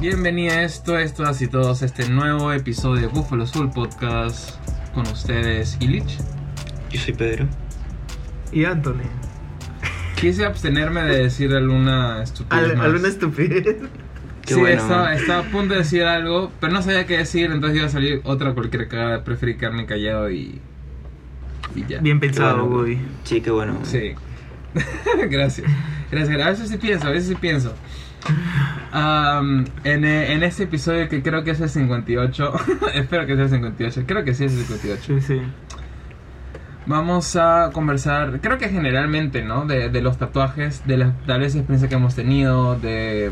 Bienvenidos 0.00 0.82
todos, 0.84 1.12
todas 1.14 1.42
y 1.42 1.48
todos 1.48 1.82
a 1.82 1.86
este 1.86 2.08
nuevo 2.08 2.52
episodio 2.52 3.02
de 3.02 3.06
Buffalo 3.08 3.46
Soul 3.46 3.70
Podcast 3.70 4.56
con 4.94 5.06
ustedes, 5.08 5.76
Illich. 5.80 6.18
Yo 6.90 7.00
soy 7.00 7.14
Pedro. 7.14 7.46
Y 8.52 8.64
Anthony. 8.64 9.02
Quise 10.20 10.44
abstenerme 10.46 11.02
de 11.02 11.22
decir 11.24 11.52
alguna 11.52 12.22
estupidez. 12.22 12.64
Al- 12.64 12.76
más. 12.76 12.86
¿Alguna 12.86 13.08
estupidez? 13.08 13.64
Qué 14.46 14.54
sí, 14.54 14.60
bueno. 14.60 14.80
estaba, 14.80 15.14
estaba 15.14 15.40
a 15.40 15.50
punto 15.50 15.74
de 15.74 15.80
decir 15.80 16.04
algo, 16.04 16.50
pero 16.60 16.72
no 16.72 16.80
sabía 16.82 17.04
qué 17.06 17.18
decir, 17.18 17.50
entonces 17.50 17.76
iba 17.78 17.86
a 17.86 17.90
salir 17.90 18.20
otra 18.24 18.54
cualquier 18.54 18.88
cagada. 18.88 19.24
Preferí 19.24 19.56
quedarme 19.56 19.84
callado 19.86 20.30
y. 20.30 20.60
y 21.74 21.84
ya. 21.86 22.00
Bien 22.00 22.18
pensado, 22.20 22.64
bueno. 22.64 22.76
Woody. 22.76 22.98
Sí, 23.24 23.40
qué 23.40 23.50
bueno. 23.50 23.78
Sí. 23.82 24.12
Gracias. 25.30 25.70
Gracias. 26.10 26.40
A 26.40 26.50
veces 26.50 26.68
sí 26.68 26.76
pienso, 26.78 27.06
a 27.06 27.10
veces 27.10 27.28
sí 27.28 27.34
pienso. 27.34 27.74
Am, 28.92 29.64
en, 29.84 30.04
eh, 30.04 30.32
en 30.32 30.42
este 30.42 30.64
episodio 30.64 31.08
que 31.08 31.22
creo 31.22 31.44
que 31.44 31.52
es 31.52 31.60
el 31.60 31.68
58, 31.68 32.52
espero 32.94 33.26
que 33.26 33.34
sea 33.34 33.44
el 33.44 33.50
58, 33.50 34.02
creo 34.06 34.24
que 34.24 34.34
sí 34.34 34.44
es 34.44 34.52
el 34.52 34.64
58. 34.64 35.02
Sí, 35.06 35.20
sí. 35.20 35.42
Vamos 36.86 37.36
a 37.36 37.70
conversar, 37.72 38.40
creo 38.40 38.56
que 38.56 38.70
generalmente, 38.70 39.42
¿no? 39.42 39.66
De, 39.66 39.90
de 39.90 40.00
los 40.00 40.16
tatuajes, 40.16 40.86
de 40.86 40.96
la 40.96 41.12
tal 41.26 41.40
vez 41.40 41.54
experiencia 41.54 41.88
que 41.88 41.96
hemos 41.96 42.14
tenido, 42.14 42.76
de, 42.78 43.30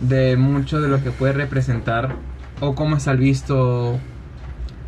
de 0.00 0.36
mucho 0.38 0.80
de 0.80 0.88
lo 0.88 1.02
que 1.02 1.10
puede 1.10 1.34
representar 1.34 2.16
o 2.60 2.74
cómo 2.74 2.96
está 2.96 3.12
visto 3.12 3.98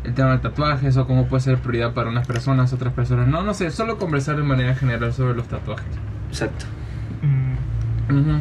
el 0.03 0.13
tema 0.15 0.31
de 0.31 0.37
tatuajes 0.39 0.97
o 0.97 1.05
cómo 1.05 1.27
puede 1.27 1.41
ser 1.41 1.59
prioridad 1.59 1.93
para 1.93 2.09
unas 2.09 2.25
personas, 2.25 2.73
otras 2.73 2.93
personas. 2.93 3.27
No, 3.27 3.43
no 3.43 3.53
sé, 3.53 3.69
solo 3.69 3.97
conversar 3.99 4.37
de 4.37 4.43
manera 4.43 4.73
general 4.73 5.13
sobre 5.13 5.35
los 5.35 5.47
tatuajes. 5.47 5.85
Exacto. 6.29 6.65
Mm, 7.21 7.51
Ujú. 8.17 8.39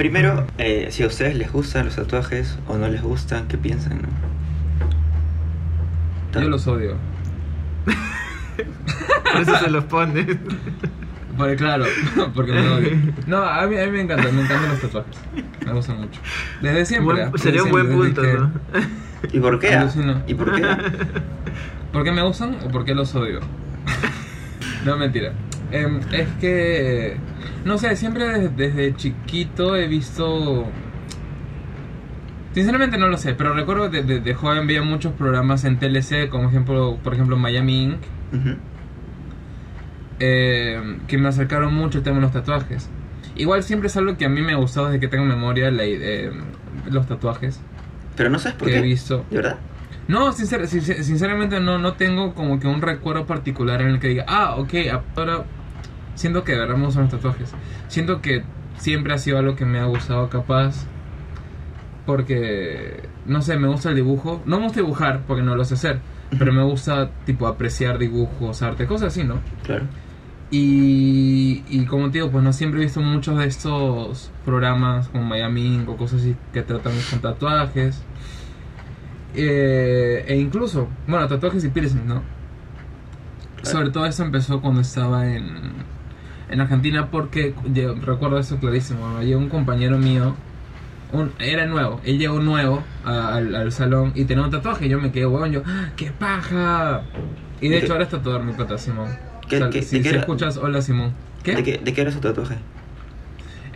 Primero, 0.00 0.46
eh, 0.56 0.86
si 0.88 1.02
a 1.02 1.08
ustedes 1.08 1.36
les 1.36 1.52
gustan 1.52 1.84
los 1.84 1.96
tatuajes 1.96 2.58
o 2.66 2.78
no 2.78 2.88
les 2.88 3.02
gustan, 3.02 3.46
¿qué 3.48 3.58
piensan? 3.58 4.00
no? 6.32 6.40
Yo 6.40 6.48
los 6.48 6.66
odio. 6.66 6.96
Por 9.30 9.42
eso 9.42 9.58
se 9.58 9.68
los 9.68 9.84
pone. 9.84 10.38
Porque 11.36 11.56
claro, 11.56 11.84
porque 12.34 12.52
me 12.52 12.66
odio. 12.70 12.96
No, 13.26 13.42
a 13.42 13.66
mí, 13.66 13.76
a 13.76 13.84
mí 13.84 13.90
me 13.90 14.00
encantan, 14.00 14.34
me 14.34 14.40
encantan 14.40 14.70
los 14.70 14.80
tatuajes. 14.80 15.18
Me 15.66 15.72
gustan 15.74 15.98
mucho. 16.00 16.18
Desde 16.62 16.86
siempre. 16.86 17.16
Buen-. 17.16 17.32
Desde 17.32 17.44
sería 17.44 17.62
un 17.62 17.70
buen 17.70 17.90
punto, 17.90 18.22
¿no? 18.22 18.52
¿Y 19.30 19.38
por 19.38 19.58
qué? 19.58 19.74
Alucino. 19.74 20.22
¿Y 20.26 20.32
por 20.32 20.54
qué? 20.54 20.62
¿Por 21.92 22.04
qué 22.04 22.12
me 22.12 22.22
gustan 22.22 22.56
o 22.64 22.68
por 22.68 22.86
qué 22.86 22.94
los 22.94 23.14
odio? 23.14 23.40
no, 24.86 24.96
mentira. 24.96 25.34
Em, 25.72 26.00
es 26.12 26.28
que, 26.40 27.16
no 27.64 27.78
sé, 27.78 27.94
siempre 27.96 28.26
desde, 28.26 28.48
desde 28.48 28.94
chiquito 28.96 29.76
he 29.76 29.86
visto... 29.86 30.66
Sinceramente 32.52 32.98
no 32.98 33.06
lo 33.06 33.16
sé, 33.16 33.34
pero 33.34 33.54
recuerdo 33.54 33.88
de, 33.88 34.02
de- 34.02 34.18
de 34.20 34.34
joven 34.34 34.66
veía 34.66 34.82
muchos 34.82 35.12
programas 35.12 35.64
en 35.64 35.78
TLC, 35.78 36.28
como 36.28 36.48
ejemplo, 36.48 36.98
por 37.02 37.14
ejemplo 37.14 37.36
Miami 37.36 37.84
Inc., 37.84 37.98
eh, 40.18 40.98
que 41.06 41.18
me 41.18 41.28
acercaron 41.28 41.72
mucho 41.74 41.98
el 41.98 42.04
tema 42.04 42.16
de 42.16 42.22
los 42.22 42.32
tatuajes. 42.32 42.90
Igual 43.36 43.62
siempre 43.62 43.86
es 43.86 43.96
algo 43.96 44.16
que 44.16 44.24
a 44.24 44.28
mí 44.28 44.42
me 44.42 44.52
ha 44.52 44.56
gustado 44.56 44.86
desde 44.86 45.00
que 45.00 45.08
tengo 45.08 45.24
memoria, 45.24 45.70
la, 45.70 45.84
eh, 45.84 46.30
los 46.90 47.06
tatuajes 47.06 47.60
Pero 48.16 48.28
no 48.28 48.38
sabes 48.38 48.58
por 48.58 48.66
que 48.68 48.74
qué. 48.74 48.80
he 48.80 48.82
visto. 48.82 49.24
¿De 49.30 49.36
verdad? 49.36 49.56
No, 50.08 50.32
sincer- 50.32 50.66
sin- 50.66 50.82
sinceramente 51.04 51.60
no, 51.60 51.78
no 51.78 51.92
tengo 51.94 52.34
como 52.34 52.58
que 52.58 52.66
un 52.66 52.82
recuerdo 52.82 53.26
particular 53.26 53.80
en 53.80 53.88
el 53.88 54.00
que 54.00 54.08
diga, 54.08 54.24
ah, 54.26 54.56
ok, 54.56 54.74
ahora 55.16 55.44
siento 56.20 56.44
que 56.44 56.52
de 56.52 56.58
verdad 56.58 56.76
me 56.76 56.84
gustan 56.84 57.04
los 57.04 57.12
tatuajes. 57.12 57.52
Siento 57.88 58.20
que 58.20 58.44
siempre 58.76 59.14
ha 59.14 59.18
sido 59.18 59.38
algo 59.38 59.56
que 59.56 59.64
me 59.64 59.78
ha 59.78 59.86
gustado 59.86 60.28
capaz. 60.28 60.86
Porque, 62.04 63.08
no 63.26 63.40
sé, 63.40 63.56
me 63.58 63.68
gusta 63.68 63.88
el 63.90 63.96
dibujo. 63.96 64.42
No 64.44 64.58
me 64.58 64.64
gusta 64.64 64.80
dibujar 64.80 65.22
porque 65.26 65.42
no 65.42 65.56
lo 65.56 65.64
sé 65.64 65.74
hacer. 65.74 66.00
Pero 66.38 66.52
me 66.52 66.62
gusta, 66.62 67.10
tipo, 67.24 67.46
apreciar 67.46 67.98
dibujos, 67.98 68.62
arte, 68.62 68.86
cosas 68.86 69.08
así, 69.08 69.24
¿no? 69.24 69.40
Claro. 69.64 69.86
Y, 70.50 71.64
y 71.68 71.86
como 71.86 72.10
te 72.10 72.18
digo, 72.18 72.30
pues 72.30 72.44
no 72.44 72.52
siempre 72.52 72.80
he 72.80 72.84
visto 72.84 73.00
muchos 73.00 73.38
de 73.38 73.46
estos 73.46 74.30
programas 74.44 75.08
como 75.08 75.24
Miami 75.24 75.84
o 75.86 75.96
cosas 75.96 76.20
así 76.20 76.36
que 76.52 76.62
tratan 76.62 76.92
con 77.08 77.20
tatuajes. 77.20 78.02
Eh, 79.34 80.24
e 80.26 80.36
incluso, 80.36 80.88
bueno, 81.06 81.26
tatuajes 81.28 81.64
y 81.64 81.68
piercing, 81.68 82.06
¿no? 82.06 82.22
Claro. 83.62 83.78
Sobre 83.78 83.90
todo 83.90 84.06
eso 84.06 84.24
empezó 84.24 84.60
cuando 84.60 84.80
estaba 84.80 85.32
en, 85.32 85.72
en 86.50 86.60
Argentina 86.60 87.08
porque 87.10 87.54
yo 87.72 87.94
recuerdo 87.94 88.38
eso 88.38 88.58
clarísimo. 88.58 89.08
¿no? 89.08 89.22
Llegó 89.22 89.38
un 89.40 89.48
compañero 89.48 89.98
mío, 89.98 90.34
un, 91.12 91.32
era 91.38 91.66
nuevo, 91.66 92.00
él 92.04 92.18
llegó 92.18 92.40
nuevo 92.40 92.82
a- 93.04 93.34
al, 93.36 93.54
al 93.54 93.72
salón 93.72 94.12
y 94.14 94.24
tenía 94.24 94.44
un 94.44 94.50
tatuaje. 94.50 94.88
Yo 94.88 95.00
me 95.00 95.10
quedé 95.12 95.26
huevón, 95.26 95.50
yo, 95.52 95.62
¡Ah, 95.66 95.90
¡qué 95.96 96.10
paja! 96.10 97.02
Y 97.60 97.68
de 97.68 97.74
¿De 97.74 97.76
hecho 97.78 97.86
qué? 97.88 97.92
ahora 97.92 98.04
es 98.04 98.10
tatuador 98.10 98.42
mi 98.44 98.52
pata 98.52 98.78
Simón. 98.78 99.08
¿Qué- 99.48 99.56
O 99.56 99.58
sea, 99.60 99.70
qué- 99.70 99.82
si, 99.82 99.98
de 99.98 100.02
si 100.04 100.08
era? 100.10 100.20
escuchas, 100.20 100.56
hola 100.56 100.80
Simón. 100.82 101.12
¿Qué? 101.42 101.56
¿De 101.56 101.62
qué, 101.62 101.78
¿De 101.78 101.92
qué 101.92 102.00
era 102.02 102.10
su 102.12 102.20
tatuaje? 102.20 102.56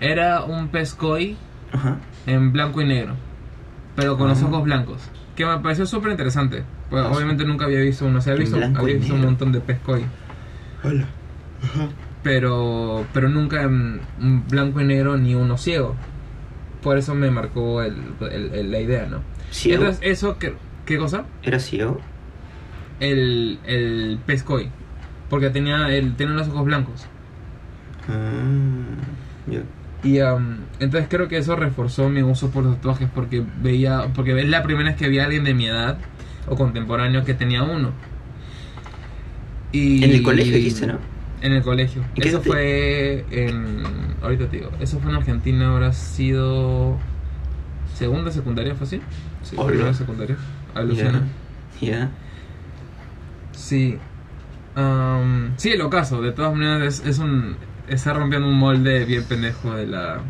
Era 0.00 0.42
un 0.44 0.68
pescoy 0.68 1.36
Ajá. 1.72 1.98
en 2.26 2.52
blanco 2.52 2.80
y 2.82 2.86
negro, 2.86 3.14
pero 3.96 4.16
con 4.18 4.28
los 4.28 4.42
Ah. 4.42 4.46
ojos 4.46 4.64
blancos. 4.64 5.00
Que 5.36 5.44
me 5.46 5.58
pareció 5.58 5.86
súper 5.86 6.12
interesante. 6.12 6.62
Pues 6.90 7.04
Ah, 7.04 7.10
obviamente 7.10 7.44
nunca 7.44 7.64
había 7.64 7.80
visto 7.80 8.06
uno, 8.06 8.18
o 8.18 8.20
sea, 8.20 8.34
había 8.34 8.44
visto, 8.44 8.56
había 8.78 8.94
visto 8.96 9.14
un 9.14 9.22
montón 9.22 9.50
de 9.52 9.60
pescoy. 9.60 10.04
Hola. 10.84 11.06
Ajá. 11.62 11.88
Pero 12.24 13.06
pero 13.12 13.28
nunca 13.28 13.62
en 13.62 14.00
blanco 14.48 14.80
y 14.80 14.84
negro 14.84 15.16
ni 15.16 15.36
uno 15.36 15.56
ciego. 15.56 15.94
Por 16.82 16.98
eso 16.98 17.14
me 17.14 17.30
marcó 17.30 17.82
el, 17.82 17.94
el- 18.32 18.52
el- 18.54 18.70
la 18.72 18.80
idea, 18.80 19.06
¿no? 19.06 19.20
¿Ciego? 19.52 19.84
Entonces, 19.84 20.02
eso, 20.10 20.36
¿qué, 20.38 20.54
qué 20.84 20.98
cosa? 20.98 21.24
¿Era 21.44 21.60
ciego? 21.60 22.00
El, 23.00 23.58
el 23.66 24.18
pescoy. 24.26 24.68
Porque 25.30 25.50
tenía, 25.50 25.88
el, 25.94 26.14
tenía 26.16 26.34
los 26.34 26.48
ojos 26.48 26.64
blancos. 26.64 27.06
Ah. 28.08 29.62
Y 30.02 30.20
um, 30.20 30.56
entonces 30.80 31.08
creo 31.08 31.28
que 31.28 31.38
eso 31.38 31.56
reforzó 31.56 32.10
mi 32.10 32.22
uso 32.22 32.50
por 32.50 32.64
los 32.64 32.76
tatuajes 32.76 33.08
porque 33.14 33.42
veía, 33.62 34.08
porque 34.14 34.38
es 34.38 34.48
la 34.48 34.62
primera 34.62 34.90
vez 34.90 34.98
que 34.98 35.08
vi 35.08 35.18
a 35.18 35.24
alguien 35.24 35.44
de 35.44 35.54
mi 35.54 35.66
edad 35.66 35.96
o 36.46 36.56
contemporáneo 36.56 37.24
que 37.24 37.32
tenía 37.32 37.62
uno. 37.62 37.92
Y 39.72 40.04
En 40.04 40.10
el 40.10 40.22
colegio 40.22 40.54
dijiste, 40.54 40.86
¿no? 40.86 40.98
En 41.44 41.52
el 41.52 41.62
colegio. 41.62 42.02
¿Y 42.16 42.20
qué 42.22 42.28
Eso 42.30 42.40
te- 42.40 42.48
fue 42.48 43.24
en. 43.30 43.82
Ahorita 44.22 44.46
te 44.48 44.56
digo. 44.56 44.70
Eso 44.80 44.98
fue 44.98 45.10
en 45.10 45.18
Argentina, 45.18 45.70
habrá 45.72 45.92
sido. 45.92 46.96
Segunda 47.94 48.30
secundaria, 48.32 48.74
¿fue 48.74 48.86
así? 48.86 49.00
Sí, 49.42 49.54
Hola. 49.56 49.68
primera 49.68 49.94
secundaria. 49.94 50.36
Alucina. 50.74 51.22
Ya. 51.80 51.88
Ya. 51.90 52.10
Sí. 53.52 53.98
Am, 54.74 55.52
sí, 55.56 55.70
el 55.70 55.80
ocaso, 55.82 56.20
de 56.20 56.32
todas 56.32 56.52
maneras, 56.54 57.00
es, 57.00 57.06
es 57.06 57.18
un. 57.18 57.56
Está 57.88 58.14
rompiendo 58.14 58.48
un 58.48 58.54
molde 58.58 59.04
bien 59.04 59.24
pendejo 59.24 59.74
de 59.74 59.86
la. 59.86 60.20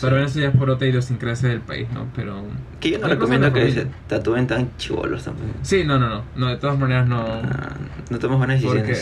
Pero 0.00 0.18
eso 0.18 0.40
ya 0.40 0.48
es 0.48 0.56
por 0.56 0.68
otra 0.70 0.88
idiosincrasia 0.88 1.48
del 1.48 1.60
país, 1.60 1.86
¿no? 1.94 2.08
Pero. 2.16 2.42
Que 2.80 2.90
yo 2.90 2.98
no 2.98 3.06
recomiendo 3.06 3.52
que 3.52 3.70
se 3.70 3.86
tatúen 4.08 4.46
tan 4.46 4.76
chivolos 4.78 5.24
tampoco. 5.24 5.48
Sí, 5.62 5.84
no, 5.84 5.98
no, 5.98 6.08
no. 6.08 6.22
No, 6.36 6.48
de 6.48 6.56
todas 6.56 6.78
maneras 6.78 7.06
no. 7.06 7.20
Ah, 7.24 7.76
no 8.10 8.18
tomas 8.18 8.38
buenas 8.38 8.62
Porque. 8.62 8.96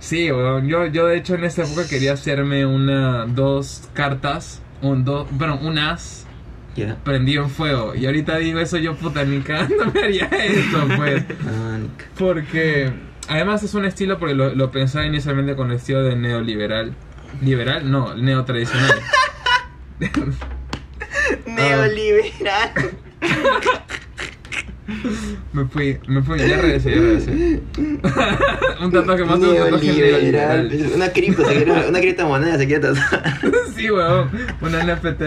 Sí, 0.00 0.32
weón, 0.32 0.66
yo, 0.66 0.86
yo 0.86 1.06
de 1.06 1.18
hecho 1.18 1.34
en 1.34 1.44
esta 1.44 1.62
época 1.62 1.86
quería 1.88 2.14
hacerme 2.14 2.64
una. 2.66 3.26
Dos 3.26 3.88
cartas. 3.92 4.62
Un, 4.82 5.04
dos, 5.04 5.28
bueno, 5.32 5.58
un 5.62 5.78
as 5.78 6.26
Ya. 6.74 6.96
prendido 7.04 7.44
en 7.44 7.50
fuego. 7.50 7.94
Y 7.94 8.06
ahorita 8.06 8.38
digo 8.38 8.58
eso, 8.60 8.78
yo 8.78 8.94
puta, 8.96 9.24
ni 9.24 9.40
cagando 9.40 9.84
me 9.92 10.00
haría 10.02 10.24
eso, 10.26 10.88
pues. 10.96 11.22
Porque 12.18 12.90
además 13.28 13.62
es 13.62 13.74
un 13.74 13.84
estilo, 13.84 14.18
porque 14.18 14.34
lo, 14.34 14.54
lo 14.54 14.70
pensaba 14.70 15.04
inicialmente 15.04 15.54
con 15.54 15.70
el 15.70 15.76
estilo 15.76 16.02
de 16.02 16.16
neoliberal. 16.16 16.94
¿Liberal? 17.42 17.88
No, 17.90 18.14
neotradicional. 18.14 18.98
Neoliberal. 21.46 22.72
me 25.52 25.64
fui, 25.66 25.98
me 26.08 26.22
fui, 26.22 26.38
ya 26.38 26.56
regresé, 26.56 26.90
ya 26.90 27.00
regresé. 27.00 27.60
un 28.82 28.92
tatuaje 28.92 29.24
más 29.24 29.38
un 29.38 29.54
tatuaje 29.56 29.92
neoliberal. 29.92 30.70
Una 30.94 31.08
cripto, 31.10 31.44
se 31.44 31.54
quiere, 31.54 31.88
una 31.88 32.00
criptomoneda 32.00 32.58
se 32.58 32.66
quiere 32.66 32.80
tatuar. 32.80 33.40
sí, 33.76 33.90
weón, 33.90 34.28
una 34.60 34.82
NFT. 34.84 35.22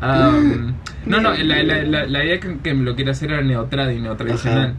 Am, 0.00 0.74
no, 1.06 1.20
no, 1.20 1.32
la, 1.34 1.62
la, 1.62 1.82
la, 1.82 2.06
la 2.06 2.24
idea 2.24 2.40
que, 2.40 2.58
que 2.58 2.74
me 2.74 2.84
lo 2.84 2.94
quiere 2.94 3.10
hacer 3.12 3.30
era 3.32 3.42
neotradi, 3.42 4.00
neotradicional. 4.00 4.70
Ajá. 4.70 4.74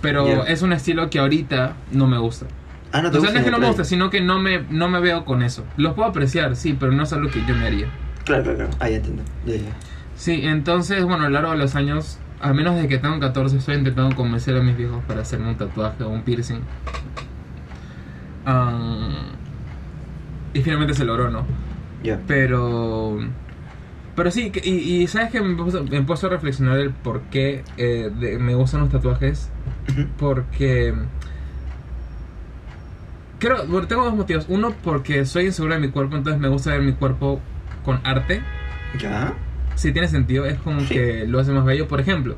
Pero 0.00 0.26
Ya. 0.26 0.42
es 0.52 0.62
un 0.62 0.72
estilo 0.72 1.08
que 1.10 1.18
ahorita 1.18 1.74
no 1.92 2.06
me 2.06 2.18
gusta. 2.18 2.46
Ah, 2.92 3.00
no 3.02 3.10
te 3.10 3.18
O 3.18 3.20
sea, 3.20 3.30
gusta 3.30 3.32
no 3.34 3.38
es 3.38 3.44
que 3.44 3.50
no 3.52 3.58
me 3.58 3.66
gusta, 3.68 3.84
sino 3.84 4.10
que 4.10 4.20
no 4.20 4.38
me, 4.38 4.64
no 4.68 4.88
me 4.88 5.00
veo 5.00 5.24
con 5.24 5.42
eso. 5.42 5.64
Los 5.76 5.94
puedo 5.94 6.08
apreciar, 6.08 6.56
sí, 6.56 6.76
pero 6.78 6.92
no 6.92 7.04
es 7.04 7.12
algo 7.12 7.30
que 7.30 7.40
yo 7.46 7.54
me 7.54 7.66
haría. 7.66 7.86
Claro, 8.24 8.42
claro, 8.42 8.58
claro. 8.58 8.70
Ah, 8.80 8.88
ya 8.90 8.96
entiendo. 8.96 9.22
Ya, 9.46 9.54
ya. 9.54 9.60
Sí, 10.16 10.40
entonces, 10.44 11.02
bueno, 11.04 11.24
a 11.24 11.28
lo 11.28 11.30
largo 11.30 11.52
de 11.52 11.58
los 11.58 11.74
años, 11.74 12.18
a 12.42 12.52
menos 12.52 12.76
de 12.76 12.88
que 12.88 12.98
tengo 12.98 13.18
14, 13.20 13.56
estoy 13.56 13.76
intentando 13.76 14.14
convencer 14.16 14.56
a 14.56 14.60
mis 14.62 14.76
viejos 14.76 15.02
para 15.06 15.22
hacerme 15.22 15.48
un 15.50 15.56
tatuaje 15.56 16.02
o 16.04 16.08
un 16.10 16.22
piercing. 16.22 16.60
Ah, 18.44 19.08
y 20.54 20.60
finalmente 20.62 20.94
se 20.94 21.04
logró, 21.04 21.30
¿no? 21.30 21.44
Ya. 22.02 22.20
Pero 22.26 23.18
Pero 24.16 24.30
sí, 24.30 24.52
y, 24.64 24.70
y 24.70 25.06
sabes 25.06 25.30
que 25.30 25.40
me, 25.40 25.54
puso- 25.56 25.84
me 25.84 26.02
a 26.26 26.30
reflexionar 26.30 26.78
el 26.78 26.90
por 26.90 27.20
qué 27.22 27.64
eh, 27.76 28.10
de- 28.18 28.38
me 28.38 28.54
gustan 28.54 28.80
los 28.80 28.90
tatuajes. 28.90 29.48
Porque. 30.18 30.94
Creo, 33.38 33.66
bueno, 33.66 33.86
tengo 33.88 34.04
dos 34.04 34.14
motivos. 34.14 34.46
Uno, 34.48 34.72
porque 34.84 35.24
soy 35.24 35.46
inseguro 35.46 35.74
de 35.74 35.80
mi 35.80 35.88
cuerpo, 35.90 36.16
entonces 36.16 36.40
me 36.40 36.48
gusta 36.48 36.70
ver 36.70 36.82
mi 36.82 36.92
cuerpo 36.92 37.40
con 37.84 38.00
arte. 38.04 38.40
¿Ya? 38.98 39.32
Si 39.74 39.92
tiene 39.92 40.08
sentido, 40.08 40.44
es 40.46 40.58
como 40.58 40.80
Sí. 40.80 40.88
que 40.94 41.26
lo 41.26 41.38
hace 41.40 41.52
más 41.52 41.64
bello. 41.64 41.88
Por 41.88 42.00
ejemplo, 42.00 42.36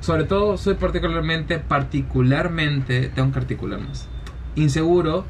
sobre 0.00 0.24
todo 0.24 0.56
soy 0.56 0.74
particularmente, 0.74 1.58
particularmente, 1.58 3.08
tengo 3.14 3.32
que 3.32 3.38
articular 3.38 3.80
más, 3.80 4.08
inseguro 4.56 5.24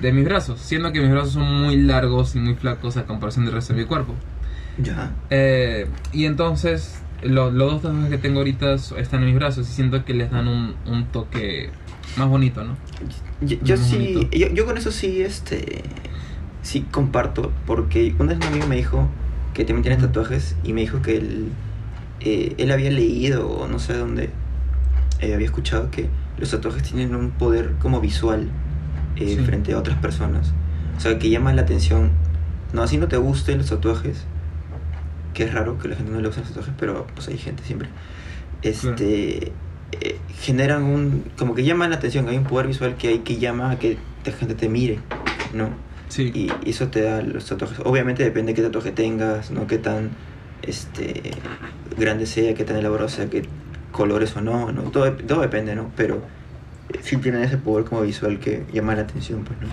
de 0.00 0.12
mis 0.12 0.24
brazos, 0.24 0.60
siendo 0.60 0.92
que 0.92 1.00
mis 1.00 1.10
brazos 1.10 1.32
son 1.32 1.62
muy 1.62 1.76
largos 1.76 2.34
y 2.36 2.38
muy 2.40 2.54
flacos 2.54 2.96
a 2.96 3.04
comparación 3.04 3.44
del 3.44 3.54
resto 3.54 3.74
de 3.74 3.80
mi 3.80 3.86
cuerpo. 3.86 4.14
¿Ya? 4.78 5.12
Eh, 5.30 5.86
y 6.12 6.26
entonces, 6.26 7.02
lo- 7.22 7.50
los 7.50 7.72
dos 7.72 7.82
tatuajes 7.82 8.10
que 8.10 8.18
tengo 8.18 8.38
ahorita 8.38 8.74
están 8.74 9.20
en 9.20 9.26
mis 9.26 9.34
brazos 9.34 9.68
y 9.68 9.72
siento 9.72 10.04
que 10.04 10.14
les 10.14 10.30
dan 10.30 10.46
un, 10.46 10.74
un 10.86 11.06
toque 11.06 11.70
más 12.16 12.28
bonito, 12.28 12.62
¿no? 12.64 12.76
Yo, 13.40 13.56
yo 13.62 13.76
sí, 13.76 14.28
yo, 14.32 14.48
yo 14.48 14.66
con 14.66 14.76
eso 14.78 14.90
sí, 14.92 15.22
este, 15.22 15.82
sí 16.62 16.84
comparto, 16.90 17.52
porque 17.66 18.14
una 18.18 18.34
vez 18.34 18.38
un 18.46 18.52
amigo 18.52 18.66
me 18.68 18.76
dijo 18.76 19.08
que 19.58 19.64
también 19.64 19.82
tiene 19.82 19.96
tatuajes 20.00 20.54
y 20.62 20.72
me 20.72 20.82
dijo 20.82 21.02
que 21.02 21.16
él, 21.16 21.48
eh, 22.20 22.54
él 22.58 22.70
había 22.70 22.90
leído 22.92 23.50
o 23.50 23.66
no 23.66 23.80
sé 23.80 23.94
dónde, 23.94 24.30
eh, 25.20 25.34
había 25.34 25.46
escuchado 25.46 25.90
que 25.90 26.08
los 26.38 26.52
tatuajes 26.52 26.84
tienen 26.84 27.12
un 27.16 27.32
poder 27.32 27.72
como 27.80 28.00
visual 28.00 28.48
eh, 29.16 29.34
Sí. 29.36 29.44
frente 29.44 29.72
a 29.72 29.78
otras 29.78 29.98
personas, 29.98 30.52
o 30.96 31.00
sea, 31.00 31.18
que 31.18 31.28
llama 31.28 31.52
la 31.54 31.62
atención, 31.62 32.10
no, 32.72 32.82
así 32.84 32.98
no 32.98 33.08
te 33.08 33.16
gusten 33.16 33.58
los 33.58 33.66
tatuajes, 33.68 34.26
que 35.34 35.42
es 35.42 35.52
raro 35.52 35.76
que 35.80 35.88
la 35.88 35.96
gente 35.96 36.12
no 36.12 36.20
le 36.20 36.28
guste 36.28 36.42
los 36.42 36.50
tatuajes, 36.50 36.74
pero 36.78 37.04
pues 37.16 37.26
hay 37.26 37.36
gente 37.36 37.64
siempre, 37.64 37.88
este... 38.62 39.50
eh, 40.00 40.18
generan 40.40 40.84
un 40.84 41.24
como 41.36 41.56
que 41.56 41.64
llaman 41.64 41.90
la 41.90 41.96
atención 41.96 42.28
hay 42.28 42.36
un 42.38 42.44
poder 42.44 42.68
visual 42.68 42.94
que 42.96 43.08
hay 43.08 43.18
que 43.20 43.38
llama 43.38 43.72
a 43.72 43.78
que 43.80 43.98
la 44.24 44.32
gente 44.32 44.54
te 44.54 44.68
mire 44.68 45.00
no 45.52 45.70
Sí. 46.08 46.32
y 46.34 46.70
eso 46.70 46.88
te 46.88 47.02
da 47.02 47.22
los 47.22 47.44
tatuajes 47.46 47.78
obviamente 47.84 48.24
depende 48.24 48.52
de 48.52 48.56
qué 48.56 48.62
tatuaje 48.62 48.90
tengas 48.92 49.50
no 49.50 49.66
qué 49.66 49.78
tan 49.78 50.10
este 50.62 51.32
grande 51.96 52.26
sea 52.26 52.54
qué 52.54 52.64
tan 52.64 52.76
elaborado 52.76 53.08
sea 53.08 53.28
qué 53.30 53.42
colores 53.92 54.36
o 54.36 54.40
no 54.40 54.72
no 54.72 54.82
todo, 54.90 55.12
todo 55.12 55.40
depende 55.40 55.74
no 55.74 55.90
pero 55.96 56.22
eh, 56.92 56.98
sí 57.02 57.16
tienen 57.18 57.42
ese 57.42 57.58
poder 57.58 57.84
como 57.84 58.02
visual 58.02 58.38
que 58.38 58.64
llama 58.72 58.94
la 58.94 59.02
atención 59.02 59.44
pues 59.44 59.60
no 59.60 59.68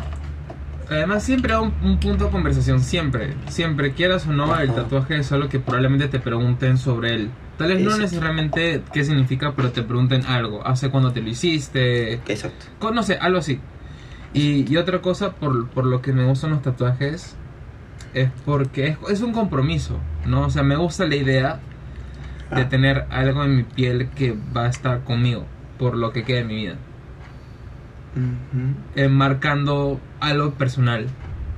Además, 0.87 1.23
siempre 1.23 1.51
hay 1.51 1.61
un, 1.63 1.73
un 1.81 1.99
punto 1.99 2.25
de 2.25 2.29
conversación, 2.29 2.79
siempre. 2.79 3.33
Siempre, 3.49 3.93
quieras 3.93 4.27
o 4.27 4.31
no, 4.31 4.55
el 4.59 4.69
Ajá. 4.69 4.83
tatuaje 4.83 5.17
es 5.17 5.31
algo 5.31 5.49
que 5.49 5.57
probablemente 5.59 6.07
te 6.09 6.19
pregunten 6.19 6.77
sobre 6.77 7.15
él. 7.15 7.31
Tal 7.57 7.69
vez 7.69 7.81
no 7.81 7.97
necesariamente 7.97 8.83
qué 8.93 9.03
significa, 9.03 9.53
pero 9.55 9.71
te 9.71 9.81
pregunten 9.81 10.23
algo. 10.27 10.63
¿Hace 10.63 10.91
cuándo 10.91 11.11
te 11.11 11.21
lo 11.21 11.29
hiciste? 11.29 12.13
exacto 12.27 12.67
Con- 12.77 12.93
No 12.93 13.01
sé, 13.01 13.15
algo 13.15 13.39
así. 13.39 13.59
Y, 14.35 14.71
y 14.71 14.77
otra 14.77 15.01
cosa 15.01 15.35
por, 15.35 15.69
por 15.69 15.85
lo 15.85 16.01
que 16.01 16.13
me 16.13 16.25
gustan 16.25 16.51
los 16.51 16.61
tatuajes 16.61 17.39
es 18.13 18.31
porque 18.45 18.87
es, 18.89 18.97
es 19.09 19.21
un 19.21 19.33
compromiso, 19.33 20.05
¿no? 20.25 20.43
O 20.45 20.49
sea, 20.51 20.63
me 20.63 20.75
gusta 20.77 21.05
la 21.07 21.15
idea 21.15 21.63
de 22.49 22.63
Ah. 22.63 22.69
tener 22.69 23.07
algo 23.11 23.43
en 23.43 23.57
mi 23.57 23.63
piel 23.63 24.11
que 24.11 24.37
va 24.55 24.65
a 24.65 24.69
estar 24.69 25.03
conmigo 25.03 25.47
por 25.79 25.95
lo 25.97 26.11
que 26.13 26.23
quede 26.25 26.39
de 26.39 26.45
mi 26.45 26.55
vida. 26.55 26.79
Eh, 28.95 29.09
marcando 29.09 29.99
algo 30.19 30.53
personal 30.53 31.07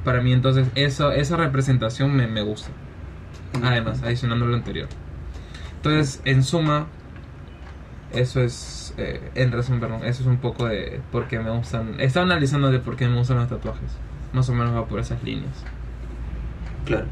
para 0.03 0.21
mí. 0.21 0.33
Entonces, 0.33 0.69
eso, 0.75 1.11
esa 1.11 1.37
representación 1.37 2.15
me, 2.15 2.27
me 2.27 2.41
gusta. 2.41 2.69
Además, 3.63 4.01
adicionando 4.03 4.45
lo 4.47 4.55
anterior. 4.55 4.89
Entonces, 5.77 6.21
en 6.25 6.43
suma, 6.43 6.87
eso 8.11 8.41
es, 8.41 8.86
eh, 8.97 9.31
en 9.35 9.51
resumen, 9.51 9.79
perdón, 9.79 10.03
eso 10.05 10.21
es 10.21 10.27
un 10.27 10.37
poco 10.37 10.65
de 10.65 10.99
por 11.11 11.27
qué 11.27 11.39
me 11.39 11.49
gustan. 11.51 11.99
He 11.99 12.05
estado 12.05 12.25
analizando 12.25 12.71
de 12.71 12.79
por 12.79 12.95
qué 12.95 13.07
me 13.07 13.17
gustan 13.17 13.37
los 13.37 13.47
tatuajes. 13.49 13.91
Más 14.33 14.49
o 14.49 14.53
menos 14.53 14.75
va 14.75 14.85
por 14.87 14.99
esas 14.99 15.23
líneas. 15.23 15.63
claro 16.85 17.05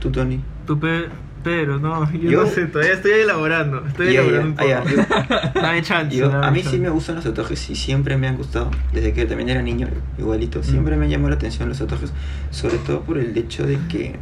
tú 0.00 0.10
Tony 0.10 0.40
Tú, 0.66 0.78
pe- 0.78 1.08
pero 1.42 1.78
no, 1.78 2.10
yo, 2.12 2.30
Yo- 2.30 2.42
no 2.42 2.46
sé, 2.48 2.66
todavía 2.66 2.94
estoy 2.94 3.12
elaborando. 3.12 3.86
Estoy 3.86 4.08
elaborando 4.16 4.48
un 4.48 4.52
ah, 4.52 4.56
poco. 4.56 4.68
ya, 4.68 5.52
yo- 5.54 5.60
Dame 5.62 5.82
chance. 5.82 6.16
Yo- 6.16 6.28
dame 6.28 6.46
a 6.46 6.50
mí 6.50 6.62
sí 6.62 6.78
me 6.78 6.90
gustan 6.90 7.14
los 7.16 7.24
tatuajes 7.24 7.70
y 7.70 7.76
siempre 7.76 8.16
me 8.16 8.26
han 8.26 8.36
gustado. 8.36 8.70
Desde 8.92 9.12
que 9.12 9.26
también 9.26 9.48
era 9.50 9.62
niño, 9.62 9.86
igualito. 10.18 10.62
Siempre 10.64 10.96
me 10.96 11.08
llamó 11.08 11.28
la 11.28 11.36
atención 11.36 11.68
los 11.68 11.78
tatuajes. 11.78 12.12
Sobre 12.50 12.78
todo 12.78 13.02
por 13.02 13.18
el 13.18 13.36
hecho 13.38 13.64
de 13.64 13.78
que 13.88 14.16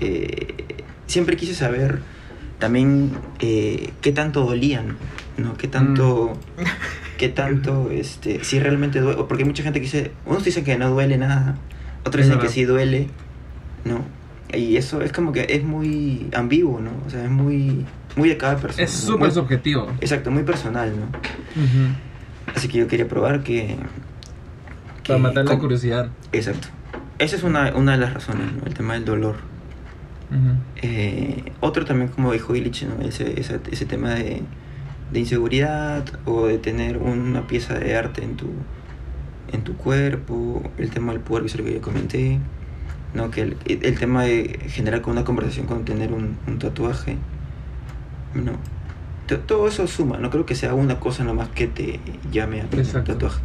eh, 0.00 0.54
siempre 1.06 1.36
quise 1.36 1.54
saber 1.54 2.00
también 2.58 3.12
eh, 3.40 3.92
qué 4.00 4.12
tanto 4.12 4.44
dolían, 4.44 4.96
¿no? 5.36 5.56
Qué 5.56 5.68
tanto... 5.68 6.38
Qué 7.20 7.28
tanto, 7.28 7.90
este, 7.90 8.42
si 8.44 8.58
realmente 8.60 8.98
duele, 8.98 9.24
porque 9.28 9.42
hay 9.42 9.46
mucha 9.46 9.62
gente 9.62 9.78
que 9.78 9.84
dice, 9.84 10.10
unos 10.24 10.42
dicen 10.42 10.64
que 10.64 10.78
no 10.78 10.88
duele 10.88 11.18
nada, 11.18 11.58
otros 12.02 12.24
dicen 12.24 12.40
que 12.40 12.48
sí 12.48 12.64
duele, 12.64 13.08
¿no? 13.84 14.02
Y 14.58 14.78
eso 14.78 15.02
es 15.02 15.12
como 15.12 15.30
que 15.30 15.46
es 15.50 15.62
muy 15.62 16.30
ambiguo, 16.32 16.80
¿no? 16.80 16.92
O 17.06 17.10
sea, 17.10 17.22
es 17.24 17.30
muy, 17.30 17.84
muy 18.16 18.30
de 18.30 18.38
cada 18.38 18.56
persona. 18.56 18.84
Es 18.84 19.04
¿no? 19.04 19.12
súper 19.12 19.32
subjetivo. 19.32 19.88
Exacto, 20.00 20.30
muy 20.30 20.44
personal, 20.44 20.94
¿no? 20.98 22.54
Así 22.54 22.68
que 22.68 22.78
yo 22.78 22.88
quería 22.88 23.06
probar 23.06 23.42
que... 23.42 23.76
que 25.02 25.12
Para 25.12 25.18
matar 25.18 25.44
la 25.44 25.58
curiosidad. 25.58 26.08
Exacto. 26.32 26.68
Esa 27.18 27.36
es 27.36 27.42
una, 27.42 27.74
una 27.76 27.92
de 27.92 27.98
las 27.98 28.14
razones, 28.14 28.50
¿no? 28.50 28.64
El 28.64 28.72
tema 28.72 28.94
del 28.94 29.04
dolor. 29.04 29.36
Eh, 30.80 31.52
otro 31.60 31.84
también, 31.84 32.08
como 32.08 32.32
dijo 32.32 32.56
Illich, 32.56 32.84
¿no? 32.84 33.06
ese, 33.06 33.38
ese, 33.38 33.60
ese 33.70 33.84
tema 33.84 34.14
de, 34.14 34.42
de 35.12 35.20
inseguridad 35.20 36.04
o 36.24 36.46
de 36.46 36.58
tener 36.58 36.98
una 36.98 37.46
pieza 37.46 37.74
de 37.78 37.96
arte 37.96 38.22
en 38.24 38.36
tu, 38.36 38.46
en 39.52 39.62
tu 39.62 39.76
cuerpo, 39.76 40.62
el 40.78 40.90
tema 40.90 41.12
del 41.12 41.20
poder 41.20 41.44
visual 41.44 41.64
que 41.64 41.74
ya 41.74 41.80
comenté, 41.80 42.38
¿no? 43.14 43.30
que 43.30 43.42
el, 43.42 43.56
el 43.66 43.98
tema 43.98 44.24
de 44.24 44.58
generar 44.68 45.02
con 45.02 45.12
una 45.12 45.24
conversación 45.24 45.66
con 45.66 45.84
tener 45.84 46.12
un, 46.12 46.36
un 46.46 46.58
tatuaje, 46.58 47.16
¿no? 48.34 48.52
To- 49.26 49.38
todo 49.40 49.68
eso 49.68 49.86
suma, 49.86 50.18
no 50.18 50.30
creo 50.30 50.46
que 50.46 50.54
sea 50.54 50.74
una 50.74 51.00
cosa 51.00 51.24
nomás 51.24 51.48
que 51.48 51.66
te 51.66 52.00
llame 52.32 52.60
a 52.60 52.64
tener 52.64 52.86
un 52.96 53.04
tatuaje. 53.04 53.40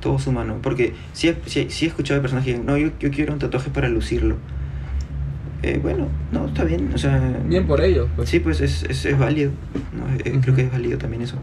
Todo 0.00 0.18
suma, 0.18 0.44
¿no? 0.44 0.56
Porque 0.62 0.94
si 1.12 1.34
sí, 1.46 1.66
sí 1.70 1.84
he 1.86 1.88
escuchado 1.88 2.18
de 2.18 2.22
personas 2.22 2.44
que 2.44 2.52
dicen, 2.52 2.66
no, 2.66 2.76
yo, 2.76 2.90
yo 3.00 3.10
quiero 3.10 3.32
un 3.32 3.38
tatuaje 3.38 3.70
para 3.70 3.88
lucirlo. 3.88 4.36
Eh, 5.62 5.78
bueno, 5.82 6.06
no, 6.30 6.46
está 6.46 6.62
bien, 6.64 6.90
o 6.94 6.98
sea... 6.98 7.18
Bien 7.46 7.66
por 7.66 7.80
ello. 7.80 8.08
Pues. 8.14 8.28
Sí, 8.28 8.38
pues 8.38 8.60
es, 8.60 8.84
es, 8.84 9.04
es 9.04 9.18
válido, 9.18 9.50
¿no? 9.92 10.06
Eh, 10.24 10.38
Creo 10.40 10.54
que 10.54 10.62
es 10.62 10.70
válido 10.72 10.98
también 10.98 11.22
eso. 11.22 11.36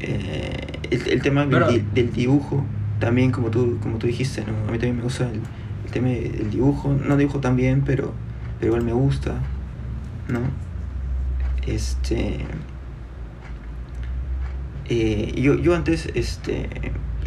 Eh, 0.00 0.52
el, 0.90 1.08
el 1.08 1.22
tema 1.22 1.40
del, 1.42 1.50
Pero- 1.50 1.68
di- 1.70 1.82
del 1.94 2.12
dibujo, 2.12 2.64
también 3.00 3.30
como 3.32 3.50
tú, 3.50 3.78
como 3.82 3.96
tú 3.98 4.06
dijiste, 4.06 4.42
¿no? 4.42 4.52
A 4.68 4.72
mí 4.72 4.78
también 4.78 4.96
me 4.98 5.02
gusta 5.02 5.24
el, 5.30 5.40
el 5.86 5.90
tema 5.92 6.08
del 6.08 6.50
dibujo, 6.50 6.92
no 6.92 7.16
dibujo 7.16 7.40
tan 7.40 7.56
bien, 7.56 7.82
pero, 7.86 8.12
pero 8.60 8.72
igual 8.72 8.84
me 8.84 8.92
gusta, 8.92 9.34
¿no? 10.28 10.40
Este... 11.66 12.38
eh, 14.88 15.32
yo, 15.40 15.54
yo 15.56 15.74
antes 15.74 16.08
este, 16.14 16.68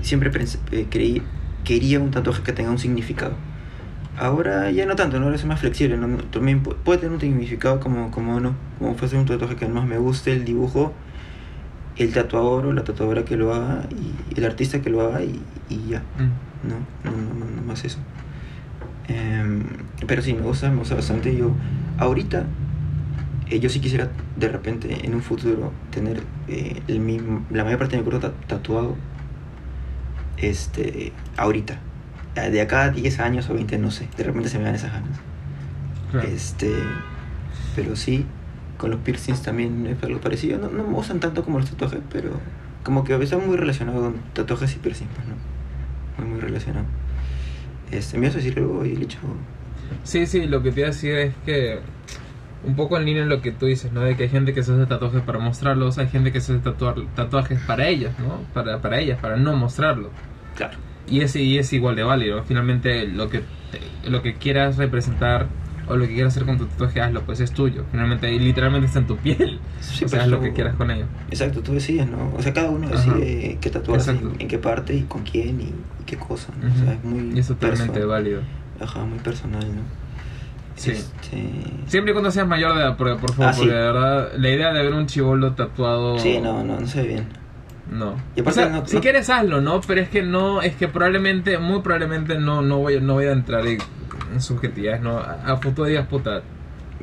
siempre 0.01 0.31
pensé- 0.31 0.60
creí, 0.89 1.22
quería 1.63 2.00
un 2.00 2.12
tatuaje 2.12 2.43
que 2.43 2.53
tenga 2.53 2.69
un 2.72 2.77
significado. 2.79 3.34
Ahora 4.19 4.69
ya 4.71 4.85
no 4.85 4.95
tanto, 4.95 5.17
¿no? 5.19 5.25
ahora 5.27 5.38
soy 5.38 5.47
más 5.47 5.59
flexible. 5.61 5.95
¿no? 5.97 6.17
También 6.25 6.61
pu- 6.63 6.75
puede 6.75 6.99
tener 6.99 7.13
un 7.13 7.21
significado 7.21 7.79
como, 7.79 8.11
como 8.11 8.39
no. 8.39 8.53
Como 8.77 8.95
fuese 8.95 9.17
un 9.17 9.25
tatuaje 9.25 9.55
que 9.55 9.67
más 9.67 9.85
me 9.88 9.97
guste, 9.97 10.33
el 10.33 10.43
dibujo, 10.45 10.93
el 11.95 12.11
tatuador 12.13 12.65
o 12.65 12.73
la 12.73 12.83
tatuadora 12.83 13.23
que 13.23 13.38
lo 13.38 13.53
haga 13.53 13.83
y 13.91 14.38
el 14.38 14.45
artista 14.45 14.81
que 14.81 14.89
lo 14.89 15.01
haga 15.01 15.23
y, 15.23 15.39
y 15.69 15.88
ya. 15.89 15.99
Mm. 16.17 16.67
No, 16.67 16.75
no, 17.05 17.17
no, 17.17 17.45
no, 17.45 17.51
no 17.55 17.61
más 17.61 17.85
eso. 17.85 17.99
Em, 19.07 19.63
pero 20.05 20.21
sí, 20.21 20.33
me 20.33 20.41
gusta, 20.41 20.69
me 20.69 20.77
gusta 20.77 20.95
bastante. 20.95 21.35
Yo, 21.35 21.51
ahorita, 21.97 22.43
eh, 23.49 23.59
yo 23.59 23.69
sí 23.69 23.79
quisiera 23.79 24.09
de 24.35 24.49
repente 24.49 25.05
en 25.05 25.15
un 25.15 25.21
futuro 25.21 25.71
tener 25.91 26.21
eh, 26.49 26.81
el 26.88 26.99
mismo, 26.99 27.45
la 27.49 27.63
mayor 27.63 27.79
parte 27.79 27.95
de 27.95 28.03
mi 28.03 28.09
cuerpo 28.09 28.27
ta- 28.27 28.33
tatuado. 28.47 28.95
Este, 30.38 31.11
ahorita. 31.38 31.79
Eh, 32.36 32.50
De 32.50 32.62
acá 32.62 32.83
a 32.83 32.89
10 32.91 33.19
años 33.19 33.50
o 33.50 33.53
20, 33.53 33.77
no 33.77 33.91
sé. 33.91 34.07
De 34.17 34.24
repente 34.24 34.50
se 34.50 34.57
me 34.59 34.65
dan 34.65 34.75
esas 34.75 34.91
ganas. 34.93 35.19
Claro. 36.12 36.27
Este, 36.27 36.71
pero 37.75 37.95
sí, 37.95 38.25
con 38.77 38.91
los 38.91 39.00
piercings 39.01 39.41
también 39.41 39.86
es 39.88 40.01
algo 40.03 40.19
parecido. 40.21 40.57
No, 40.59 40.69
no 40.69 40.83
me 40.83 40.93
gustan 40.93 41.19
tanto 41.19 41.43
como 41.43 41.59
los 41.59 41.69
tatuajes, 41.69 42.00
pero 42.12 42.31
como 42.83 43.03
que 43.03 43.15
está 43.21 43.38
muy 43.38 43.57
relacionado 43.57 44.01
con 44.01 44.15
tatuajes 44.33 44.75
y 44.75 44.79
piercings, 44.79 45.12
pues, 45.15 45.27
¿no? 45.27 45.36
Muy, 46.17 46.33
muy 46.33 46.39
relacionado. 46.41 46.86
Este, 47.91 48.17
¿Me 48.17 48.25
ibas 48.27 48.36
a 48.36 48.39
decir 48.39 48.57
algo, 48.57 48.86
Illich, 48.86 49.17
o- 49.17 49.36
Sí, 50.03 50.25
sí, 50.27 50.45
lo 50.45 50.62
que 50.62 50.71
te 50.71 50.81
iba 50.81 50.88
a 50.89 50.91
decir 50.91 51.15
es 51.15 51.33
que 51.45 51.79
un 52.63 52.75
poco 52.75 52.98
en 52.98 53.05
línea 53.05 53.24
en 53.24 53.29
lo 53.29 53.41
que 53.41 53.51
tú 53.51 53.65
dices, 53.65 53.91
¿no? 53.91 54.01
De 54.01 54.15
que 54.15 54.24
hay 54.24 54.29
gente 54.29 54.53
que 54.53 54.62
se 54.63 54.71
hace 54.74 54.86
tatuajes 54.86 55.21
para 55.21 55.39
mostrarlos, 55.39 55.98
hay 55.98 56.07
gente 56.09 56.31
que 56.31 56.41
se 56.41 56.53
hace 56.53 56.62
tatuar, 56.62 56.95
tatuajes 57.15 57.59
para 57.62 57.88
ellas, 57.88 58.13
¿no? 58.19 58.41
Para, 58.53 58.79
para 58.81 59.00
ellas, 59.00 59.19
para 59.19 59.38
no 59.38 59.55
mostrarlo. 59.55 60.12
Claro. 60.55 60.77
Y 61.10 61.22
es, 61.22 61.36
y 61.36 61.58
es 61.58 61.72
igual 61.74 61.96
de 61.96 62.04
válido. 62.04 62.44
Finalmente, 62.44 63.08
lo 63.08 63.30
que, 63.30 63.42
lo 64.08 64.22
que 64.22 64.36
quieras 64.36 64.78
representar 64.78 65.48
o 65.88 65.96
lo 65.98 66.08
que 66.08 66.13
quieras 66.13 66.34
hacer 66.34 66.46
con 66.46 66.58
tu 66.60 66.66
tatuaje, 66.68 67.01
hazlo, 67.01 67.22
pues 67.24 67.39
es 67.39 67.51
tuyo. 67.51 67.84
Finalmente 67.92 68.32
literalmente 68.32 68.86
está 68.86 69.00
en 69.00 69.08
tu 69.08 69.18
piel. 69.18 69.60
Sí, 69.80 70.06
o 70.06 70.08
sea, 70.08 70.22
haz 70.22 70.28
lo 70.28 70.39
que 70.39 70.54
quieras 70.54 70.75
con 70.75 70.92
ello. 70.92 71.06
Exacto, 71.32 71.62
tú 71.62 71.74
decides, 71.74 72.08
¿no? 72.08 72.32
O 72.38 72.42
sea, 72.44 72.54
cada 72.54 72.70
uno 72.70 72.88
Ajá. 72.88 73.13
decide 73.16 73.58
qué 73.60 73.70
tatuarse, 73.72 74.12
en, 74.12 74.48
qué 74.48 74.60
parte 74.60 74.94
y 74.94 75.01
con 75.04 75.24
quién 75.24 75.60
y, 75.60 75.63
y 75.63 76.04
qué 76.06 76.16
cosa, 76.18 76.54
¿no? 76.62 76.72
O 76.72 76.78
sea, 76.78 76.94
es 76.94 77.04
muy 77.04 77.36
Y 77.36 77.39
es 77.39 77.48
totalmente 77.48 78.06
válido. 78.06 78.42
Ajá, 78.80 79.04
muy 79.04 79.18
personal, 79.20 79.63
¿no? 79.63 79.82
Sí. 80.75 80.92
Este... 80.92 81.44
Siempre 81.88 82.12
y 82.12 82.13
cuando 82.13 82.30
seas 82.30 82.48
mayor 82.48 82.75
de 82.75 82.82
edad, 82.82 82.96
porque, 82.96 83.16
por 83.16 83.34
favor, 83.34 83.48
Ah, 83.50 83.54
sí. 83.54 83.60
porque 83.62 83.74
de 83.74 83.82
verdad, 83.82 84.32
la 84.38 84.50
idea 84.50 84.72
de 84.72 84.84
ver 84.84 84.94
un 84.94 85.08
chivolo 85.08 85.54
tatuado. 85.54 86.20
Sí, 86.20 86.39
no, 86.39 86.63
no, 86.63 86.80
no 86.80 86.86
se 86.88 87.01
ve 87.01 87.08
bien. 87.08 87.28
No. 87.91 88.15
Y 88.36 88.39
O 88.39 88.43
aparte 88.43 88.51
sea, 88.62 88.69
no- 88.69 88.86
si 88.86 88.96
no- 88.98 89.01
quieres 89.01 89.29
hazlo, 89.29 89.62
¿no? 89.62 89.81
Pero 89.81 90.01
es 90.01 90.10
que 90.10 90.22
no, 90.22 90.62
es 90.62 90.75
que 90.75 90.88
probablemente, 90.88 91.58
muy 91.58 91.81
probablemente 91.81 92.38
no, 92.38 92.62
no 92.62 92.77
voy, 92.77 93.01
no 93.01 93.13
voy 93.15 93.25
a 93.25 93.31
entrar 93.31 93.65
en, 93.65 93.79
subjetividades, 94.39 95.01
¿no? 95.01 95.17
A, 95.17 95.41
a 95.46 95.58
futuro 95.58 95.88
digas, 95.88 96.08
puta, 96.08 96.41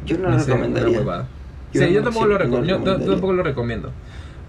Yo 0.05 0.17
no, 0.19 0.31
lo 0.31 0.39
sé, 0.39 0.47
recomendaría. 0.53 0.99
Yo 1.73 1.83
sí, 1.83 1.93
yo 1.93 2.01
no- 2.01 2.05
tampoco 2.05 2.27
sí, 2.27 2.31
lo 2.33 2.65
yo, 2.65 2.79
tampoco 3.11 3.33
lo 3.33 3.43
recomiendo. 3.43 3.93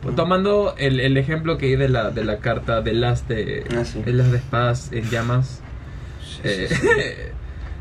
Pues. 0.01 0.15
Tomando 0.15 0.75
el, 0.77 0.99
el 0.99 1.17
ejemplo 1.17 1.57
que 1.57 1.65
di 1.65 1.75
de 1.75 1.89
la, 1.89 2.11
de 2.11 2.23
la 2.23 2.37
carta 2.37 2.81
de 2.81 2.93
las 2.93 3.27
de, 3.27 3.65
Ah, 3.75 3.83
sí. 3.83 4.03
de 4.03 4.13
las 4.13 4.31
de 4.31 4.37
espadas 4.37 4.91
en 4.93 5.09
llamas, 5.09 5.61
eh. 6.43 6.69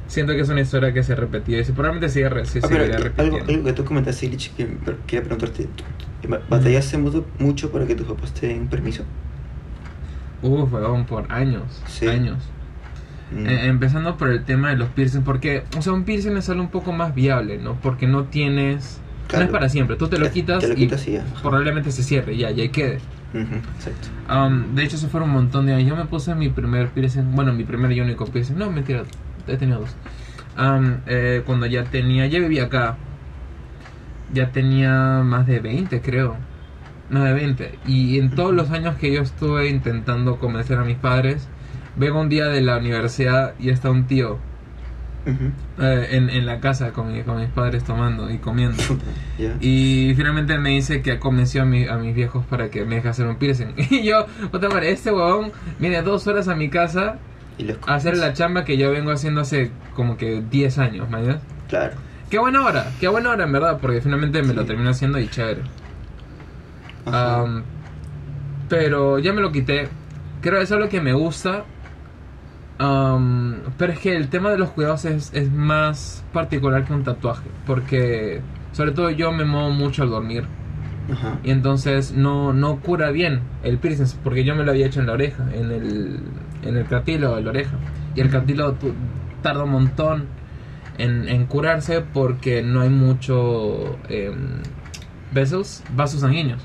siento 0.08 0.32
que 0.34 0.40
es 0.40 0.48
una 0.48 0.60
historia 0.60 0.92
que 0.92 1.02
se 1.02 1.14
repetía 1.14 1.60
y 1.60 1.64
probablemente 1.64 2.08
sigue, 2.08 2.28
se 2.46 2.58
Ah, 2.60 2.62
seguirá 2.62 2.84
eh, 2.84 2.98
repitiendo. 2.98 3.36
algo, 3.38 3.50
algo 3.52 3.64
que 3.64 3.72
tú 3.72 3.84
comentaste, 3.84 4.28
Lich, 4.28 4.52
que 4.54 4.66
quería 5.06 5.22
preguntarte, 5.24 5.64
¿tú- 5.64 5.84
tú- 6.22 6.28
ba- 6.28 6.40
¿batallaste 6.48 6.98
mucho, 6.98 7.26
mucho 7.38 7.70
para 7.72 7.86
que 7.86 7.94
tus 7.94 8.06
papás 8.06 8.32
te 8.32 8.48
den 8.48 8.68
permiso? 8.68 9.04
Uf, 10.42 10.72
weón, 10.72 11.06
por 11.06 11.30
años, 11.32 11.82
Sí. 11.86 12.06
años. 12.06 12.38
Mm. 13.32 13.46
Eh, 13.46 13.66
empezando 13.66 14.16
por 14.16 14.28
el 14.28 14.44
tema 14.44 14.70
de 14.70 14.76
los 14.76 14.88
piercings, 14.90 15.24
porque, 15.24 15.64
o 15.76 15.82
sea, 15.82 15.92
un 15.92 16.04
piercing 16.04 16.36
es 16.36 16.48
algo 16.48 16.62
un 16.62 16.70
poco 16.70 16.92
más 16.92 17.14
viable, 17.14 17.58
¿no? 17.58 17.74
Porque 17.82 18.06
no 18.06 18.24
tienes... 18.24 19.00
No 19.24 19.28
Claro. 19.30 19.44
es 19.46 19.50
para 19.50 19.68
siempre, 19.68 19.96
tú 19.96 20.06
te 20.06 20.18
lo 20.18 20.30
quitas, 20.30 20.60
te 20.60 20.68
lo 20.68 20.74
y 20.74 20.76
quitas 20.76 21.08
y 21.08 21.12
ya, 21.14 21.22
ajá. 21.22 21.42
probablemente 21.42 21.90
se 21.90 22.04
cierre, 22.04 22.36
ya, 22.36 22.52
y 22.52 22.60
ahí 22.60 22.68
quede. 22.68 23.00
Ujú, 23.34 23.56
exacto. 23.76 24.08
Um, 24.32 24.76
de 24.76 24.84
hecho, 24.84 24.96
se 24.98 25.08
fueron 25.08 25.30
un 25.30 25.34
montón 25.34 25.66
de 25.66 25.74
años. 25.74 25.88
Yo 25.88 25.96
me 25.96 26.04
puse 26.04 26.32
mi 26.36 26.48
primer 26.48 26.90
piercing, 26.90 27.32
bueno, 27.34 27.52
mi 27.52 27.64
primer 27.64 27.90
y 27.90 28.00
único 28.00 28.26
piercing. 28.26 28.56
No, 28.56 28.70
mentira, 28.70 29.02
he 29.46 29.56
tenido 29.56 29.80
dos. 29.80 29.90
Um, 30.58 30.96
eh, 31.06 31.42
cuando 31.44 31.66
ya 31.66 31.84
tenía, 31.84 32.26
ya 32.26 32.38
vivía 32.38 32.64
acá. 32.64 32.96
Ya 34.32 34.50
tenía 34.50 35.22
más 35.24 35.46
de 35.46 35.60
20, 35.60 36.00
creo. 36.00 36.36
Más 37.10 37.24
de 37.24 37.32
20. 37.34 37.78
Y 37.86 38.18
en 38.18 38.30
todos 38.34 38.52
los 38.54 38.70
años 38.70 38.96
que 38.96 39.12
yo 39.12 39.22
estuve 39.22 39.68
intentando 39.68 40.38
convencer 40.38 40.78
a 40.78 40.84
mis 40.84 40.96
padres, 40.96 41.46
vengo 41.96 42.20
un 42.20 42.28
día 42.28 42.46
de 42.46 42.60
la 42.60 42.78
universidad 42.78 43.54
y 43.60 43.70
está 43.70 43.90
un 43.90 44.06
tío 44.06 44.38
Ujú. 45.26 45.50
eh, 45.82 46.08
en, 46.12 46.30
en 46.30 46.46
la 46.46 46.58
casa 46.60 46.92
con, 46.92 47.12
mi- 47.12 47.22
con 47.22 47.38
mis 47.38 47.48
padres 47.50 47.84
tomando 47.84 48.30
y 48.30 48.38
comiendo. 48.38 48.82
Ya. 49.38 49.54
Y 49.60 50.14
finalmente 50.16 50.56
me 50.56 50.70
dice 50.70 51.02
que 51.02 51.12
ha 51.12 51.20
convencido 51.20 51.64
a, 51.64 51.66
mi- 51.66 51.86
a 51.86 51.96
mis 51.98 52.14
viejos 52.14 52.44
para 52.46 52.70
que 52.70 52.86
me 52.86 52.94
deje 52.96 53.08
hacer 53.08 53.26
un 53.26 53.36
piercing. 53.36 53.74
Y 53.90 54.02
yo, 54.02 54.24
puta 54.50 54.68
madre, 54.70 54.90
este 54.90 55.12
huevón 55.12 55.52
viene 55.78 56.00
dos 56.02 56.26
horas 56.26 56.48
a 56.48 56.54
mi 56.56 56.70
casa 56.70 57.18
Y 57.58 57.64
los 57.64 57.76
a 57.86 57.94
hacer 57.94 58.16
la 58.16 58.32
chamba 58.32 58.64
que 58.64 58.76
yo 58.76 58.90
vengo 58.90 59.10
haciendo 59.10 59.40
hace 59.40 59.70
como 59.94 60.16
que 60.16 60.42
10 60.50 60.78
años, 60.78 61.08
¿me 61.08 61.18
Claro. 61.68 61.94
Qué 62.30 62.38
buena 62.38 62.64
hora, 62.64 62.90
qué 63.00 63.08
buena 63.08 63.30
hora 63.30 63.44
en 63.44 63.52
verdad, 63.52 63.78
porque 63.80 64.00
finalmente 64.00 64.42
me 64.42 64.52
lo 64.52 64.62
Sí. 64.62 64.68
terminé 64.68 64.90
haciendo 64.90 65.18
y 65.18 65.28
chévere. 65.28 65.62
Am, 67.06 67.62
pero 68.68 69.18
ya 69.18 69.32
me 69.32 69.40
lo 69.40 69.52
quité. 69.52 69.88
Creo 70.40 70.58
que 70.58 70.64
es 70.64 70.72
algo 70.72 70.88
que 70.88 71.00
me 71.00 71.12
gusta. 71.12 71.64
Am, 72.78 73.56
pero 73.78 73.92
es 73.92 73.98
que 74.00 74.14
el 74.16 74.28
tema 74.28 74.50
de 74.50 74.58
los 74.58 74.70
cuidados 74.70 75.04
es, 75.04 75.32
es 75.32 75.50
más 75.50 76.24
particular 76.32 76.84
que 76.84 76.92
un 76.92 77.04
tatuaje. 77.04 77.48
Porque 77.66 78.40
sobre 78.72 78.90
todo 78.90 79.10
yo 79.10 79.32
me 79.32 79.44
muevo 79.44 79.70
mucho 79.70 80.02
al 80.02 80.10
dormir. 80.10 80.44
Ajá. 81.10 81.38
Y 81.44 81.52
entonces 81.52 82.12
no, 82.12 82.52
no 82.52 82.80
cura 82.80 83.10
bien 83.10 83.40
el 83.62 83.78
piercing, 83.78 84.18
porque 84.24 84.42
yo 84.44 84.56
me 84.56 84.64
lo 84.64 84.72
había 84.72 84.86
hecho 84.86 84.98
en 85.00 85.06
la 85.06 85.12
oreja, 85.12 85.46
en 85.54 85.70
el, 85.70 86.20
en 86.66 86.76
el 86.76 86.86
cartílago 86.86 87.36
de 87.36 87.42
la 87.42 87.50
oreja. 87.50 87.76
Y 88.14 88.20
el 88.20 88.30
cartílago 88.30 88.76
tarda 89.42 89.64
un 89.64 89.70
montón 89.70 90.26
en, 90.98 91.28
en 91.28 91.46
curarse 91.46 92.00
porque 92.00 92.62
no 92.62 92.80
hay 92.80 92.90
mucho 92.90 93.98
em, 94.08 94.62
vessels, 95.32 95.84
vasos 95.94 96.20
sanguíneos, 96.20 96.62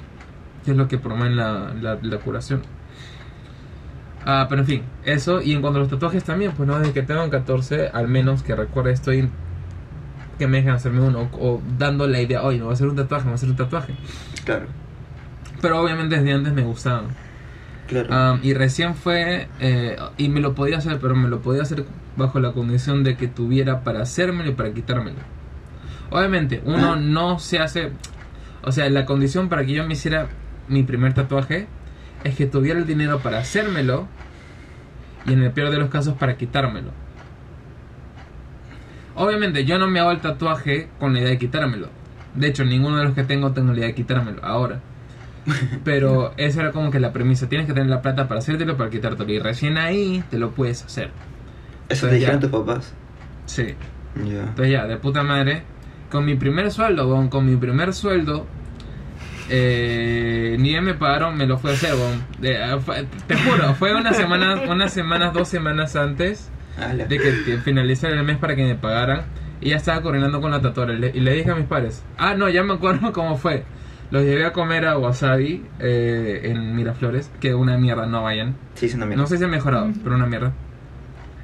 que 0.63 0.71
es 0.71 0.77
lo 0.77 0.87
que 0.87 0.97
promueve 0.97 1.35
la, 1.35 1.73
la, 1.79 1.97
la 2.01 2.17
curación. 2.17 2.61
Ah, 4.25 4.45
pero 4.47 4.61
en 4.61 4.67
fin, 4.67 4.83
eso. 5.03 5.41
Y 5.41 5.53
en 5.53 5.61
cuanto 5.61 5.79
a 5.79 5.81
los 5.81 5.89
tatuajes 5.89 6.23
también, 6.23 6.51
pues 6.51 6.67
no, 6.67 6.77
desde 6.79 6.93
que 6.93 7.01
tengo 7.01 7.27
14, 7.29 7.89
al 7.89 8.07
menos 8.07 8.43
que 8.43 8.55
recuerde, 8.55 8.91
estoy 8.91 9.29
que 10.37 10.47
me 10.47 10.57
dejen 10.57 10.73
hacerme 10.73 11.01
uno 11.01 11.29
o, 11.33 11.49
o 11.49 11.61
dando 11.77 12.07
la 12.07 12.19
idea, 12.19 12.41
oye, 12.41 12.57
me 12.57 12.63
voy 12.63 12.71
a 12.71 12.73
hacer 12.73 12.87
un 12.87 12.95
tatuaje, 12.95 13.25
me 13.25 13.29
voy 13.29 13.33
a 13.33 13.35
hacer 13.35 13.49
un 13.49 13.55
tatuaje. 13.55 13.93
Claro. 14.43 14.65
Pero 15.61 15.79
obviamente 15.79 16.15
desde 16.15 16.33
antes 16.33 16.53
me 16.53 16.63
gustaban. 16.63 17.09
Claro. 17.91 18.39
Y 18.41 18.53
recién 18.53 18.95
fue, 18.95 19.49
eh, 19.59 19.97
y 20.17 20.29
me 20.29 20.39
lo 20.39 20.55
podía 20.55 20.77
hacer, 20.77 20.97
pero 21.01 21.13
me 21.13 21.27
lo 21.27 21.41
podía 21.41 21.61
hacer 21.63 21.83
bajo 22.15 22.39
la 22.39 22.53
condición 22.53 23.03
de 23.03 23.17
que 23.17 23.27
tuviera 23.27 23.83
para 23.83 24.01
hacérmelo 24.01 24.49
y 24.49 24.53
para 24.53 24.73
quitármelo. 24.73 25.17
Obviamente, 26.09 26.61
uno 26.65 26.93
Ah. 26.93 26.95
no 26.95 27.37
se 27.39 27.59
hace, 27.59 27.91
o 28.63 28.71
sea, 28.71 28.89
la 28.89 29.05
condición 29.05 29.49
para 29.49 29.65
que 29.65 29.73
yo 29.73 29.85
me 29.85 29.93
hiciera 29.93 30.29
mi 30.69 30.83
primer 30.83 31.13
tatuaje 31.13 31.67
es 32.23 32.35
que 32.35 32.45
tuviera 32.45 32.79
el 32.79 32.87
dinero 32.87 33.19
para 33.19 33.39
hacérmelo 33.39 34.07
y 35.25 35.33
en 35.33 35.43
el 35.43 35.51
peor 35.51 35.69
de 35.69 35.77
los 35.77 35.89
casos 35.89 36.15
para 36.15 36.37
quitármelo. 36.37 36.91
Obviamente 39.15 39.65
yo 39.65 39.77
no 39.77 39.87
me 39.87 39.99
hago 39.99 40.11
el 40.11 40.21
tatuaje 40.21 40.87
con 40.99 41.13
la 41.13 41.19
idea 41.19 41.29
de 41.31 41.37
quitármelo. 41.37 41.89
De 42.35 42.47
hecho, 42.47 42.63
ninguno 42.63 42.97
de 42.99 43.03
los 43.03 43.13
que 43.13 43.23
tengo 43.23 43.51
tengo 43.51 43.71
la 43.73 43.79
idea 43.79 43.87
de 43.87 43.95
quitármelo 43.95 44.43
ahora. 44.45 44.79
Pero 45.83 46.33
esa 46.37 46.61
era 46.61 46.71
como 46.71 46.91
que 46.91 46.99
la 46.99 47.11
premisa. 47.13 47.49
Tienes 47.49 47.67
que 47.67 47.73
tener 47.73 47.89
la 47.89 48.01
plata 48.01 48.27
para 48.27 48.39
hacértelo, 48.39 48.77
para 48.77 48.89
quitártelo. 48.89 49.31
Y 49.31 49.39
recién 49.39 49.77
ahí 49.77 50.23
te 50.29 50.37
lo 50.37 50.51
puedes 50.51 50.83
hacer. 50.83 51.09
Eso 51.89 52.07
entonces 52.07 52.09
te 52.09 52.15
dijeron 52.15 52.35
ya. 52.41 52.49
tus 52.49 52.59
papás. 52.59 52.93
Sí. 53.45 53.75
Ya. 54.25 54.41
Entonces 54.43 54.71
ya, 54.71 54.85
de 54.87 54.97
puta 54.97 55.23
madre. 55.23 55.63
Con 56.11 56.25
mi 56.25 56.35
primer 56.35 56.69
sueldo, 56.71 57.07
weón, 57.07 57.29
con 57.29 57.45
mi 57.45 57.55
primer 57.55 57.93
sueldo. 57.93 58.45
Eh, 59.49 60.55
ni 60.59 60.69
bien 60.69 60.83
me 60.83 60.93
pagaron, 60.93 61.37
me 61.37 61.45
lo 61.45 61.57
fui 61.57 61.71
a 61.71 61.73
hacer, 61.73 61.93
weón. 61.95 62.23
De- 62.39 62.61
ah, 62.63 62.79
fue- 62.79 63.05
te 63.27 63.35
juro, 63.35 63.73
fue 63.75 63.93
unas 63.95 64.15
semanas, 64.15 64.61
unas 64.69 64.93
semanas, 64.93 65.33
dos 65.33 65.47
semanas 65.47 65.95
antes 65.95 66.49
Ala. 66.77 67.05
de 67.05 67.17
que 67.17 67.57
finalizara 67.63 68.13
el 68.15 68.23
mes 68.23 68.37
para 68.37 68.55
que 68.55 68.63
me 68.65 68.75
pagaran. 68.75 69.23
Y 69.59 69.69
ya 69.69 69.75
estaba 69.75 70.01
coordinando 70.01 70.41
con 70.41 70.51
la 70.51 70.61
tatuadora. 70.61 70.93
Y 70.95 70.99
le, 70.99 71.11
y 71.13 71.19
le 71.19 71.33
dije 71.33 71.51
a 71.51 71.55
mis 71.55 71.65
padres, 71.67 72.03
ah, 72.17 72.33
no, 72.33 72.49
ya 72.49 72.63
me 72.63 72.73
acuerdo 72.73 73.11
cómo 73.13 73.37
fue. 73.37 73.63
Los 74.11 74.23
llevé 74.23 74.45
a 74.45 74.51
comer 74.51 74.85
a 74.85 74.97
Wasabi 74.97 75.63
eh, 75.79 76.41
en 76.43 76.75
Miraflores, 76.75 77.31
que 77.39 77.53
una 77.55 77.77
mierda, 77.77 78.05
no 78.07 78.23
vayan. 78.23 78.55
Sí, 78.75 78.87
es 78.87 78.93
una 78.95 79.05
mierda. 79.05 79.23
No 79.23 79.27
sé 79.27 79.37
si 79.37 79.43
ha 79.45 79.47
mejorado, 79.47 79.89
pero 80.03 80.15
una 80.15 80.25
mierda. 80.25 80.51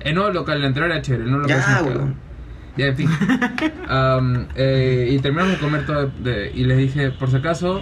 El 0.02 0.16
nuevo 0.16 0.32
local, 0.32 0.58
el 0.60 0.66
anterior 0.66 0.92
era 0.92 1.02
chévere, 1.02 1.24
el 1.24 1.30
nuevo 1.32 1.44
local 1.48 1.60
Ya, 1.66 1.82
weón. 1.84 2.16
Ya, 2.76 2.86
en 2.88 2.96
fin. 2.98 3.10
Am, 3.90 4.48
eh, 4.56 5.08
y 5.12 5.20
terminamos 5.20 5.54
de 5.54 5.60
comer 5.60 5.86
todo. 5.86 6.12
de- 6.20 6.52
y 6.54 6.66
les 6.66 6.78
dije, 6.78 7.10
por 7.12 7.30
si 7.32 7.38
acaso, 7.38 7.82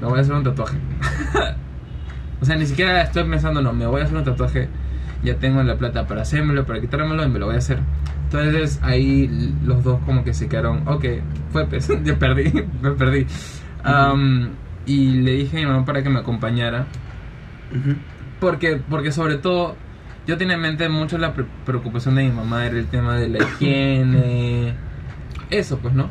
me 0.00 0.06
voy 0.06 0.18
a 0.18 0.22
hacer 0.22 0.34
un 0.34 0.44
tatuaje. 0.44 0.78
o 2.40 2.44
sea, 2.44 2.56
ni 2.56 2.66
siquiera 2.66 3.02
estoy 3.02 3.24
pensando, 3.24 3.60
no, 3.62 3.72
me 3.72 3.86
voy 3.86 4.00
a 4.00 4.04
hacer 4.04 4.16
un 4.16 4.24
tatuaje. 4.24 4.68
Ya 5.22 5.34
tengo 5.36 5.62
la 5.62 5.76
plata 5.76 6.06
para 6.06 6.22
hacérmelo, 6.22 6.64
para 6.64 6.80
quitármelo 6.80 7.22
y 7.24 7.28
me 7.28 7.38
lo 7.38 7.46
voy 7.46 7.54
a 7.56 7.58
hacer. 7.58 7.78
Entonces 8.24 8.78
ahí 8.82 9.54
los 9.64 9.84
dos 9.84 10.00
como 10.06 10.24
que 10.24 10.32
se 10.32 10.48
quedaron, 10.48 10.88
ok, 10.88 11.04
fue 11.52 11.66
pues, 11.70 11.90
ya 12.04 12.18
perdí, 12.18 12.50
me 12.80 12.92
perdí. 12.92 13.26
Am, 13.84 14.50
y 14.86 15.14
le 15.22 15.32
dije 15.32 15.56
a 15.58 15.60
mi 15.60 15.66
mamá 15.66 15.84
para 15.84 16.02
que 16.02 16.10
me 16.10 16.20
acompañara. 16.20 16.86
Ujú. 17.70 17.96
Porque, 18.40 18.80
porque 18.88 19.12
sobre 19.12 19.36
todo, 19.36 19.76
yo 20.26 20.36
tenía 20.36 20.54
en 20.56 20.62
mente 20.62 20.88
mucho 20.88 21.18
la 21.18 21.34
pre- 21.34 21.46
preocupación 21.66 22.14
de 22.14 22.24
mi 22.24 22.30
mamá, 22.30 22.66
era 22.66 22.78
el 22.78 22.86
tema 22.86 23.16
de 23.16 23.28
la 23.28 23.38
higiene, 23.44 24.74
eso 25.50 25.78
pues, 25.78 25.94
¿no? 25.94 26.08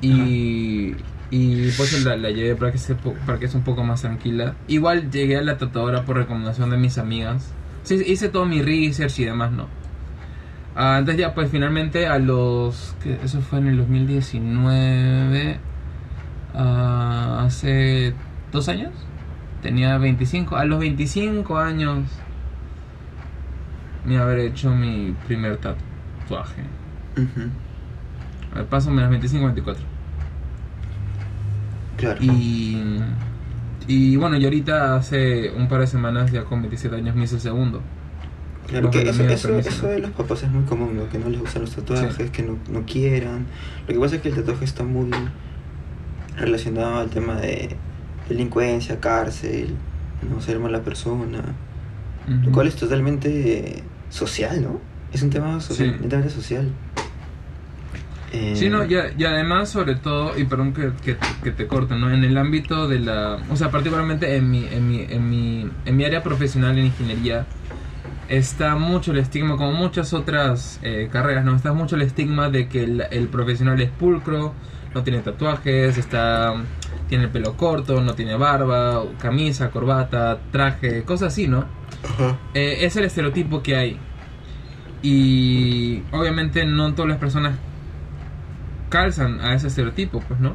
Y, 0.00 0.96
y 1.30 1.70
pues 1.76 2.02
la, 2.04 2.16
la 2.16 2.30
llevé 2.30 2.56
para 2.56 2.72
que, 2.72 2.78
se, 2.78 2.94
para 2.94 3.38
que 3.38 3.48
sea 3.48 3.58
un 3.58 3.64
poco 3.64 3.84
más 3.84 4.02
tranquila. 4.02 4.54
Igual 4.66 5.10
llegué 5.10 5.36
a 5.36 5.42
la 5.42 5.58
tatuadora 5.58 6.04
por 6.04 6.16
recomendación 6.16 6.70
de 6.70 6.76
mis 6.78 6.98
amigas. 6.98 7.52
Sí, 7.84 8.02
hice 8.06 8.28
todo 8.28 8.46
mi 8.46 8.62
research 8.62 9.18
y 9.20 9.24
demás, 9.24 9.52
¿no? 9.52 9.66
Ah, 10.74 10.96
entonces 10.98 11.20
ya, 11.20 11.34
pues 11.34 11.50
finalmente 11.50 12.06
a 12.06 12.18
los... 12.18 12.96
que 13.02 13.18
Eso 13.22 13.40
fue 13.42 13.58
en 13.58 13.68
el 13.68 13.76
2019, 13.76 15.58
ah, 16.54 17.42
hace 17.44 18.14
dos 18.50 18.68
años. 18.68 18.92
Tenía 19.62 19.96
25. 19.98 20.56
A 20.56 20.64
los 20.64 20.80
25 20.80 21.58
años 21.58 22.08
me 24.04 24.18
habré 24.18 24.46
hecho 24.46 24.70
mi 24.70 25.14
primer 25.26 25.58
tatuaje. 25.58 26.62
Ujú. 27.16 27.48
Al 28.54 28.64
paso 28.66 28.90
menos 28.90 29.10
25, 29.10 29.46
24. 29.46 29.84
Claro. 31.96 32.18
Y, 32.20 33.00
y 33.86 34.16
bueno, 34.16 34.36
y 34.36 34.44
ahorita 34.44 34.96
hace 34.96 35.50
un 35.50 35.68
par 35.68 35.80
de 35.80 35.86
semanas, 35.86 36.32
ya 36.32 36.44
con 36.44 36.60
27 36.60 36.96
años, 36.96 37.14
me 37.14 37.24
hice 37.24 37.36
el 37.36 37.40
segundo. 37.40 37.80
Claro 38.66 38.90
que 38.90 39.02
eso, 39.02 39.22
de 39.88 39.98
los 40.00 40.10
papás 40.12 40.44
es 40.44 40.50
muy 40.50 40.64
común, 40.64 40.96
¿no? 40.96 41.08
Que 41.08 41.18
no 41.18 41.28
les 41.28 41.40
gustan 41.40 41.62
los 41.62 41.72
tatuajes, 41.74 42.30
que 42.30 42.42
no, 42.42 42.58
no 42.70 42.84
quieran. 42.86 43.46
Lo 43.86 43.94
que 43.94 44.00
pasa 44.00 44.16
es 44.16 44.22
que 44.22 44.28
el 44.28 44.34
tatuaje 44.36 44.64
está 44.64 44.84
muy 44.84 45.10
relacionado 46.36 46.96
al 46.98 47.10
tema 47.10 47.36
de 47.36 47.76
delincuencia, 48.28 49.00
cárcel, 49.00 49.74
no 50.28 50.40
ser 50.40 50.58
mala 50.58 50.80
persona. 50.82 51.42
Lo 52.44 52.52
cual 52.52 52.68
es 52.68 52.76
totalmente 52.76 53.82
social, 54.08 54.62
¿no? 54.62 54.80
Es 55.12 55.22
un 55.22 55.30
tema 55.30 55.60
social, 55.60 55.98
Sí. 56.00 56.30
social. 56.30 56.68
Eh, 58.32 58.52
Sí, 58.56 58.70
no, 58.70 58.84
y, 58.84 58.94
además, 59.24 59.68
sobre 59.68 59.96
todo, 59.96 60.38
y 60.38 60.44
perdón 60.44 60.72
que, 60.72 60.92
que, 61.04 61.16
que 61.42 61.50
te 61.50 61.66
corte, 61.66 61.96
¿no? 61.96 62.10
En 62.12 62.24
el 62.24 62.38
ámbito 62.38 62.88
de 62.88 63.00
la. 63.00 63.38
O 63.50 63.56
sea, 63.56 63.70
particularmente 63.70 64.36
en 64.36 64.50
mi, 64.50 64.64
en 64.70 64.88
mi, 64.88 65.00
en 65.02 65.28
mi, 65.28 65.68
en 65.84 65.96
mi 65.96 66.04
área 66.04 66.22
profesional 66.22 66.78
en 66.78 66.86
ingeniería, 66.86 67.44
está 68.28 68.76
mucho 68.76 69.10
el 69.12 69.18
estigma, 69.18 69.56
como 69.58 69.72
muchas 69.72 70.14
otras 70.14 70.78
eh, 70.82 71.08
carreras, 71.12 71.44
¿no? 71.44 71.54
Está 71.56 71.72
mucho 71.74 71.96
el 71.96 72.02
estigma 72.02 72.48
de 72.48 72.68
que 72.68 72.84
el, 72.84 73.02
el 73.10 73.28
profesional 73.28 73.80
es 73.82 73.90
pulcro, 73.90 74.54
no 74.94 75.02
tiene 75.02 75.20
tatuajes, 75.20 75.98
está. 75.98 76.54
Tiene 77.08 77.24
el 77.24 77.30
pelo 77.30 77.56
corto, 77.56 78.00
no 78.00 78.14
tiene 78.14 78.36
barba, 78.36 79.02
camisa, 79.18 79.70
corbata, 79.70 80.38
traje, 80.50 81.02
cosas 81.02 81.32
así, 81.32 81.46
¿no? 81.46 81.66
Ajá. 82.04 82.38
Eh, 82.54 82.78
es 82.80 82.96
el 82.96 83.04
estereotipo 83.04 83.62
que 83.62 83.76
hay. 83.76 83.98
Y 85.02 86.02
obviamente 86.12 86.64
no 86.64 86.94
todas 86.94 87.10
las 87.10 87.18
personas 87.18 87.56
calzan 88.88 89.40
a 89.40 89.54
ese 89.54 89.66
estereotipo, 89.66 90.20
pues, 90.20 90.40
¿no? 90.40 90.54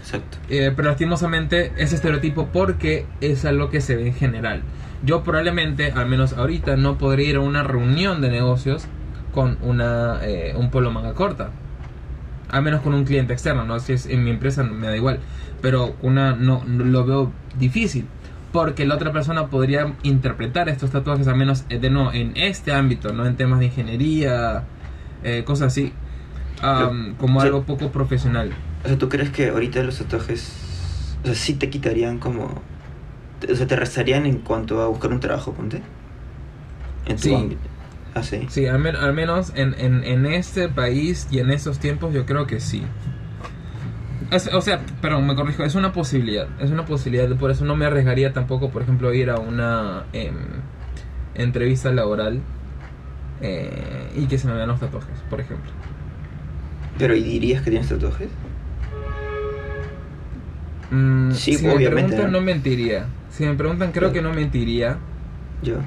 Exacto. 0.00 0.38
Eh, 0.48 0.72
pero 0.76 0.88
lastimosamente 0.88 1.72
ese 1.78 1.96
estereotipo 1.96 2.48
porque 2.52 3.06
es 3.20 3.44
algo 3.44 3.70
que 3.70 3.80
se 3.80 3.96
ve 3.96 4.08
en 4.08 4.14
general. 4.14 4.62
Yo 5.02 5.22
probablemente, 5.24 5.92
al 5.92 6.06
menos 6.06 6.34
ahorita, 6.34 6.76
no 6.76 6.98
podría 6.98 7.30
ir 7.30 7.36
a 7.36 7.40
una 7.40 7.62
reunión 7.62 8.20
de 8.20 8.30
negocios 8.30 8.86
con 9.32 9.58
una, 9.62 10.18
eh, 10.22 10.54
un 10.56 10.70
polo 10.70 10.90
manga 10.90 11.14
corta. 11.14 11.50
Al 12.54 12.62
menos 12.62 12.82
con 12.82 12.94
un 12.94 13.04
cliente 13.04 13.32
externo, 13.32 13.64
¿no? 13.64 13.80
Si 13.80 13.92
es 13.94 14.06
en 14.06 14.22
mi 14.22 14.30
empresa 14.30 14.62
me 14.62 14.86
da 14.86 14.96
igual. 14.96 15.18
Pero 15.60 15.96
una 16.02 16.36
no, 16.36 16.62
no 16.64 16.84
lo 16.84 17.04
veo 17.04 17.32
difícil. 17.58 18.06
Porque 18.52 18.86
la 18.86 18.94
otra 18.94 19.10
persona 19.12 19.48
podría 19.48 19.92
interpretar 20.04 20.68
estos 20.68 20.90
tatuajes, 20.90 21.26
al 21.26 21.34
menos 21.36 21.64
eh, 21.68 21.80
de 21.80 21.90
no, 21.90 22.12
en 22.12 22.32
este 22.36 22.72
ámbito, 22.72 23.12
¿no? 23.12 23.26
En 23.26 23.34
temas 23.34 23.58
de 23.58 23.64
ingeniería, 23.66 24.62
eh, 25.24 25.42
cosas 25.44 25.68
así. 25.72 25.92
como 27.18 27.40
Sí. 27.40 27.46
algo 27.48 27.64
poco 27.64 27.90
profesional. 27.90 28.52
O 28.84 28.88
sea, 28.88 28.96
¿tú 28.96 29.08
crees 29.08 29.30
que 29.30 29.48
ahorita 29.48 29.82
los 29.82 29.98
tatuajes, 29.98 31.16
o 31.22 31.26
sea, 31.26 31.34
sí 31.34 31.54
te 31.54 31.68
quitarían 31.68 32.18
como, 32.18 32.62
o 33.50 33.54
sea, 33.54 33.66
te 33.66 33.74
restarían 33.76 34.24
en 34.26 34.38
cuanto 34.38 34.80
a 34.80 34.86
buscar 34.86 35.10
un 35.12 35.18
trabajo, 35.20 35.52
ponte? 35.52 35.82
En 37.06 37.16
tu 37.16 37.22
Sí. 37.22 37.34
ámbito. 37.34 37.60
Ah, 38.14 38.22
sí. 38.22 38.46
Sí, 38.48 38.66
al, 38.66 38.78
men- 38.78 38.96
al 38.96 39.12
menos 39.12 39.52
en, 39.56 39.74
en, 39.78 40.04
en 40.04 40.26
este 40.26 40.68
país 40.68 41.26
y 41.30 41.40
en 41.40 41.50
estos 41.50 41.78
tiempos 41.80 42.14
yo 42.14 42.24
creo 42.26 42.46
que 42.46 42.60
sí. 42.60 42.82
Es- 44.30 44.52
o 44.52 44.60
sea, 44.60 44.80
perdón, 45.00 45.26
me 45.26 45.34
corrijo, 45.34 45.64
es 45.64 45.74
una 45.74 45.92
posibilidad. 45.92 46.46
Es 46.60 46.70
una 46.70 46.84
posibilidad, 46.84 47.28
por 47.36 47.50
eso 47.50 47.64
no 47.64 47.74
me 47.76 47.86
arriesgaría 47.86 48.32
tampoco, 48.32 48.70
por 48.70 48.82
ejemplo, 48.82 49.12
ir 49.12 49.30
a 49.30 49.36
una 49.38 50.04
em, 50.12 50.34
entrevista 51.34 51.90
laboral 51.92 52.40
eh, 53.40 54.12
y 54.16 54.26
que 54.26 54.38
se 54.38 54.46
me 54.46 54.54
vean 54.54 54.68
los 54.68 54.78
tatuajes, 54.80 55.18
por 55.28 55.40
ejemplo. 55.40 55.70
Pero 56.98 57.16
¿y 57.16 57.22
dirías 57.22 57.62
que 57.62 57.70
tienes 57.70 57.88
tatuajes? 57.88 58.28
Mm, 60.90 61.32
Sí, 61.32 61.54
si 61.54 61.66
me 61.66 61.74
obviamente, 61.74 62.10
preguntan, 62.12 62.32
¿no? 62.32 62.38
no 62.38 62.44
mentiría. 62.44 63.06
Si 63.30 63.44
me 63.44 63.54
preguntan, 63.54 63.90
creo 63.92 64.12
que 64.12 64.22
no 64.22 64.32
mentiría, 64.32 64.98
Yo. 65.62 65.78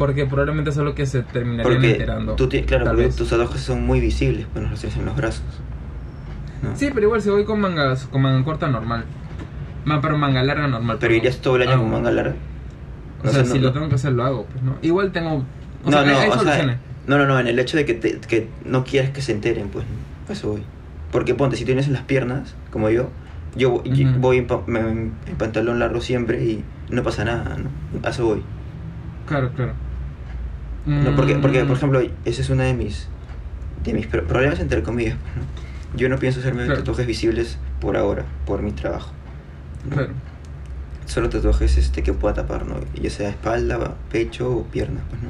Porque 0.00 0.24
probablemente 0.24 0.70
es 0.70 0.78
algo 0.78 0.94
que 0.94 1.04
se 1.04 1.22
terminarían 1.22 1.74
Porque 1.74 1.90
enterando. 1.92 2.34
tú 2.36 2.48
claro, 2.66 2.86
porque 2.86 3.02
vez. 3.02 3.16
tus 3.16 3.28
tatuajes 3.28 3.60
son 3.60 3.84
muy 3.84 4.00
visibles 4.00 4.46
cuando 4.50 4.70
los 4.70 4.80
tienes 4.80 4.98
en 4.98 5.04
los 5.04 5.14
brazos. 5.14 5.44
¿no? 6.62 6.74
Sí, 6.74 6.88
pero 6.94 7.06
igual 7.08 7.20
si 7.20 7.28
voy 7.28 7.44
con 7.44 7.60
mangas, 7.60 8.06
con 8.06 8.22
manga 8.22 8.42
corta 8.42 8.66
normal. 8.68 9.04
Ma, 9.84 10.00
pero 10.00 10.16
manga 10.16 10.42
larga 10.42 10.68
normal. 10.68 10.96
Pero 10.98 11.14
irías 11.14 11.36
todo 11.42 11.56
el 11.56 11.62
año 11.62 11.72
Ah, 11.74 11.76
con 11.76 11.90
manga 11.90 12.10
larga. 12.10 12.34
O 13.22 13.28
O 13.28 13.30
sea, 13.30 13.44
sea, 13.44 13.52
si 13.52 13.58
no- 13.58 13.64
lo 13.66 13.72
tengo 13.74 13.90
que 13.90 13.96
hacer, 13.96 14.12
lo 14.12 14.24
hago, 14.24 14.46
pues, 14.46 14.62
¿no? 14.62 14.76
Igual 14.80 15.12
tengo... 15.12 15.34
O 15.34 15.44
no, 15.84 15.92
sea, 15.92 16.02
no, 16.02 16.18
hay, 16.18 16.30
soluciones. 16.30 16.56
sea, 16.56 16.78
no, 17.06 17.18
no, 17.18 17.26
no, 17.26 17.38
en 17.38 17.46
el 17.46 17.58
hecho 17.58 17.76
de 17.76 17.84
que, 17.84 17.92
te- 17.92 18.20
que 18.20 18.48
no 18.64 18.84
quieres 18.84 19.10
que 19.10 19.20
se 19.20 19.32
enteren, 19.32 19.68
pues, 19.68 19.84
eso 20.30 20.52
voy. 20.52 20.62
Porque 21.12 21.34
ponte, 21.34 21.56
si 21.56 21.66
tienes 21.66 21.88
en 21.88 21.92
las 21.92 22.04
piernas, 22.04 22.54
como 22.70 22.88
yo, 22.88 23.10
yo 23.54 23.74
Ujú. 23.74 23.84
voy 24.18 24.38
en, 24.38 24.46
pa- 24.46 24.62
en 24.66 25.12
pantalón 25.36 25.78
largo 25.78 26.00
siempre 26.00 26.42
y 26.42 26.64
no 26.88 27.02
pasa 27.02 27.26
nada, 27.26 27.58
¿no? 27.58 27.68
A 28.06 28.10
eso 28.10 28.24
voy. 28.24 28.42
Claro, 29.26 29.50
claro. 29.54 29.74
No, 30.86 31.14
porque, 31.16 31.36
porque, 31.36 31.60
por 31.60 31.70
Mm, 31.70 31.76
ejemplo, 31.76 32.00
ese 32.24 32.42
es 32.42 32.50
uno 32.50 32.62
de 32.62 32.74
mis, 32.74 33.06
de 33.84 33.92
mis 33.94 34.06
pro- 34.06 34.24
problemas, 34.26 34.60
entre 34.60 34.82
comillas. 34.82 35.16
Yo 35.96 36.08
no 36.08 36.18
pienso 36.18 36.40
hacerme 36.40 36.64
Claro. 36.64 36.80
tatuajes 36.80 37.06
visibles 37.06 37.58
por 37.80 37.96
ahora, 37.96 38.24
por 38.46 38.62
mi 38.62 38.72
trabajo. 38.72 39.12
¿no? 39.88 39.96
Claro. 39.96 40.12
Solo 41.06 41.28
tatuajes 41.28 41.76
este, 41.76 42.02
que 42.02 42.12
pueda 42.12 42.34
tapar, 42.34 42.66
¿no? 42.66 42.76
Ya 42.94 43.10
sea 43.10 43.28
espalda, 43.30 43.94
pecho 44.12 44.50
o 44.58 44.62
pierna, 44.64 45.00
pues, 45.10 45.22
¿no? 45.22 45.28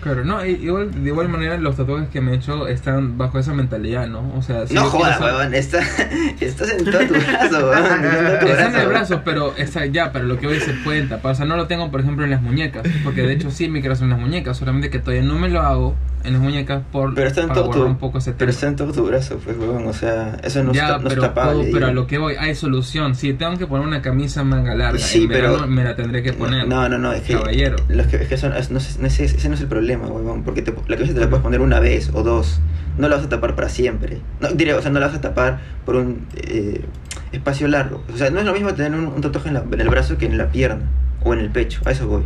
Claro, 0.00 0.24
no, 0.24 0.44
igual, 0.46 0.90
de 1.04 1.08
igual 1.10 1.28
manera 1.28 1.56
los 1.58 1.76
tatuajes 1.76 2.08
que 2.08 2.20
me 2.20 2.32
he 2.32 2.36
hecho 2.36 2.66
están 2.68 3.18
bajo 3.18 3.38
esa 3.38 3.52
mentalidad, 3.52 4.06
¿no? 4.08 4.32
O 4.34 4.42
sea, 4.42 4.66
si 4.66 4.74
no 4.74 4.84
jodas, 4.84 5.16
hacer- 5.20 5.24
huevón, 5.34 5.54
está, 5.54 5.80
estás 6.40 6.70
en 6.72 6.84
todo 6.84 6.98
tu 7.06 7.14
brazo, 7.14 7.58
huevón. 7.70 8.04
Está 8.04 8.66
en 8.66 8.74
el 8.74 8.86
brazo. 8.86 8.88
brazo, 8.88 9.22
pero 9.24 9.54
está 9.56 9.84
ya, 9.86 10.10
pero 10.12 10.24
lo 10.24 10.38
que 10.38 10.46
hoy 10.46 10.60
se 10.60 10.72
pueden 10.72 11.08
tapar. 11.08 11.32
O 11.32 11.34
sea, 11.34 11.44
no 11.46 11.56
lo 11.56 11.66
tengo, 11.66 11.90
por 11.90 12.00
ejemplo, 12.00 12.24
en 12.24 12.30
las 12.30 12.40
muñecas. 12.42 12.82
Porque 13.04 13.22
de 13.22 13.32
hecho 13.34 13.50
sí 13.50 13.68
me 13.68 13.80
quiero 13.80 13.92
hacer 13.92 14.04
en 14.04 14.10
las 14.10 14.20
muñecas. 14.20 14.56
Solamente 14.56 14.88
que 14.90 14.98
todavía 15.00 15.22
no 15.22 15.38
me 15.38 15.48
lo 15.48 15.60
hago 15.60 15.94
en 16.24 16.32
las 16.34 16.42
muñecas 16.42 16.82
por 16.92 17.14
Pero 17.14 17.28
está 17.28 17.40
en 17.42 17.48
para 17.48 17.60
todo 17.62 17.70
tu, 17.70 17.84
un 17.84 17.96
poco 17.96 18.18
ese 18.18 18.32
pero 18.32 18.38
tema. 18.38 18.50
está 18.50 18.66
en 18.68 18.76
todo 18.76 18.92
tu 18.92 19.06
brazo, 19.06 19.38
pues, 19.42 19.56
huevón, 19.58 19.86
o 19.86 19.92
sea, 19.92 20.36
eso 20.42 20.62
no, 20.62 20.72
ya, 20.72 20.82
está, 20.82 20.98
no 20.98 21.08
pero, 21.08 21.22
es 21.22 21.28
tapable. 21.28 21.52
puedo- 21.60 21.72
pero 21.72 21.86
a 21.86 21.92
lo 21.92 22.06
que 22.06 22.18
voy, 22.18 22.34
hay 22.38 22.54
solución. 22.54 23.14
Si 23.14 23.32
tengo 23.34 23.56
que 23.56 23.66
poner 23.66 23.86
una 23.86 24.02
camisa 24.02 24.44
manga 24.44 24.74
larga, 24.74 24.98
Sí, 24.98 25.22
en 25.22 25.28
pero- 25.28 25.52
verano 25.52 25.66
me 25.68 25.84
la 25.84 25.96
tendré 25.96 26.22
que 26.22 26.32
poner. 26.32 26.68
No, 26.68 26.88
no, 26.88 26.98
no, 26.98 27.12
es 27.12 27.22
que. 27.22 27.34
Caballero. 27.34 27.76
Los 27.88 28.06
que, 28.06 28.16
es 28.16 28.28
que 28.28 28.36
son- 28.36 28.50
no, 28.50 28.56
es- 28.58 28.70
no 28.70 28.78
es- 29.06 29.20
ese 29.20 29.48
no 29.48 29.54
es 29.54 29.60
el 29.60 29.66
problema, 29.68 30.06
huevón. 30.08 30.42
Porque 30.42 30.62
te- 30.62 30.72
la 30.88 30.96
camisa 30.96 31.14
te 31.14 31.20
la 31.20 31.28
puedes 31.28 31.42
poner 31.42 31.60
una 31.60 31.80
vez 31.80 32.10
o 32.12 32.22
dos. 32.22 32.60
No 32.98 33.08
la 33.08 33.16
vas 33.16 33.24
a 33.24 33.28
tapar 33.28 33.54
para 33.54 33.68
siempre. 33.68 34.20
No, 34.40 34.48
diré, 34.48 34.74
o 34.74 34.82
sea, 34.82 34.90
no 34.90 35.00
la 35.00 35.06
vas 35.06 35.16
a 35.16 35.20
tapar 35.20 35.60
por 35.86 35.96
un 35.96 36.26
eh, 36.36 36.84
espacio 37.32 37.66
largo. 37.68 38.02
O 38.12 38.16
sea, 38.16 38.28
no 38.30 38.40
es 38.40 38.44
lo 38.44 38.52
mismo 38.52 38.74
tener 38.74 38.92
un, 38.98 39.06
un 39.06 39.20
tatuaje 39.20 39.48
en, 39.48 39.54
la- 39.54 39.64
en 39.70 39.80
el 39.80 39.88
brazo 39.88 40.18
que 40.18 40.26
en 40.26 40.36
la 40.36 40.50
pierna 40.50 40.82
o 41.22 41.32
en 41.32 41.40
el 41.40 41.50
pecho. 41.50 41.80
A 41.86 41.92
eso 41.92 42.06
voy. 42.08 42.22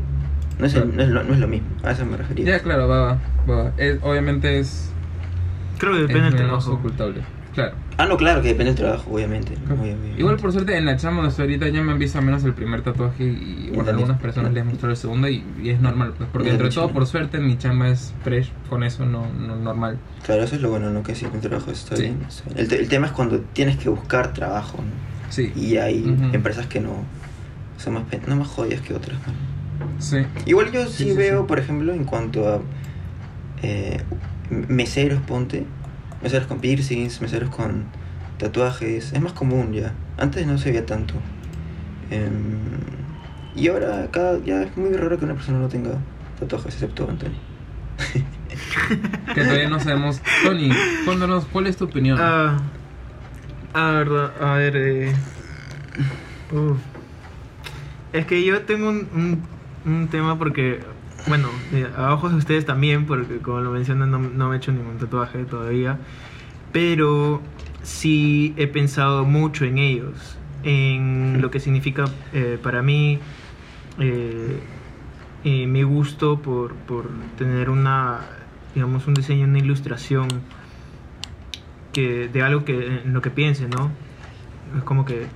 No 0.58 0.66
es, 0.66 0.74
el- 0.74 0.94
no 0.96 1.02
es, 1.02 1.08
lo, 1.08 1.22
no 1.24 1.34
es 1.34 1.40
lo 1.40 1.48
mismo. 1.48 1.66
A 1.82 1.90
eso 1.92 2.04
me 2.06 2.16
refería. 2.16 2.46
Ya, 2.46 2.58
claro, 2.62 2.86
va, 2.88 3.00
va. 3.00 3.18
va. 3.64 3.72
Es- 3.76 3.98
obviamente 4.02 4.58
es, 4.58 4.90
Creo 5.78 5.92
que 5.92 6.00
depende 6.00 6.22
del 6.30 6.36
trabajo. 6.36 6.72
ocultable. 6.72 7.22
Claro. 7.54 7.74
Ah, 7.98 8.06
no, 8.06 8.16
claro, 8.16 8.42
que 8.42 8.48
depende 8.48 8.72
del 8.72 8.74
trabajo, 8.74 9.12
obviamente. 9.12 9.54
Claro. 9.54 9.80
Obvio. 9.80 9.94
Igual 10.16 10.36
por 10.36 10.50
suerte 10.52 10.76
en 10.76 10.86
la 10.86 10.96
chamba 10.96 11.18
donde 11.18 11.30
estoy 11.30 11.44
ahorita 11.44 11.68
ya 11.68 11.82
me 11.82 11.92
han 11.92 11.98
visto 12.00 12.18
al 12.18 12.24
menos 12.24 12.42
el 12.42 12.52
primer 12.52 12.82
tatuaje 12.82 13.22
y 13.24 13.70
bueno, 13.72 13.90
algunas 13.90 14.20
personas 14.20 14.52
les 14.52 14.64
mostró 14.64 14.90
el 14.90 14.96
segundo 14.96 15.28
y, 15.28 15.44
y 15.62 15.70
es 15.70 15.80
normal, 15.80 16.14
pues, 16.18 16.28
porque 16.32 16.50
entre 16.50 16.68
todo 16.70 16.90
por 16.90 17.06
suerte 17.06 17.38
mi 17.38 17.56
chamba 17.56 17.88
es 17.88 18.12
fresh, 18.24 18.50
con 18.68 18.82
eso 18.82 19.06
no, 19.06 19.26
no 19.32 19.54
normal. 19.54 19.98
Claro, 20.26 20.42
eso 20.42 20.56
es 20.56 20.62
lo 20.62 20.70
bueno, 20.70 20.90
¿no? 20.90 21.04
Que 21.04 21.14
si 21.14 21.26
un 21.26 21.40
trabajo 21.40 21.70
está 21.70 21.94
Sí. 21.94 22.02
bien. 22.02 22.18
está 22.28 22.50
bien. 22.52 22.66
El, 22.66 22.72
el 22.72 22.88
tema 22.88 23.06
es 23.06 23.12
cuando 23.12 23.38
tienes 23.52 23.76
que 23.76 23.88
buscar 23.88 24.32
trabajo, 24.32 24.78
¿no? 24.78 25.30
Sí. 25.30 25.52
Y 25.54 25.76
hay 25.76 26.02
Ujú. 26.02 26.34
empresas 26.34 26.66
que 26.66 26.80
no 26.80 27.04
son 27.76 27.94
más, 27.94 28.02
no 28.26 28.34
más 28.36 28.48
jodidas 28.48 28.80
que 28.80 28.94
otras, 28.94 29.16
¿no? 29.26 29.32
Sí. 29.98 30.18
Igual 30.46 30.70
yo 30.72 30.86
Sí, 30.86 31.04
sí, 31.04 31.10
sí, 31.10 31.16
veo, 31.16 31.42
sí. 31.42 31.46
por 31.48 31.58
ejemplo, 31.58 31.92
en 31.92 32.04
cuanto 32.04 32.48
a 32.48 32.60
eh, 33.62 34.00
meseros, 34.50 35.20
ponte, 35.22 35.66
meseros 36.22 36.46
con 36.46 36.60
piercings, 36.60 37.20
meseros 37.20 37.50
con 37.50 37.84
tatuajes, 38.38 39.12
es 39.12 39.20
más 39.20 39.32
común 39.32 39.72
ya. 39.72 39.92
Antes 40.18 40.46
no 40.46 40.58
se 40.58 40.70
veía 40.70 40.84
tanto. 40.86 41.14
Em, 42.10 42.32
y 43.56 43.68
ahora 43.68 44.08
cada, 44.10 44.38
ya 44.44 44.62
es 44.62 44.76
muy 44.76 44.92
raro 44.92 45.18
que 45.18 45.24
una 45.24 45.34
persona 45.34 45.58
no 45.58 45.68
tenga 45.68 45.92
tatuajes, 46.38 46.74
excepto 46.74 47.08
Anthony. 47.08 47.32
Que 49.34 49.42
todavía 49.42 49.68
no 49.68 49.80
sabemos. 49.80 50.20
Tony, 50.44 50.70
cuéntanos, 51.04 51.44
¿cuál 51.46 51.66
es 51.66 51.76
tu 51.76 51.84
opinión? 51.84 52.18
Ah, 52.20 52.58
ah, 53.72 53.90
verdad, 53.92 54.32
a 54.40 54.54
ver, 54.54 54.76
eh, 54.76 55.12
uf. 56.52 56.78
es 58.12 58.26
que 58.26 58.44
yo 58.44 58.62
tengo 58.62 58.88
un, 58.90 59.08
un, 59.14 59.42
un 59.84 60.08
tema 60.08 60.38
porque, 60.38 60.80
bueno, 61.26 61.48
eh, 61.72 61.88
a 61.96 62.12
ojos 62.12 62.32
de 62.32 62.38
ustedes 62.38 62.64
también, 62.64 63.06
porque 63.06 63.38
como 63.38 63.60
lo 63.60 63.70
mencionan 63.70 64.10
no, 64.10 64.18
no 64.18 64.48
me 64.48 64.56
he 64.56 64.58
hecho 64.58 64.72
ningún 64.72 64.98
tatuaje 64.98 65.44
todavía, 65.44 65.98
pero 66.72 67.40
sí 67.82 68.54
he 68.56 68.66
pensado 68.66 69.24
mucho 69.24 69.64
en 69.64 69.78
ellos, 69.78 70.36
en 70.64 71.40
lo 71.40 71.50
que 71.50 71.60
significa 71.60 72.06
eh, 72.32 72.58
para 72.62 72.82
mí 72.82 73.20
eh, 73.98 74.60
eh, 75.44 75.66
mi 75.66 75.82
gusto 75.82 76.40
por, 76.40 76.74
por 76.74 77.10
tener 77.36 77.68
una, 77.70 78.20
digamos, 78.74 79.06
un 79.06 79.14
diseño, 79.14 79.44
una 79.44 79.58
ilustración 79.58 80.28
que 81.92 82.28
de 82.28 82.42
algo 82.42 82.64
que 82.64 83.02
en 83.04 83.12
lo 83.12 83.20
que 83.20 83.30
piense, 83.30 83.68
¿no? 83.68 83.90
Es 84.76 84.82
como 84.82 85.04
que 85.04 85.26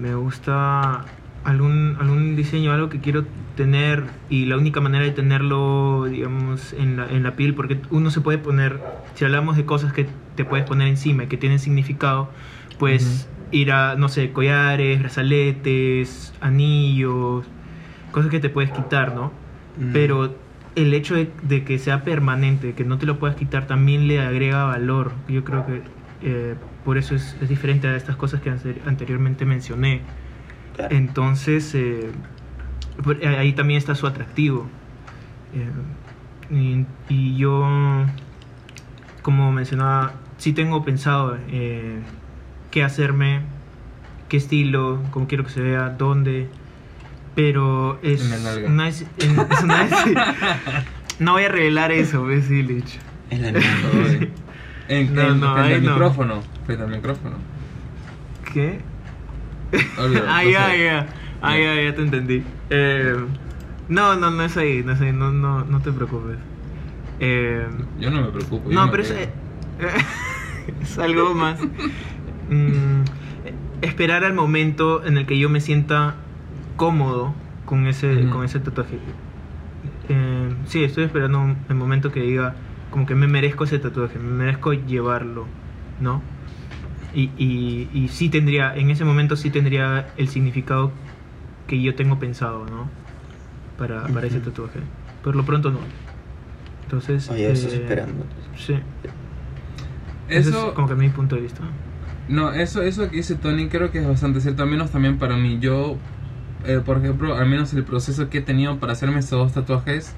me 0.00 0.14
gusta 0.14 1.04
algún, 1.44 1.96
algún 2.00 2.34
diseño, 2.34 2.72
algo 2.72 2.88
que 2.88 3.00
quiero 3.00 3.24
tener 3.58 4.04
y 4.30 4.46
la 4.46 4.56
única 4.56 4.80
manera 4.80 5.04
de 5.04 5.10
tenerlo, 5.10 6.06
digamos, 6.08 6.72
en 6.72 6.96
la, 6.96 7.06
en 7.10 7.22
la 7.22 7.36
piel, 7.36 7.54
porque 7.54 7.78
uno 7.90 8.10
se 8.10 8.20
puede 8.22 8.38
poner, 8.38 8.80
si 9.14 9.24
hablamos 9.26 9.56
de 9.58 9.66
cosas 9.66 9.92
que 9.92 10.06
te 10.36 10.44
puedes 10.46 10.64
poner 10.64 10.88
encima 10.88 11.24
y 11.24 11.26
que 11.26 11.36
tienen 11.36 11.58
significado, 11.58 12.30
pues 12.78 13.28
ir 13.50 13.72
a, 13.72 13.96
no 13.96 14.08
sé, 14.08 14.30
collares, 14.32 15.00
brazaletes, 15.00 16.32
anillos, 16.40 17.44
cosas 18.12 18.30
que 18.30 18.38
te 18.40 18.48
puedes 18.48 18.70
quitar, 18.70 19.12
¿no? 19.14 19.32
Mm. 19.76 19.92
Pero 19.92 20.36
el 20.76 20.94
hecho 20.94 21.16
de, 21.16 21.28
de 21.42 21.64
que 21.64 21.78
sea 21.78 22.04
permanente, 22.04 22.74
que 22.74 22.84
no 22.84 22.96
te 22.98 23.06
lo 23.06 23.18
puedas 23.18 23.36
quitar, 23.36 23.66
también 23.66 24.06
le 24.06 24.20
agrega 24.20 24.64
valor. 24.64 25.12
Yo 25.28 25.42
creo 25.42 25.66
que 25.66 25.82
eh, 26.22 26.54
por 26.84 26.96
eso 26.98 27.14
es, 27.16 27.36
es 27.42 27.48
diferente 27.48 27.88
a 27.88 27.96
estas 27.96 28.14
cosas 28.16 28.40
que 28.40 28.50
ante- 28.50 28.80
anteriormente 28.86 29.44
mencioné. 29.44 30.02
Entonces, 30.90 31.74
eh, 31.74 32.10
ahí 33.38 33.52
también 33.52 33.78
está 33.78 33.94
su 33.94 34.06
atractivo. 34.06 34.66
Eh, 35.54 35.70
y, 36.54 36.86
y 37.14 37.36
yo, 37.36 37.66
como 39.22 39.52
mencionaba, 39.52 40.14
sí 40.38 40.52
tengo 40.52 40.84
pensado 40.84 41.36
eh, 41.50 41.98
qué 42.70 42.82
hacerme, 42.84 43.40
qué 44.28 44.36
estilo, 44.36 45.00
cómo 45.10 45.26
quiero 45.28 45.44
que 45.44 45.50
se 45.50 45.60
vea, 45.60 45.90
dónde. 45.90 46.48
Pero 47.34 47.98
es 48.02 48.20
En 48.22 48.30
la 48.30 48.38
nalga. 48.38 48.68
una, 48.68 48.88
es 48.88 49.06
una 49.62 49.86
No 51.20 51.32
voy 51.32 51.44
a 51.44 51.48
revelar 51.48 51.92
eso, 51.92 52.24
¿ves, 52.24 52.50
Illich? 52.50 52.98
Es 53.30 53.40
la 53.40 53.48
Oye. 53.50 54.30
En, 54.88 55.14
No, 55.14 55.20
en- 55.20 55.40
no, 55.40 55.52
frente 55.52 55.68
ahí 55.68 55.74
al 55.74 55.84
no. 55.84 55.90
micrófono. 55.92 56.42
Frente 56.64 56.82
al 56.82 56.90
micrófono. 56.90 57.36
¿Qué? 58.54 58.80
Ah, 59.98 60.42
no 60.42 60.50
ya, 60.50 60.74
ya. 60.74 61.06
Ah, 61.42 61.58
ya, 61.58 61.74
ya 61.82 61.94
te 61.94 62.00
entendí. 62.02 62.42
Eh, 62.70 63.16
no, 63.88 64.16
no, 64.16 64.30
no 64.30 64.42
es 64.42 64.56
ahí, 64.56 64.82
no 64.84 64.92
es 64.92 65.00
ahí, 65.00 65.12
no, 65.12 65.30
no, 65.32 65.64
no 65.64 65.80
te 65.80 65.92
preocupes. 65.92 66.36
Eh, 67.20 67.66
Yo 67.98 68.10
no 68.10 68.22
me 68.22 68.28
preocupo. 68.28 68.70
no, 68.70 68.90
pero 68.90 69.02
es, 69.02 69.10
es 70.82 70.98
algo 70.98 71.34
más. 71.34 71.58
Mm, 72.50 73.02
esperar 73.82 74.24
al 74.24 74.34
momento 74.34 75.04
en 75.04 75.18
el 75.18 75.26
que 75.26 75.38
yo 75.38 75.48
me 75.48 75.60
sienta 75.60 76.14
cómodo 76.76 77.34
con 77.64 77.86
ese, 77.86 78.24
Ujú. 78.24 78.30
con 78.30 78.44
ese 78.44 78.60
tatuaje. 78.60 78.98
Eh, 80.08 80.48
sí, 80.66 80.84
estoy 80.84 81.04
esperando 81.04 81.54
el 81.68 81.74
momento 81.74 82.10
que 82.12 82.20
diga, 82.20 82.54
como 82.90 83.06
que 83.06 83.14
me 83.14 83.26
merezco 83.26 83.64
ese 83.64 83.78
tatuaje, 83.78 84.18
me 84.18 84.32
merezco 84.32 84.72
llevarlo, 84.72 85.46
¿no? 86.00 86.22
Y, 87.14 87.30
y, 87.38 87.88
y 87.92 88.08
sí 88.08 88.28
tendría, 88.28 88.74
en 88.76 88.90
ese 88.90 89.04
momento 89.04 89.36
sí 89.36 89.50
tendría 89.50 90.08
el 90.16 90.28
significado 90.28 90.92
que 91.68 91.80
yo 91.80 91.94
tengo 91.94 92.18
pensado, 92.18 92.66
¿no? 92.66 92.88
Para, 93.78 94.02
para 94.08 94.26
ese 94.26 94.38
Ujú. 94.38 94.50
tatuaje. 94.50 94.80
Por 95.22 95.36
lo 95.36 95.44
pronto 95.44 95.70
no. 95.70 95.78
Entonces... 96.82 97.28
Oye, 97.30 97.52
estás 97.52 97.72
eh, 97.74 97.76
esperando. 97.76 98.24
Sí. 98.56 98.74
Ese 100.28 100.50
Eso, 100.50 100.68
es 100.68 100.74
como 100.74 100.88
que 100.88 100.94
mi 100.96 101.08
punto 101.10 101.36
de 101.36 101.42
vista. 101.42 101.60
no, 102.28 102.52
eso, 102.52 102.82
eso 102.82 103.08
que 103.08 103.16
dice 103.16 103.36
Tony 103.36 103.68
creo 103.68 103.90
que 103.90 103.98
es 104.00 104.06
bastante 104.06 104.40
cierto, 104.40 104.62
al 104.64 104.68
menos 104.70 104.90
también 104.90 105.18
para 105.18 105.36
mí. 105.36 105.58
Yo, 105.60 105.96
eh, 106.64 106.80
por 106.84 106.98
ejemplo, 106.98 107.36
al 107.36 107.48
menos 107.48 107.72
el 107.74 107.84
proceso 107.84 108.28
que 108.28 108.38
he 108.38 108.42
tenido 108.42 108.78
para 108.78 108.92
hacerme 108.94 109.20
estos 109.20 109.38
dos 109.38 109.52
tatuajes 109.52 110.14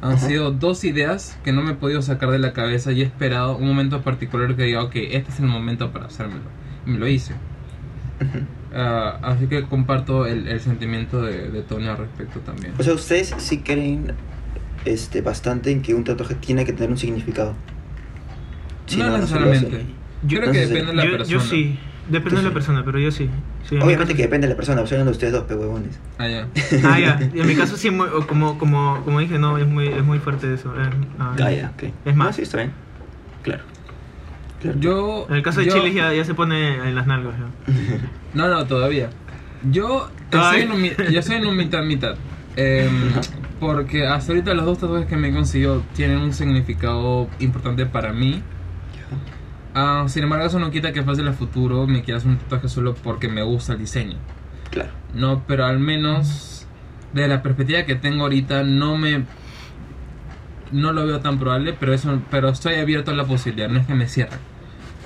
han 0.00 0.12
Ajá. 0.14 0.26
sido 0.26 0.50
dos 0.52 0.84
ideas 0.84 1.38
que 1.44 1.52
no 1.52 1.62
me 1.62 1.72
he 1.72 1.74
podido 1.74 2.02
sacar 2.02 2.30
de 2.30 2.38
la 2.38 2.52
cabeza 2.52 2.92
y 2.92 3.02
he 3.02 3.04
esperado 3.04 3.56
un 3.56 3.66
momento 3.68 4.02
particular 4.02 4.54
que 4.56 4.64
diga, 4.64 4.82
ok, 4.84 4.92
este 4.96 5.30
es 5.32 5.40
el 5.40 5.46
momento 5.46 5.92
para 5.92 6.06
hacérmelo. 6.06 6.42
Y 6.86 6.90
me 6.90 6.98
lo 6.98 7.06
hice. 7.08 7.34
Ah, 8.74 9.18
así 9.22 9.46
que 9.48 9.64
comparto 9.64 10.26
el, 10.26 10.48
el 10.48 10.60
sentimiento 10.60 11.20
de, 11.22 11.50
de 11.50 11.62
Tony 11.62 11.88
al 11.88 11.98
respecto 11.98 12.40
también. 12.40 12.72
O 12.78 12.82
sea, 12.82 12.94
ustedes 12.94 13.34
sí 13.38 13.58
creen 13.58 14.12
este, 14.84 15.20
bastante 15.20 15.70
en 15.70 15.82
que 15.82 15.94
un 15.94 16.04
tatuaje 16.04 16.34
tiene 16.36 16.64
que 16.64 16.72
tener 16.72 16.90
un 16.90 16.98
significado. 16.98 17.54
Si 18.86 18.96
no, 18.98 19.08
lo 19.08 19.18
necesariamente. 19.18 19.66
hace. 19.76 19.84
Yo 20.24 20.38
creo 20.38 20.46
no 20.46 20.52
que 20.52 20.58
depende 20.66 20.86
de 20.90 20.94
la 20.94 21.04
yo, 21.04 21.10
persona. 21.12 21.30
yo 21.32 21.40
sí. 21.40 21.78
Depende 22.08 22.36
de 22.40 22.48
la 22.48 22.52
persona, 22.52 22.82
pero 22.84 22.98
yo 22.98 23.10
sí. 23.12 23.28
Sí, 23.68 23.76
Obviamente 23.76 23.98
caso- 24.06 24.16
que 24.16 24.22
depende 24.22 24.46
de 24.48 24.52
la 24.54 24.56
persona, 24.56 24.80
hablando 24.80 25.04
de 25.04 25.10
ustedes 25.12 25.32
dos, 25.32 25.44
pe 25.44 25.54
huevones. 25.54 26.00
Ah, 26.18 26.26
ya. 26.28 26.48
Ah, 26.84 26.98
ya. 26.98 27.30
Y 27.32 27.40
en 27.40 27.46
mi 27.46 27.54
caso 27.54 27.76
sí, 27.76 27.90
muy- 27.90 28.08
como, 28.26 28.58
como, 28.58 29.02
como 29.04 29.20
dije, 29.20 29.38
no, 29.38 29.56
es 29.58 29.66
muy, 29.68 29.86
es 29.88 30.02
muy 30.02 30.18
fuerte 30.18 30.52
eso. 30.52 30.74
eh, 30.80 30.90
ah, 31.20 31.36
Ah, 31.40 31.50
ya, 31.52 31.72
ok. 31.76 31.90
Es 32.04 32.16
más. 32.16 32.28
No, 32.28 32.32
sí, 32.32 32.42
está 32.42 32.56
bien. 32.58 32.72
Claro. 33.42 33.62
Yo. 34.78 35.26
En 35.28 35.36
el 35.36 35.42
caso 35.42 35.60
de 35.60 35.66
yo- 35.66 35.72
Chile 35.72 35.92
ya, 35.94 36.12
ya 36.12 36.24
se 36.24 36.34
pone 36.34 36.76
en 36.88 36.94
las 36.94 37.06
nalgas. 37.06 37.34
No, 38.34 38.48
no, 38.48 38.66
todavía. 38.66 39.10
Yo 39.70 40.10
estoy 40.30 40.62
en 40.62 40.72
un, 40.72 40.82
yo 40.84 41.20
estoy 41.20 41.36
en 41.36 41.46
un 41.46 41.56
mitad 41.56 41.82
mitad. 41.82 42.14
Em, 42.56 43.12
porque 43.60 44.06
hasta 44.06 44.32
ahorita 44.32 44.54
los 44.54 44.64
dos 44.66 44.78
tatuajes 44.78 45.06
que 45.08 45.16
me 45.16 45.28
he 45.28 45.32
conseguido 45.32 45.82
tienen 45.94 46.18
un 46.18 46.32
significado 46.32 47.28
importante 47.38 47.86
para 47.86 48.12
mí. 48.12 48.42
Ah, 49.74 50.04
sin 50.08 50.24
embargo, 50.24 50.44
eso 50.44 50.58
no 50.58 50.70
quita 50.70 50.92
que 50.92 51.02
fácil 51.02 51.26
a 51.28 51.32
futuro 51.32 51.86
me 51.86 52.02
quiera 52.02 52.18
hacer 52.18 52.30
un 52.30 52.38
tatuaje 52.38 52.68
solo 52.68 52.94
porque 52.94 53.28
me 53.28 53.42
gusta 53.42 53.72
el 53.72 53.78
diseño. 53.78 54.16
Claro. 54.70 54.90
No, 55.14 55.44
pero 55.46 55.64
al 55.64 55.78
menos 55.78 56.66
de 57.12 57.28
la 57.28 57.42
perspectiva 57.42 57.84
que 57.84 57.94
tengo 57.94 58.22
ahorita 58.24 58.64
no 58.64 58.96
me 58.96 59.24
no 60.72 60.92
lo 60.92 61.06
veo 61.06 61.20
tan 61.20 61.38
probable, 61.38 61.74
pero 61.78 61.92
eso 61.92 62.20
pero 62.30 62.48
estoy 62.48 62.74
abierto 62.76 63.10
a 63.10 63.14
la 63.14 63.24
posibilidad, 63.24 63.68
no 63.68 63.78
es 63.78 63.86
que 63.86 63.94
me 63.94 64.08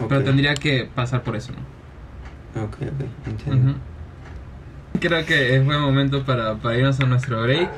pero 0.09 0.23
tendría 0.23 0.55
que 0.55 0.89
pasar 0.95 1.23
por 1.23 1.37
eso, 1.37 1.53
¿no? 1.53 2.65
Ok, 2.65 2.77
ok, 2.81 3.27
entiendo. 3.27 3.75
Creo 5.01 5.27
que 5.27 5.57
es 5.57 5.65
buen 5.65 5.81
momento 5.81 6.25
para, 6.25 6.55
para 6.55 6.77
irnos 6.77 6.99
a 7.01 7.07
nuestro 7.07 7.43
break. 7.43 7.71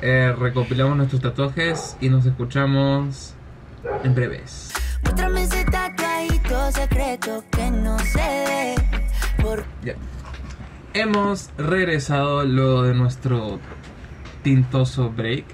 Eh, 0.00 0.34
recopilamos 0.38 0.96
nuestros 0.96 1.20
tatuajes 1.20 1.96
y 2.00 2.08
nos 2.08 2.26
escuchamos 2.26 3.34
en 4.04 4.14
breves. 4.14 4.72
Muéstrame 5.02 5.42
ese 5.42 5.64
secreto 6.72 7.44
que 7.50 7.70
no 7.70 7.96
ve. 8.14 8.74
Por 9.40 9.64
Ya. 9.84 9.94
Hemos 10.94 11.50
regresado 11.56 12.44
luego 12.44 12.82
de 12.82 12.94
nuestro 12.94 13.58
tintoso 14.42 15.10
break. 15.10 15.44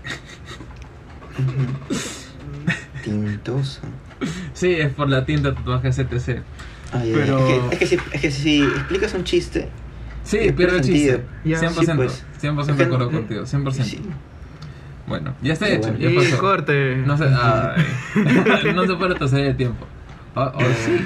Tintoso. 3.43 3.81
Sí, 4.53 4.73
es 4.73 4.93
por 4.93 5.09
la 5.09 5.25
tinta 5.25 5.55
tatuaje 5.55 5.91
CTC. 5.91 6.43
Ah, 6.93 7.05
ya, 7.05 7.15
Pero- 7.15 7.71
Es 7.71 7.79
que, 7.79 7.79
es, 7.79 7.79
que 7.79 7.87
si, 7.87 7.99
es 8.13 8.21
que 8.21 8.31
si 8.31 8.63
explicas 8.63 9.15
un 9.15 9.25
chiste. 9.25 9.69
Sí, 10.25 10.53
pierde 10.53 10.77
el 10.79 10.83
chiste. 10.83 11.11
sentido. 11.13 11.29
Ya. 11.45 11.61
100%, 11.61 11.85
Sí, 11.85 11.93
pues. 11.97 12.25
100% 12.43 12.71
Es 12.71 12.77
de 12.79 12.85
acuerdo 12.85 13.11
contigo, 13.11 13.43
100%. 13.45 13.73
Sí. 13.85 14.01
Bueno, 15.07 15.35
ya 15.41 15.55
está 15.55 15.69
hecho, 15.69 15.89
bueno. 15.89 15.99
ya 15.99 16.11
Y 16.11 16.17
pasó. 16.17 16.39
corte. 16.39 16.97
No 16.97 17.17
se, 17.17 17.25
ay. 17.25 17.85
no 18.75 18.87
se 18.87 18.95
puede 18.95 19.13
retroceder 19.15 19.47
el 19.47 19.57
tiempo. 19.57 19.87
O, 20.35 20.43
o 20.43 20.61
sí. 20.61 20.99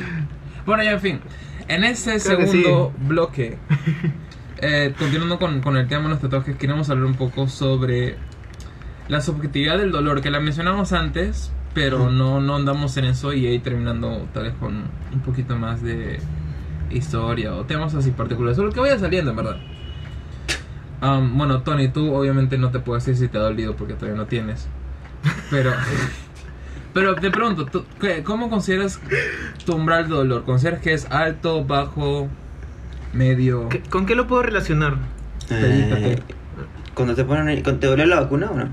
Bueno, 0.66 0.82
ya 0.82 0.92
en 0.92 1.00
fin. 1.00 1.20
En 1.68 1.84
este 1.84 2.18
Creo 2.18 2.46
segundo 2.46 2.92
bloque, 3.06 3.58
eh, 4.58 4.92
continuando 4.98 5.38
con, 5.38 5.60
con 5.60 5.76
el 5.76 5.86
tema 5.86 6.04
de 6.04 6.08
los 6.10 6.20
tatuajes, 6.20 6.56
queremos 6.56 6.90
hablar 6.90 7.06
un 7.06 7.14
poco 7.14 7.46
sobre 7.48 8.16
la 9.08 9.20
subjetividad 9.20 9.78
del 9.78 9.92
dolor, 9.92 10.20
que 10.20 10.30
la 10.30 10.40
mencionamos 10.40 10.92
antes, 10.92 11.52
pero 11.74 12.10
no, 12.10 12.40
no 12.40 12.56
andamos 12.56 12.96
en 12.96 13.06
eso 13.06 13.32
y 13.32 13.46
ahí 13.46 13.58
terminando 13.58 14.28
tal 14.34 14.44
vez 14.44 14.54
con 14.60 14.84
un 15.12 15.20
poquito 15.24 15.56
más 15.56 15.82
de 15.82 16.20
historia 16.90 17.54
o 17.54 17.64
temas 17.64 17.94
así 17.94 18.10
particulares, 18.10 18.58
o 18.58 18.64
lo 18.64 18.72
que 18.72 18.80
vaya 18.80 18.98
saliendo 18.98 19.30
en 19.30 19.36
verdad. 19.36 19.56
Am, 21.00 21.36
bueno, 21.36 21.62
Tony, 21.62 21.88
tú 21.88 22.14
obviamente 22.14 22.58
no 22.58 22.70
te 22.70 22.78
puedes 22.78 23.04
decir 23.04 23.26
si 23.26 23.32
te 23.32 23.38
ha 23.38 23.40
dolido 23.42 23.74
porque 23.74 23.94
todavía 23.94 24.16
no 24.20 24.26
tienes. 24.26 24.68
Pero, 25.50 25.72
pero 26.94 27.14
te 27.16 27.30
pregunto, 27.30 27.66
¿tú- 27.66 27.84
qué- 28.00 28.22
¿cómo 28.22 28.50
consideras 28.50 29.00
tu 29.64 29.74
umbral 29.74 30.08
de 30.08 30.14
dolor? 30.14 30.44
¿Consideras 30.44 30.80
que 30.80 30.92
es 30.92 31.10
alto, 31.10 31.64
bajo, 31.64 32.28
medio? 33.12 33.68
¿Qué- 33.68 33.80
¿Con 33.82 34.06
qué 34.06 34.14
lo 34.14 34.26
puedo 34.28 34.42
relacionar? 34.42 34.96
Eh, 35.50 36.18
cuando 36.94 37.14
te 37.14 37.24
ponen. 37.24 37.48
el- 37.48 37.62
cuando 37.64 37.80
¿Te 37.80 37.86
dolió 37.88 38.06
la 38.06 38.20
vacuna 38.20 38.50
o 38.50 38.54
no? 38.56 38.68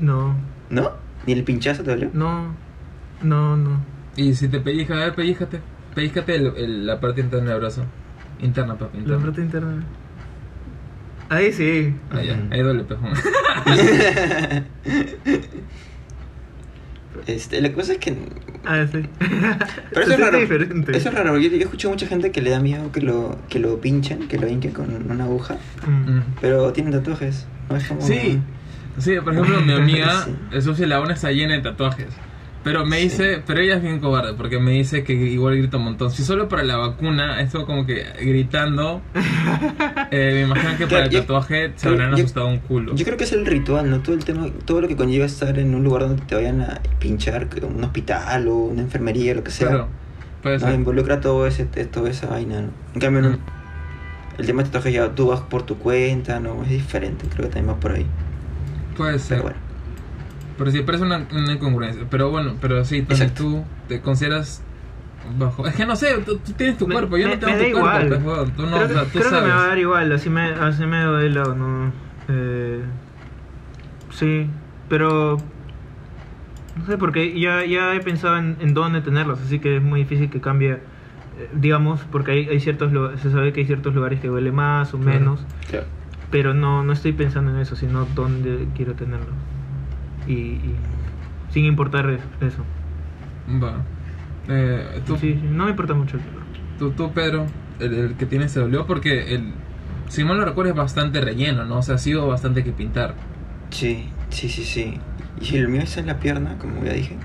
No, 0.00 0.36
¿No? 0.70 0.92
¿Ni 1.28 1.34
el 1.34 1.44
pinchazo 1.44 1.82
te 1.82 1.90
dolió? 1.90 2.08
no, 2.14 2.54
no, 3.22 3.54
no. 3.54 3.84
Y 4.16 4.34
si 4.34 4.48
te 4.48 4.60
pellizca, 4.60 4.94
a 4.94 5.00
ver, 5.00 5.14
pellíjate. 5.14 5.60
Pellíjate 5.94 6.34
el- 6.36 6.56
el- 6.56 6.86
la 6.86 6.98
parte 7.00 7.20
interna 7.20 7.50
del 7.50 7.60
brazo. 7.60 7.84
Interna, 8.40 8.76
papi, 8.78 9.00
La 9.04 9.18
parte 9.18 9.42
interna. 9.42 9.84
Ahí 11.28 11.52
sí. 11.52 11.94
Ah, 12.10 12.22
ya, 12.22 12.40
ahí 12.50 12.62
duele, 12.62 12.84
pejón. 12.84 13.12
Este, 17.26 17.60
lo 17.60 17.68
que 17.70 17.76
pasa 17.76 17.92
es 17.92 17.98
que. 17.98 18.16
Ah, 18.64 18.86
sí. 18.90 19.02
Pero 19.18 20.00
eso 20.00 20.08
Se 20.08 20.14
es 20.14 20.20
raro. 20.20 20.38
diferente. 20.38 20.96
Eso 20.96 21.08
es 21.08 21.14
raro. 21.14 21.36
Yo, 21.38 21.50
yo 21.50 21.56
escucho 21.64 21.90
mucha 21.90 22.06
gente 22.06 22.30
que 22.30 22.40
le 22.40 22.50
da 22.50 22.60
miedo 22.60 22.90
que 22.92 23.00
lo, 23.02 23.36
que 23.48 23.58
lo 23.58 23.80
pinchen, 23.80 24.28
que 24.28 24.38
lo 24.38 24.48
hinquen 24.48 24.72
con 24.72 25.10
una 25.10 25.24
aguja. 25.24 25.56
Mm. 25.86 26.10
Mm. 26.18 26.22
Pero 26.40 26.72
tienen 26.72 26.92
tatuajes. 26.92 27.46
¿no? 27.68 27.76
Es 27.76 27.86
como... 27.88 28.00
Sí, 28.00 28.40
sí, 28.98 29.16
por 29.22 29.32
ejemplo, 29.32 29.60
mi 29.60 29.72
amiga, 29.82 30.24
Sí. 30.24 30.34
el 30.52 30.62
Susi 30.62 30.86
Laona 30.86 31.14
está 31.14 31.30
llena 31.32 31.54
de 31.54 31.60
tatuajes. 31.62 32.08
Pero 32.64 32.84
me 32.84 32.98
dice, 32.98 33.40
pero 33.46 33.60
ella 33.60 33.76
es 33.76 33.82
bien 33.82 34.00
cobarde 34.00 34.34
porque 34.34 34.58
me 34.58 34.72
dice 34.72 35.04
que 35.04 35.12
igual 35.14 35.56
grita 35.56 35.76
un 35.76 35.84
montón. 35.84 36.10
Si 36.10 36.22
solo 36.24 36.48
para 36.48 36.64
la 36.64 36.76
vacuna, 36.76 37.40
esto 37.40 37.64
como 37.64 37.86
que 37.86 38.04
gritando, 38.20 39.00
eh, 40.10 40.32
me 40.34 40.40
imagino 40.42 40.76
que 40.76 40.86
para 40.86 41.04
el 41.04 41.10
Yo- 41.10 41.20
tatuaje 41.20 41.72
se 41.76 41.88
habrán 41.88 42.10
yo- 42.10 42.16
asustado 42.16 42.48
un 42.48 42.58
culo. 42.58 42.94
Yo 42.94 43.04
creo 43.04 43.16
que 43.16 43.24
es 43.24 43.32
el 43.32 43.46
ritual, 43.46 43.88
¿no? 43.88 44.00
Todo 44.00 44.16
el 44.16 44.24
tema, 44.24 44.48
todo 44.64 44.80
lo 44.80 44.88
que 44.88 44.96
conlleva 44.96 45.24
estar 45.24 45.56
en 45.58 45.74
un 45.74 45.84
lugar 45.84 46.02
donde 46.02 46.22
te 46.24 46.34
vayan 46.34 46.60
a 46.60 46.80
pinchar, 46.98 47.48
un 47.62 47.84
hospital 47.84 48.48
o 48.48 48.54
una 48.56 48.82
enfermería, 48.82 49.34
lo 49.34 49.44
que 49.44 49.50
sea. 49.52 49.68
Claro, 49.68 49.88
puede 50.42 50.58
¿no? 50.58 50.66
ser. 50.66 50.74
Involucra 50.74 51.20
todo 51.20 51.46
ese, 51.46 51.64
toda 51.64 52.10
esa 52.10 52.26
vaina, 52.26 52.60
¿no? 52.62 52.68
En 52.94 53.00
cambio, 53.00 53.22
no- 53.22 53.30
Mm. 53.30 53.38
el 54.38 54.46
tema 54.46 54.62
de 54.62 54.68
tatuaje 54.68 54.92
ya 54.92 55.08
tú 55.14 55.28
vas 55.28 55.40
por 55.40 55.62
tu 55.62 55.78
cuenta, 55.78 56.38
¿no? 56.40 56.62
Es 56.64 56.70
diferente, 56.70 57.26
creo 57.28 57.48
que 57.48 57.54
también 57.54 57.74
va 57.74 57.80
por 57.80 57.92
ahí. 57.92 58.06
Puede 58.98 59.18
ser. 59.18 59.38
Pero 59.38 59.42
bueno, 59.44 59.58
Pero 60.58 60.70
sí, 60.72 60.80
parece 60.82 61.04
una, 61.04 61.26
una 61.32 61.52
incongruencia. 61.52 62.04
Pero 62.10 62.30
bueno, 62.30 62.54
pero 62.60 62.84
sí, 62.84 62.98
Exacto. 62.98 63.42
tú 63.44 63.64
te 63.88 64.00
consideras 64.02 64.62
bajo. 65.38 65.66
Es 65.66 65.74
que 65.74 65.86
no 65.86 65.94
sé, 65.96 66.18
tú, 66.26 66.36
tú 66.38 66.52
tienes 66.52 66.76
tu 66.78 66.86
Me- 66.88 66.94
cuerpo, 66.94 67.16
yo 67.16 67.28
me- 67.28 67.36
no 67.36 67.40
tengo 67.40 67.52
me 67.56 67.70
tu 67.70 67.76
da 67.76 67.80
cuerpo. 67.82 68.06
igual. 68.06 68.08
pues, 68.08 68.24
weón, 68.24 68.50
tú 68.52 68.62
no, 68.66 68.68
creo 68.76 68.84
o 68.84 68.88
sea, 68.88 69.00
que, 69.00 69.06
tú 69.06 69.10
creo 69.18 69.22
que 69.24 69.30
sabes. 69.30 69.44
me 69.48 69.54
va 69.54 69.64
a 69.64 69.68
dar 69.68 69.78
igual, 69.78 70.12
así 70.12 70.28
me, 70.30 70.42
así 70.42 70.84
me 70.86 71.02
duele 71.04 71.40
o 71.40 71.54
no. 71.54 71.92
Eh, 72.28 72.82
sí, 74.10 74.50
pero. 74.88 75.38
No 76.76 76.86
sé, 76.86 76.96
porque 76.96 77.38
ya, 77.40 77.64
ya 77.64 77.94
he 77.94 78.00
pensado 78.00 78.36
en, 78.38 78.56
en 78.60 78.72
dónde 78.72 79.00
tenerlos, 79.00 79.40
así 79.40 79.58
que 79.58 79.76
es 79.78 79.82
muy 79.82 80.00
difícil 80.00 80.30
que 80.30 80.40
cambie. 80.40 80.72
eh, 81.38 81.48
digamos, 81.52 82.00
porque 82.10 82.32
hay, 82.32 82.48
hay 82.48 82.60
ciertos 82.60 82.92
se 83.20 83.30
sabe 83.30 83.52
que 83.52 83.60
hay 83.60 83.66
ciertos 83.66 83.94
lugares 83.94 84.20
que 84.20 84.28
duele 84.28 84.50
más 84.52 84.94
o 84.94 84.98
Claro. 84.98 85.18
menos, 85.18 85.40
claro. 85.70 85.86
Pero 86.30 86.54
no, 86.54 86.82
no 86.82 86.92
estoy 86.92 87.12
pensando 87.12 87.50
en 87.52 87.58
eso, 87.58 87.76
sino 87.76 88.06
dónde 88.14 88.68
quiero 88.76 88.94
tenerlos. 88.94 89.34
Y, 90.26 90.32
y 90.32 90.74
sin 91.50 91.64
importar 91.64 92.08
es- 92.10 92.20
eso. 92.40 92.62
Va. 93.62 93.82
Eh, 94.48 95.00
tú, 95.06 95.16
Sí, 95.16 95.34
sí, 95.34 95.48
no 95.50 95.64
me 95.64 95.70
importa 95.70 95.94
mucho 95.94 96.18
tú, 96.78 96.90
tú, 96.92 97.12
Pedro, 97.12 97.46
el, 97.80 97.94
el 97.94 98.14
que 98.14 98.26
tienes 98.26 98.52
se 98.52 98.60
dolió 98.60 98.86
porque 98.86 99.34
el. 99.34 99.52
Si 100.08 100.24
mal 100.24 100.38
no 100.38 100.44
recuerdo 100.44 100.70
es 100.70 100.76
bastante 100.76 101.20
relleno, 101.20 101.64
¿no? 101.66 101.78
O 101.78 101.82
sea, 101.82 101.96
ha 101.96 101.98
sido 101.98 102.26
bastante 102.26 102.64
que 102.64 102.72
pintar. 102.72 103.14
Sí, 103.70 104.08
sí, 104.30 104.48
sí, 104.48 104.64
sí. 104.64 104.94
Y 105.40 105.56
el 105.56 105.68
mío 105.68 105.82
está 105.82 106.00
en 106.00 106.06
la 106.06 106.18
pierna, 106.18 106.56
como 106.58 106.82
ya 106.84 106.92
dije. 106.94 107.16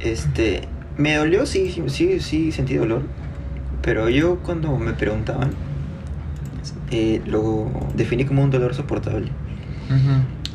Este, 0.00 0.62
me 0.96 1.14
dolió, 1.14 1.46
sí, 1.46 1.70
sí, 1.70 1.82
sí, 1.88 2.20
sí 2.20 2.52
sentí 2.52 2.74
dolor. 2.74 3.02
Pero 3.82 4.08
yo 4.08 4.36
cuando 4.38 4.76
me 4.76 4.92
preguntaban, 4.92 5.50
eh, 6.90 7.20
lo 7.26 7.70
definí 7.94 8.24
como 8.24 8.42
un 8.42 8.50
dolor 8.50 8.74
soportable. 8.74 9.28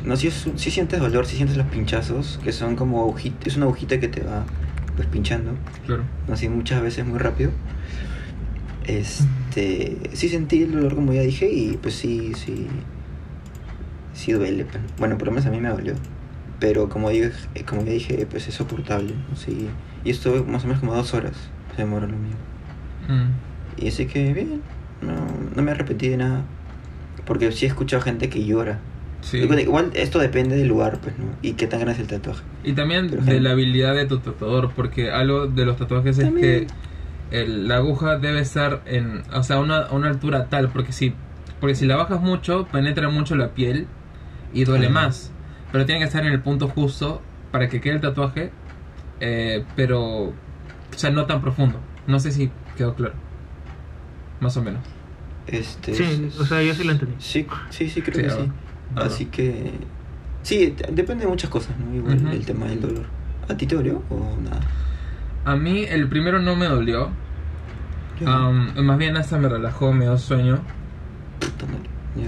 No, 0.04 0.16
si 0.16 0.30
sí 0.30 0.70
sientes 0.70 1.00
dolor, 1.00 1.26
si 1.26 1.36
sientes 1.36 1.56
los 1.56 1.66
pinchazos, 1.66 2.38
que 2.44 2.52
son 2.52 2.76
como 2.76 3.00
agujitas, 3.02 3.46
es 3.48 3.56
una 3.56 3.66
agujita 3.66 3.98
que 4.00 4.08
te 4.08 4.22
va 4.22 4.44
pues 4.94 5.08
pinchando, 5.08 5.52
Claro. 5.86 6.04
así 6.32 6.48
muchas 6.48 6.80
veces 6.80 7.04
muy 7.04 7.18
rápido. 7.18 7.50
Este, 8.86 9.96
sí 10.12 10.28
sentí 10.28 10.62
el 10.62 10.72
dolor 10.72 10.94
como 10.94 11.12
ya 11.12 11.22
dije 11.22 11.50
y 11.50 11.76
pues 11.76 11.94
sí, 11.94 12.32
sí, 12.34 12.66
sí 14.14 14.32
duele. 14.32 14.64
pues. 14.64 14.82
Bueno, 14.98 15.18
por 15.18 15.26
lo 15.28 15.32
menos 15.32 15.46
a 15.46 15.50
mí 15.50 15.60
me 15.60 15.68
dolió. 15.68 15.94
Pero 16.60 16.88
como 16.88 17.10
dije, 17.10 17.32
como 17.66 17.82
ya 17.82 17.92
dije, 17.92 18.26
pues 18.30 18.48
es 18.48 18.54
soportable. 18.54 19.12
Sí. 19.34 19.68
Y 20.04 20.10
estuve 20.10 20.42
más 20.42 20.64
o 20.64 20.68
menos 20.68 20.80
como 20.80 20.94
dos 20.94 21.12
horas, 21.14 21.34
se 21.74 21.82
demoró 21.82 22.06
lo 22.06 22.16
mío. 22.16 22.36
Y 23.76 23.88
así 23.88 24.06
que 24.06 24.32
bien, 24.32 24.62
no, 25.02 25.14
no 25.54 25.62
me 25.62 25.70
arrepentí 25.70 26.08
de 26.08 26.16
nada. 26.16 26.42
Porque 27.24 27.50
sí 27.52 27.64
he 27.66 27.68
escuchado 27.68 28.02
gente 28.02 28.28
que 28.28 28.44
llora. 28.44 28.78
Sí. 29.22 29.38
Igual- 29.38 29.90
esto 29.94 30.18
depende 30.20 30.56
del 30.56 30.68
lugar, 30.68 30.98
pues, 31.02 31.18
¿no? 31.18 31.24
Y 31.42 31.54
qué 31.54 31.66
tan 31.66 31.80
grande 31.80 31.94
es 31.94 32.00
el 32.00 32.06
tatuaje. 32.06 32.42
Y 32.62 32.72
también 32.74 33.08
Pero 33.10 33.22
de 33.24 33.40
la 33.40 33.50
habilidad 33.50 33.94
de 33.94 34.06
tu 34.06 34.18
tatuador, 34.18 34.70
porque 34.76 35.10
algo 35.10 35.48
de 35.48 35.64
los 35.64 35.76
tatuajes 35.76 36.18
es 36.18 36.30
que 36.32 36.66
el- 37.32 37.66
la 37.66 37.76
aguja 37.78 38.18
debe 38.18 38.40
estar 38.40 38.82
en, 38.86 39.22
o 39.34 39.42
sea, 39.42 39.56
a 39.56 39.60
una, 39.60 39.90
una 39.90 40.08
altura 40.08 40.46
tal, 40.48 40.68
porque 40.68 40.92
si, 40.92 41.12
porque 41.60 41.74
si 41.74 41.86
la 41.86 41.96
bajas 41.96 42.20
mucho, 42.20 42.66
penetra 42.70 43.08
mucho 43.08 43.34
la 43.34 43.48
piel 43.48 43.88
y 44.54 44.62
duele 44.64 44.88
más. 44.88 45.32
Pero 45.72 45.84
tiene 45.86 46.00
que 46.00 46.06
estar 46.06 46.24
en 46.24 46.32
el 46.32 46.40
punto 46.40 46.68
justo 46.68 47.20
para 47.50 47.68
que 47.68 47.80
quede 47.80 47.94
el 47.94 48.00
tatuaje, 48.00 48.52
eh, 49.18 49.64
pero, 49.74 50.02
o 50.28 50.34
sea, 50.94 51.10
no 51.10 51.26
tan 51.26 51.40
profundo. 51.40 51.80
No 52.06 52.20
sé 52.20 52.30
si 52.30 52.50
quedó 52.76 52.94
claro. 52.94 53.14
Más 54.40 54.56
o 54.56 54.62
menos. 54.62 54.80
Este, 55.46 55.94
Sí, 55.94 56.28
o 56.40 56.44
sea, 56.44 56.62
yo 56.62 56.74
sí 56.74 56.84
lo 56.84 56.92
entendí. 56.92 57.14
Sí, 57.18 57.46
sí, 57.70 57.88
sí, 57.88 58.02
creo 58.02 58.16
Sí, 58.16 58.22
que 58.36 58.42
sí. 58.42 58.50
Así 58.96 59.26
que. 59.26 59.72
Sí, 60.42 60.74
depende 60.92 61.24
de 61.24 61.30
muchas 61.30 61.50
cosas, 61.50 61.76
¿no? 61.78 61.94
Igual 61.94 62.26
el 62.32 62.44
tema 62.46 62.66
del 62.66 62.80
dolor. 62.80 63.04
¿A 63.48 63.56
ti 63.56 63.66
te 63.66 63.76
dolió 63.76 64.02
o 64.10 64.36
nada? 64.42 64.60
A 65.44 65.54
mí 65.56 65.84
el 65.88 66.08
primero 66.08 66.40
no 66.40 66.56
me 66.56 66.66
dolió, 66.66 67.10
am, 68.26 68.74
más 68.84 68.98
bien 68.98 69.16
hasta 69.16 69.38
me 69.38 69.48
relajó, 69.48 69.92
me 69.92 70.04
dio 70.06 70.18
sueño. 70.18 70.58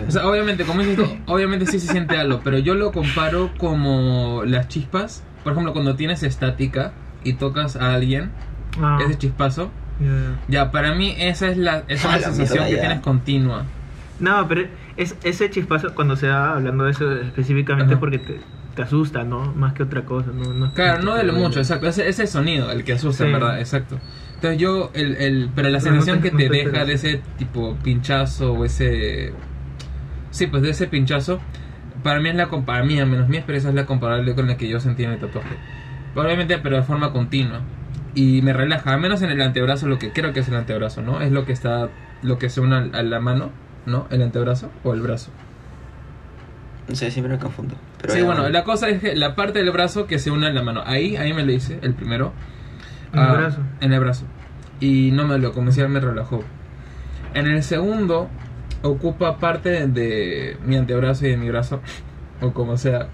O 0.06 0.10
sea, 0.10 0.26
obviamente, 0.28 0.64
como 0.64 0.80
dices 0.80 0.96
tú, 0.96 1.06
obviamente 1.26 1.66
sí 1.66 1.80
se 1.80 1.90
siente 1.90 2.16
algo, 2.16 2.40
pero 2.44 2.58
yo 2.58 2.74
lo 2.74 2.92
comparo 2.92 3.50
como 3.58 4.42
las 4.44 4.68
chispas. 4.68 5.24
Por 5.42 5.52
ejemplo, 5.52 5.72
cuando 5.72 5.96
tienes 5.96 6.22
estática 6.22 6.92
y 7.24 7.34
tocas 7.34 7.74
a 7.76 7.94
alguien, 7.94 8.30
Ah, 8.80 8.98
ese 9.04 9.16
chispazo, 9.18 9.70
ya, 10.00 10.06
ya. 10.06 10.38
ya, 10.48 10.70
para 10.70 10.94
mí 10.94 11.14
esa 11.18 11.48
es 11.48 11.56
la, 11.56 11.82
es 11.88 12.04
Ah, 12.04 12.08
una 12.08 12.16
la 12.18 12.22
sensación 12.24 12.66
que 12.66 12.72
ya. 12.74 12.80
tienes 12.80 13.00
continua. 13.00 13.64
No, 14.20 14.46
pero 14.48 14.62
es, 14.96 15.16
ese 15.22 15.48
chispazo, 15.50 15.94
cuando 15.94 16.16
se 16.16 16.26
da 16.26 16.54
hablando 16.54 16.84
de 16.84 16.90
eso 16.90 17.12
específicamente, 17.20 17.92
Ajá. 17.94 18.00
porque 18.00 18.18
te, 18.18 18.40
te 18.74 18.82
asusta, 18.82 19.22
¿no? 19.24 19.52
Más 19.54 19.74
que 19.74 19.84
otra 19.84 20.02
cosa, 20.04 20.30
¿no? 20.34 20.52
no 20.52 20.72
Claro, 20.72 21.02
no 21.02 21.14
de 21.14 21.22
lo 21.22 21.32
duele. 21.32 21.46
mucho, 21.48 21.60
exacto. 21.60 21.86
Ese, 21.88 22.08
ese 22.08 22.26
sonido, 22.26 22.70
el 22.72 22.82
que 22.84 22.94
asusta, 22.94 23.24
Sí. 23.24 23.30
en 23.30 23.32
verdad, 23.38 23.60
exacto. 23.60 23.98
Entonces 24.34 24.60
yo, 24.60 24.90
el, 24.94 25.16
el, 25.16 25.50
pero 25.54 25.68
la 25.68 25.78
Pero 25.78 25.94
no 25.94 26.00
sensación 26.02 26.16
te- 26.20 26.28
que 26.30 26.32
no 26.32 26.38
te 26.38 26.48
deja 26.64 26.84
de 26.84 26.92
ese 26.94 27.20
tipo 27.38 27.76
pinchazo 27.82 28.52
o 28.54 28.64
ese... 28.64 29.32
Sí, 30.30 30.46
pues 30.46 30.62
de 30.62 30.70
ese 30.70 30.86
pinchazo, 30.86 31.40
para 32.02 32.20
mí 32.20 32.28
es 32.28 32.34
la 32.36 32.48
para 32.48 32.84
mí, 32.84 33.00
al 33.00 33.08
menos 33.08 33.28
mi 33.28 33.36
experiencia 33.36 33.70
es 33.70 33.74
la 33.76 33.86
comparable 33.86 34.34
con 34.34 34.46
la 34.46 34.56
que 34.56 34.68
yo 34.68 34.78
sentí 34.80 35.04
en 35.04 35.10
el 35.12 35.18
tatuaje. 35.18 35.56
Probablemente, 36.12 36.58
pero 36.58 36.76
de 36.76 36.82
forma 36.82 37.12
continua. 37.12 37.60
Y 38.14 38.42
me 38.42 38.52
relaja, 38.52 38.92
al 38.94 39.00
menos 39.00 39.22
en 39.22 39.30
el 39.30 39.40
antebrazo, 39.40 39.86
lo 39.86 39.98
que 39.98 40.12
creo 40.12 40.32
que 40.32 40.40
es 40.40 40.48
el 40.48 40.54
antebrazo, 40.56 41.02
¿no? 41.02 41.20
Es 41.20 41.30
lo 41.30 41.44
que 41.44 41.52
está, 41.52 41.88
lo 42.22 42.38
que 42.38 42.48
se 42.48 42.60
une 42.60 42.90
a 42.92 43.02
la 43.02 43.20
mano, 43.20 43.50
¿no? 43.86 44.06
El 44.10 44.22
antebrazo 44.22 44.70
o 44.82 44.94
el 44.94 45.00
brazo. 45.02 45.30
No 46.88 46.94
sé, 46.94 47.10
siempre 47.10 47.34
me 47.34 47.38
confundo. 47.38 47.74
Pero 48.00 48.14
sí, 48.14 48.22
bueno, 48.22 48.48
la 48.48 48.64
cosa 48.64 48.88
es 48.88 49.00
que 49.00 49.14
la 49.14 49.34
parte 49.34 49.58
del 49.58 49.70
brazo 49.70 50.06
que 50.06 50.18
se 50.18 50.30
une 50.30 50.46
a 50.46 50.50
la 50.50 50.62
mano. 50.62 50.82
Ahí, 50.86 51.16
ahí 51.16 51.34
me 51.34 51.44
lo 51.44 51.52
hice, 51.52 51.78
el 51.82 51.92
primero. 51.94 52.32
En 53.12 53.18
el 53.20 53.24
Ah, 53.26 53.32
brazo. 53.34 53.58
En 53.80 53.92
el 53.92 54.00
brazo. 54.00 54.24
Y 54.80 55.10
no 55.12 55.26
me 55.26 55.38
lo 55.38 55.52
comencé, 55.52 55.86
me 55.86 56.00
relajó. 56.00 56.42
En 57.34 57.46
el 57.46 57.62
segundo, 57.62 58.28
ocupa 58.82 59.38
parte 59.38 59.68
de, 59.68 59.86
de 59.86 60.56
mi 60.64 60.76
antebrazo 60.76 61.26
y 61.26 61.30
de 61.30 61.36
mi 61.36 61.48
brazo. 61.50 61.80
O 62.40 62.52
como 62.52 62.76
sea. 62.78 63.08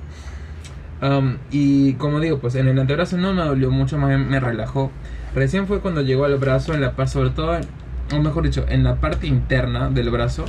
Am, 1.05 1.37
y 1.51 1.93
como 1.95 2.19
digo, 2.19 2.39
pues 2.39 2.55
en 2.55 2.67
el 2.67 2.79
antebrazo 2.79 3.19
no 3.19 3.35
me 3.35 3.43
dolió 3.43 3.71
mucho, 3.71 3.99
más 3.99 4.19
me 4.19 4.41
relajó. 4.41 4.91
Recién 5.35 5.67
fue 5.67 5.81
cuando 5.81 6.01
llegó 6.01 6.25
al 6.25 6.37
brazo, 6.39 6.73
en 6.73 6.81
la 6.81 7.07
sobre 7.07 7.29
todo, 7.29 7.59
o 8.11 8.23
mejor 8.23 8.45
dicho, 8.45 8.65
en 8.69 8.85
la 8.85 8.95
parte 8.97 9.27
interna 9.27 9.91
del 9.91 10.09
brazo. 10.09 10.47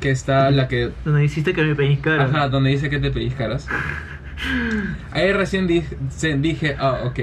Que 0.00 0.10
está 0.10 0.50
la 0.50 0.68
que 0.68 0.90
Donde 1.04 1.24
hiciste 1.24 1.52
que 1.52 1.62
me 1.62 1.74
pellizcara. 1.74 2.24
Ajá, 2.24 2.48
donde 2.48 2.70
dice 2.70 2.88
que 2.88 2.98
te 2.98 3.10
pellizcaras. 3.10 3.68
Ahí 5.12 5.32
recién 5.34 5.66
dije, 5.66 5.98
se- 6.08 6.38
dije 6.38 6.74
ah, 6.78 7.00
ok, 7.04 7.20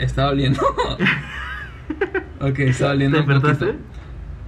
está 0.00 0.24
doliendo. 0.24 0.60
ok, 2.40 2.58
está 2.58 2.88
doliendo 2.88 3.24
¿Te 3.24 3.32
despertaste? 3.32 3.74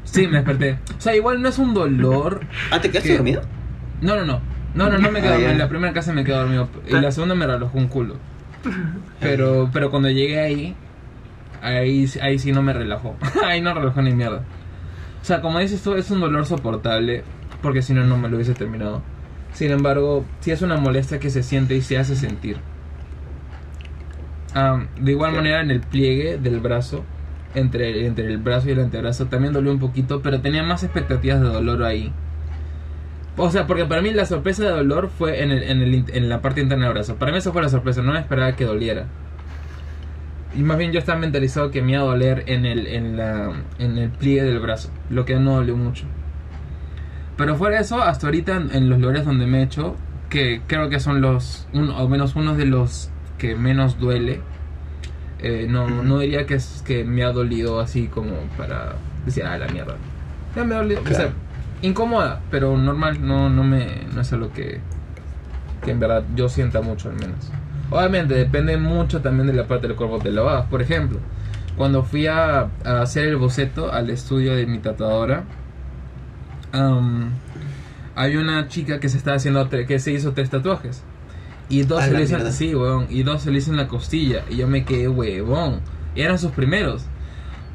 Sí, 0.03 0.27
me 0.27 0.39
desperté. 0.39 0.79
O 0.99 1.01
sea, 1.01 1.15
igual 1.15 1.41
no 1.41 1.49
es 1.49 1.59
un 1.59 1.75
dolor. 1.75 2.41
Ah, 2.73 2.81
¿te 2.81 2.91
quedaste 2.91 3.11
¿Qué? 3.11 3.17
dormido? 3.17 3.43
No, 4.01 4.17
no, 4.17 4.25
no. 4.25 4.41
No, 4.75 4.89
no, 4.89 4.99
no 4.99 5.11
me 5.11 5.21
quedo 5.21 5.31
Ah, 5.31 5.35
dormido. 5.35 5.53
En 5.53 5.59
la 5.59 5.69
primera 5.69 5.93
casa 5.93 6.13
me 6.13 6.25
quedé 6.25 6.37
dormido. 6.37 6.69
Y 6.89 6.93
la 6.93 7.11
segunda 7.11 7.35
me 7.35 7.47
relojó 7.47 7.77
un 7.79 7.89
culo. 7.89 8.17
Pero, 9.21 9.71
pero 9.73 9.91
cuando 9.91 10.11
llegué 10.11 10.41
ahí, 10.41 10.75
ahí, 11.63 12.07
ahí 12.23 12.39
sí 12.39 12.53
no 12.53 12.63
me 12.63 12.73
relajó. 12.73 13.17
ahí 13.47 13.61
no 13.61 13.73
relajó 13.75 14.03
ni 14.03 14.13
mierda. 14.13 14.43
O 15.21 15.25
sea, 15.25 15.41
como 15.41 15.59
dices 15.59 15.83
tú, 15.83 15.95
es 15.95 16.11
un 16.11 16.21
dolor 16.21 16.47
soportable. 16.47 17.25
Porque 17.63 17.83
si 17.83 17.93
no, 17.95 18.05
no 18.05 18.17
me 18.17 18.29
lo 18.29 18.37
hubiese 18.37 18.55
terminado. 18.55 19.03
Sin 19.53 19.71
embargo, 19.71 20.25
sí 20.41 20.51
es 20.51 20.63
una 20.63 20.77
molestia 20.77 21.19
que 21.19 21.29
se 21.31 21.43
siente 21.43 21.75
y 21.75 21.83
se 21.83 21.99
hace 21.99 22.17
sentir. 22.17 22.59
Am, 24.55 24.89
de 24.99 25.13
igual 25.13 25.33
manera, 25.35 25.61
en 25.61 25.71
el 25.71 25.81
pliegue 25.81 26.39
del 26.39 26.61
brazo, 26.61 27.05
entre, 27.55 28.07
entre 28.07 28.27
el 28.27 28.39
brazo 28.39 28.69
y 28.69 28.73
el 28.73 28.81
antebrazo, 28.81 29.27
también 29.27 29.53
dolió 29.53 29.73
un 29.73 29.79
poquito, 29.79 30.23
pero 30.23 30.41
tenía 30.41 30.63
más 30.63 30.83
expectativas 30.83 31.41
de 31.41 31.49
dolor 31.49 31.83
ahí. 31.85 32.13
O 33.43 33.51
sea, 33.51 33.67
porque 33.67 33.87
para 33.87 34.03
mí 34.03 34.11
la 34.13 34.27
sorpresa 34.27 34.65
de 34.65 34.71
dolor 34.71 35.09
fue 35.17 35.43
en, 35.43 35.51
el, 35.51 35.63
en, 35.63 35.81
el, 35.81 36.05
en 36.13 36.29
la 36.29 36.43
parte 36.43 36.61
interna 36.61 36.85
del 36.85 36.95
brazo. 36.95 37.17
Para 37.17 37.33
mí 37.33 37.39
eso 37.39 37.53
fue 37.53 37.63
la 37.63 37.71
sorpresa, 37.71 38.03
no 38.03 38.13
me 38.13 38.19
esperaba 38.21 38.55
que 38.55 38.65
doliera. 38.67 39.07
Y 40.55 40.63
más 40.63 40.77
bien 40.79 40.93
yo 40.93 40.99
estaba 40.99 41.19
mentalizado 41.19 41.71
que 41.71 41.81
me 41.81 41.93
iba 41.93 42.01
a 42.01 42.05
doler 42.05 42.45
en 42.47 42.67
el, 42.67 42.87
en 42.87 43.17
la, 43.17 43.53
en 43.79 43.99
el 43.99 44.11
pliegue 44.11 44.43
del 44.43 44.59
brazo, 44.59 44.91
lo 45.09 45.25
que 45.25 45.37
no 45.37 45.55
dolió 45.55 45.77
mucho. 45.77 46.05
Pero 47.37 47.57
fuera 47.57 47.77
de 47.77 47.83
eso, 47.83 48.03
hasta 48.03 48.27
ahorita 48.27 48.57
en, 48.73 48.91
los 48.91 49.01
lugares 49.01 49.25
donde 49.25 49.47
me 49.47 49.61
he 49.61 49.63
hecho, 49.63 49.97
que 50.29 50.61
creo 50.67 50.91
que 50.91 51.01
son 51.01 51.21
los, 51.23 51.67
un, 51.73 51.89
o 51.91 52.09
menos 52.09 52.37
unos 52.37 52.57
de 52.59 52.67
los 52.67 53.11
que 53.39 53.55
menos 53.57 53.99
duele, 53.99 54.43
Eh, 55.43 55.67
no, 55.69 55.89
no 55.89 56.19
diría 56.19 56.45
que 56.45 56.55
es 56.55 56.83
que 56.87 57.03
me 57.05 57.25
ha 57.25 57.33
dolido 57.33 57.81
así 57.81 58.09
como 58.09 58.33
para 58.59 58.97
decir, 59.25 59.45
ah, 59.47 59.57
la 59.57 59.69
mierda. 59.69 59.97
Ya 60.55 60.65
me 60.65 60.75
ha 60.75 60.79
dolido. 60.79 61.01
O 61.03 61.07
sea, 61.15 61.17
Claro. 61.17 61.50
Incómoda, 61.83 62.43
pero 62.51 62.77
normal, 62.77 63.27
no, 63.27 63.49
no 63.51 63.65
me 63.65 64.07
no 64.15 64.21
es 64.21 64.33
algo 64.33 64.53
que, 64.53 64.81
que 65.85 65.91
en 65.91 66.01
verdad 66.01 66.25
yo 66.35 66.49
sienta 66.49 66.81
mucho 66.83 67.11
al 67.11 67.17
menos. 67.17 67.55
Obviamente 67.91 68.35
depende 68.35 68.77
mucho 68.77 69.21
también 69.23 69.47
de 69.49 69.53
la 69.55 69.67
parte 69.67 69.89
del 69.89 69.97
cuerpo 69.97 70.21
que 70.21 70.31
lo 70.31 70.49
hagas. 70.49 70.67
Por 70.69 70.83
ejemplo, 70.83 71.21
cuando 71.77 72.05
fui 72.05 72.27
a, 72.27 72.71
a 72.85 73.03
hacer 73.03 73.27
el 73.29 73.37
boceto 73.37 73.93
al 73.93 74.11
estudio 74.11 74.55
de 74.55 74.67
mi 74.67 74.79
tatuadora, 74.79 75.45
am, 76.73 77.41
hay 78.15 78.37
una 78.37 78.69
chica 78.69 79.01
que 79.01 79.09
se 79.09 79.19
está 79.19 79.35
haciendo 79.35 79.69
que 79.71 79.99
se 79.99 80.13
hizo 80.13 80.33
tres 80.33 80.51
tatuajes. 80.51 81.07
Y 81.69 81.85
dos 81.85 82.05
A 82.05 82.09
se 82.09 82.15
le 82.15 82.25
hizo, 82.25 82.35
mierda. 82.37 82.53
sí, 82.53 82.75
weón, 82.75 83.07
y 83.11 83.23
dos 83.23 83.43
se 83.43 83.51
le 83.53 83.59
hizo 83.59 83.71
en 83.71 83.77
la 83.77 83.89
costilla. 83.89 84.45
Y 84.49 84.57
yo 84.57 84.69
me 84.69 84.85
quedé 84.85 85.09
huevón. 85.09 85.83
Y 86.15 86.23
eran 86.23 86.39
sus 86.39 86.53
primeros. 86.53 87.10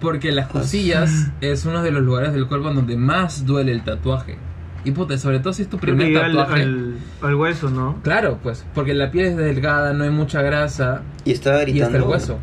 Porque 0.06 0.32
las 0.32 0.48
costillas 0.50 1.32
es 1.42 1.66
uno 1.66 1.82
de 1.82 1.92
los 1.92 2.04
lugares 2.04 2.32
del 2.32 2.48
cuerpo 2.48 2.72
donde 2.72 2.96
más 2.96 3.44
duele 3.46 3.72
el 3.72 3.84
tatuaje. 3.84 4.38
Y 4.84 4.92
puta, 4.92 5.18
sobre 5.18 5.40
todo 5.40 5.52
si 5.52 5.64
es 5.64 5.68
tu 5.68 5.80
primer 5.80 6.08
llega 6.08 6.26
al, 6.26 6.36
tatuaje. 6.36 6.62
al, 6.62 6.96
al 7.24 7.36
hueso, 7.36 7.72
¿no? 7.72 8.00
Claro, 8.04 8.38
pues, 8.44 8.64
porque 8.76 8.94
la 8.94 9.10
piel 9.10 9.26
es 9.26 9.36
delgada, 9.36 9.94
no 9.94 10.04
hay 10.04 10.12
mucha 10.12 10.44
grasa 10.44 11.02
Y 11.26 11.32
estaba 11.32 11.64
y 11.64 11.72
gritando. 11.72 11.86
hasta 11.86 11.98
el 11.98 12.04
hueso. 12.04 12.40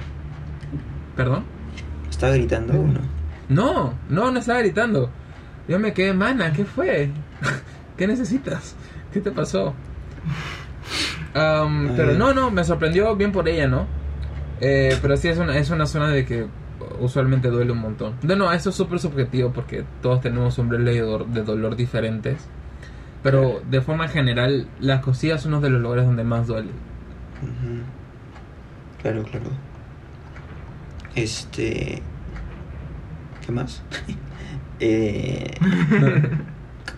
¿Perdón? 1.14 1.44
¿Estaba 2.10 2.34
gritando 2.34 2.72
o 2.74 2.84
no? 2.84 3.00
No, 3.48 3.94
no, 4.08 4.36
estaba 4.36 4.58
gritando. 4.58 5.08
Yo 5.68 5.78
me 5.78 5.92
quedé, 5.92 6.12
mana, 6.14 6.52
¿qué 6.52 6.64
fue? 6.64 7.10
¿Qué 7.96 8.08
necesitas? 8.08 8.74
¿Qué 9.12 9.20
te 9.20 9.30
pasó? 9.30 9.74
Pero 11.32 12.14
no, 12.14 12.34
no, 12.34 12.50
me 12.50 12.64
sorprendió 12.64 13.14
bien 13.14 13.30
por 13.30 13.48
ella, 13.48 13.68
¿no? 13.68 13.86
Eh, 14.60 14.98
pero 15.00 15.16
sí 15.16 15.28
es 15.28 15.38
una, 15.38 15.56
es 15.56 15.70
una 15.70 15.86
zona 15.86 16.08
de 16.08 16.24
que 16.24 16.46
usualmente 17.00 17.48
duele 17.48 17.72
un 17.72 17.78
montón. 17.78 18.14
De 18.22 18.36
no, 18.36 18.52
eso 18.52 18.70
es 18.70 18.76
súper 18.76 18.98
subjetivo 18.98 19.50
porque 19.52 19.84
todos 20.00 20.20
tenemos 20.20 20.58
umbrales 20.58 20.94
de 20.94 21.00
dolor, 21.00 21.26
de 21.26 21.42
dolor 21.42 21.76
diferentes. 21.76 22.48
Pero 23.22 23.62
de 23.70 23.80
forma 23.80 24.08
general, 24.08 24.66
las 24.80 25.00
costillas 25.00 25.42
son 25.42 25.54
uno 25.54 25.60
de 25.60 25.70
los 25.70 25.80
lugares 25.80 26.06
donde 26.06 26.24
más 26.24 26.46
duele. 26.46 26.70
Claro, 29.00 29.22
claro. 29.24 29.46
Este. 31.14 32.02
¿Qué 33.44 33.52
más? 33.52 33.82
eh, 34.80 35.54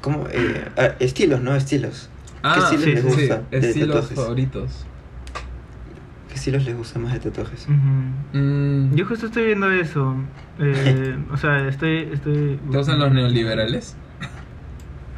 ¿Cómo? 0.00 0.26
Eh, 0.30 0.68
ah, 0.76 0.94
estilos, 0.98 1.40
¿no? 1.40 1.54
Estilos. 1.54 2.08
Ah, 2.42 2.70
estilos 2.70 2.84
sí, 2.84 2.90
les 2.90 3.02
sí, 3.02 3.10
Sí, 3.10 3.16
gusta 3.16 3.42
de 3.50 3.58
estilos 3.58 4.08
tatuajes? 4.08 4.86
Favoritos. 6.34 6.42
¿Qué 6.42 6.50
estilos 6.50 6.64
les 6.64 6.76
gusta 6.76 6.98
más 6.98 7.12
de 7.14 7.20
tatuajes? 7.20 7.66
Mm, 8.32 8.94
Yo 8.94 9.06
justo 9.06 9.26
estoy 9.26 9.44
viendo 9.46 9.70
eso. 9.70 10.16
Eh, 10.58 11.16
o 11.32 11.36
sea, 11.36 11.68
estoy, 11.68 12.08
estoy. 12.12 12.58
¿Te 12.70 12.76
gustan 12.76 12.98
los 12.98 13.12
neoliberales? 13.12 13.96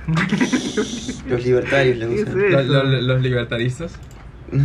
Los 1.29 1.45
libertarios 1.45 1.97
les 1.97 2.09
¿Qué 2.09 2.23
gustan. 2.25 2.41
es 2.61 2.67
los 2.69 3.21
libertaristas. 3.23 3.99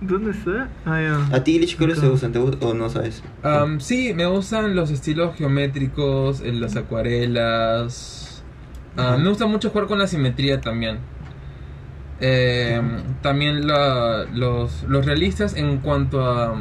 ¿Dónde 0.00 0.30
está? 0.32 0.68
Ah. 0.86 1.28
¿A 1.32 1.44
ti, 1.44 1.58
Lich, 1.58 1.76
cuáles 1.76 2.00
te 2.00 2.08
gustan? 2.08 2.32
¿Te 2.32 2.40
gu- 2.40 2.56
o 2.60 2.74
no 2.74 2.88
sabes? 2.88 3.22
Am, 3.42 3.78
sí, 3.80 4.14
me 4.14 4.26
gustan 4.26 4.74
los 4.74 4.90
estilos 4.90 5.36
geométricos, 5.36 6.40
eh, 6.40 6.52
las 6.52 6.74
acuarelas. 6.76 8.42
Ah, 8.96 9.12
Ujú. 9.14 9.22
Me 9.22 9.28
gusta 9.28 9.46
mucho 9.46 9.70
jugar 9.70 9.86
con 9.86 9.98
la 9.98 10.06
simetría 10.06 10.60
también. 10.60 10.98
Eh, 12.24 12.80
También 13.20 13.66
la- 13.66 14.24
los, 14.32 14.84
los 14.84 15.04
realistas 15.06 15.54
en 15.56 15.78
cuanto 15.78 16.24
a 16.24 16.52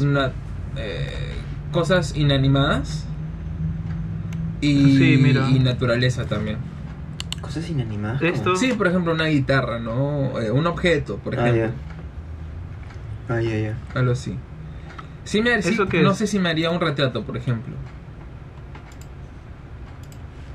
una- 0.00 0.32
eh, 0.76 1.08
cosas 1.72 2.16
inanimadas 2.16 3.04
y, 4.60 4.96
Sí, 4.96 5.18
mira. 5.22 5.48
y 5.50 5.58
naturaleza 5.60 6.24
también. 6.26 6.58
Cosas 7.40 7.68
inanimadas. 7.70 8.22
Esto- 8.22 8.56
Sí, 8.56 8.72
por 8.74 8.86
ejemplo, 8.88 9.12
una 9.12 9.26
guitarra, 9.26 9.78
¿no? 9.78 10.40
Eh, 10.40 10.50
un 10.50 10.66
objeto, 10.66 11.16
por 11.18 11.38
Ah, 11.38 11.48
ejemplo. 11.48 11.72
ya. 13.28 13.34
Ah, 13.34 13.40
ya, 13.40 13.56
ya. 13.58 13.74
Algo 13.94 14.12
así. 14.12 14.36
Sí 15.24 15.42
me, 15.42 15.60
sí, 15.62 15.74
¿Eso 15.74 15.86
qué 15.88 16.02
no 16.02 16.12
es? 16.12 16.18
sé 16.18 16.26
si 16.28 16.38
me 16.38 16.48
haría 16.48 16.70
un 16.70 16.80
retrato, 16.80 17.24
por 17.24 17.36
ejemplo. 17.36 17.74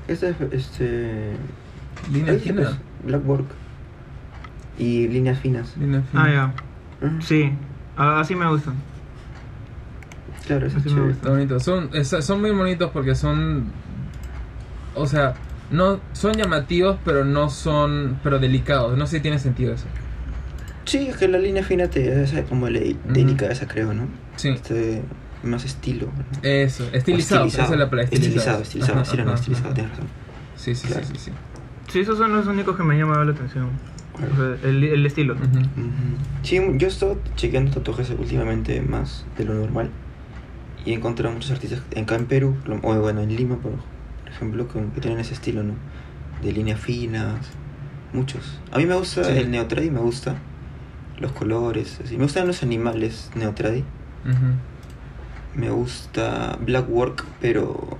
Este 0.08 0.30
es 0.30 0.36
este. 0.52 1.32
Línea 2.12 2.34
Ahí 3.02 3.08
sí, 3.08 3.08
fina. 3.08 3.18
Black 3.18 3.28
work. 3.28 3.46
Y 4.78 5.08
líneas 5.08 5.38
finas. 5.38 5.76
Línea 5.76 6.02
fina. 6.02 6.24
Ah, 6.24 6.52
ya. 7.00 7.06
Mm, 7.08 7.20
Sí. 7.20 7.52
Ah, 7.96 8.20
así 8.20 8.34
me 8.34 8.46
gustan. 8.48 8.74
Claro, 10.46 10.66
eso 10.66 10.78
es 10.78 10.82
Así 10.86 10.88
me 10.90 10.94
chévere. 10.96 11.12
gusta. 11.14 11.30
Bonito. 11.30 11.60
Son, 11.60 11.90
es- 11.92 12.08
son 12.08 12.40
muy 12.40 12.50
bonitos 12.50 12.90
porque 12.90 13.14
son. 13.14 13.66
O 14.94 15.06
sea, 15.06 15.34
no 15.70 16.00
son 16.12 16.32
llamativos, 16.34 16.98
pero 17.04 17.24
no 17.24 17.48
son. 17.50 18.18
Pero 18.22 18.38
delicados. 18.38 18.96
No 18.98 19.06
sé 19.06 19.16
si 19.18 19.22
tiene 19.22 19.38
sentido 19.38 19.74
eso. 19.74 19.86
Sí, 20.84 21.06
es 21.08 21.16
que 21.16 21.28
la 21.28 21.38
línea 21.38 21.62
fina 21.62 21.86
te 21.88 22.22
hace 22.22 22.42
como 22.44 22.68
le- 22.68 22.90
Ujú. 23.04 23.12
delicada, 23.12 23.54
creo, 23.68 23.94
¿no? 23.94 24.06
Sí. 24.36 24.48
Este, 24.48 25.02
más 25.44 25.64
estilo. 25.64 26.06
¿no? 26.06 26.48
Eso. 26.48 26.88
Estilizado. 26.92 27.44
O 27.44 27.46
Esa 27.46 27.62
es 27.64 27.70
la 27.70 27.88
palabra. 27.88 28.02
Estilizado, 28.10 28.62
estilizado. 28.62 29.00
Ajá, 29.00 29.04
sí, 29.10 29.16
no, 29.16 29.22
ajá, 29.24 29.34
estilizado, 29.34 29.66
ajá. 29.68 29.74
tienes 29.74 29.92
razón. 29.92 30.06
Sí, 30.56 30.74
sí, 30.74 30.86
Claro. 30.88 31.04
sí, 31.06 31.12
sí, 31.14 31.18
sí. 31.26 31.30
Sí, 31.92 32.00
esos 32.00 32.16
son 32.18 32.32
los 32.34 32.46
únicos 32.46 32.76
que 32.76 32.82
me 32.82 32.94
han 32.94 33.00
llamado 33.00 33.24
la 33.24 33.32
atención. 33.32 33.68
O 34.14 34.36
sea, 34.36 34.68
el, 34.70 34.82
el 34.84 35.04
estilo. 35.06 35.34
Ujú. 35.34 35.44
Ujú. 35.44 35.62
Sí, 36.42 36.56
yo 36.76 36.86
he 36.86 36.90
estado 36.90 37.18
chequeando 37.36 37.70
tatuajes 37.72 38.10
últimamente 38.10 38.80
más 38.80 39.26
de 39.36 39.44
lo 39.44 39.54
normal. 39.54 39.90
Y 40.84 40.92
he 40.92 40.94
encontrado 40.94 41.32
muchos 41.34 41.50
artistas 41.50 41.82
acá 41.96 42.16
en 42.16 42.26
Perú, 42.26 42.56
o 42.82 42.94
bueno, 43.00 43.20
en 43.20 43.36
Lima, 43.36 43.56
por, 43.56 43.72
por 43.72 44.28
ejemplo, 44.28 44.66
que 44.68 45.00
tienen 45.00 45.20
ese 45.20 45.34
estilo, 45.34 45.62
¿no? 45.62 45.74
De 46.42 46.50
líneas 46.52 46.80
finas. 46.80 47.36
Muchos. 48.12 48.58
A 48.72 48.78
mí 48.78 48.86
me 48.86 48.94
gusta 48.94 49.24
Sí. 49.24 49.32
el 49.38 49.50
neotradi, 49.50 49.90
me 49.90 50.00
gusta. 50.00 50.34
Los 51.20 51.32
colores, 51.32 52.00
así. 52.04 52.16
Me 52.16 52.24
gustan 52.24 52.46
los 52.46 52.62
animales 52.62 53.30
neotradi. 53.36 53.84
Me 55.54 55.68
gusta 55.70 56.58
Black 56.64 56.88
Work, 56.88 57.24
pero 57.40 57.96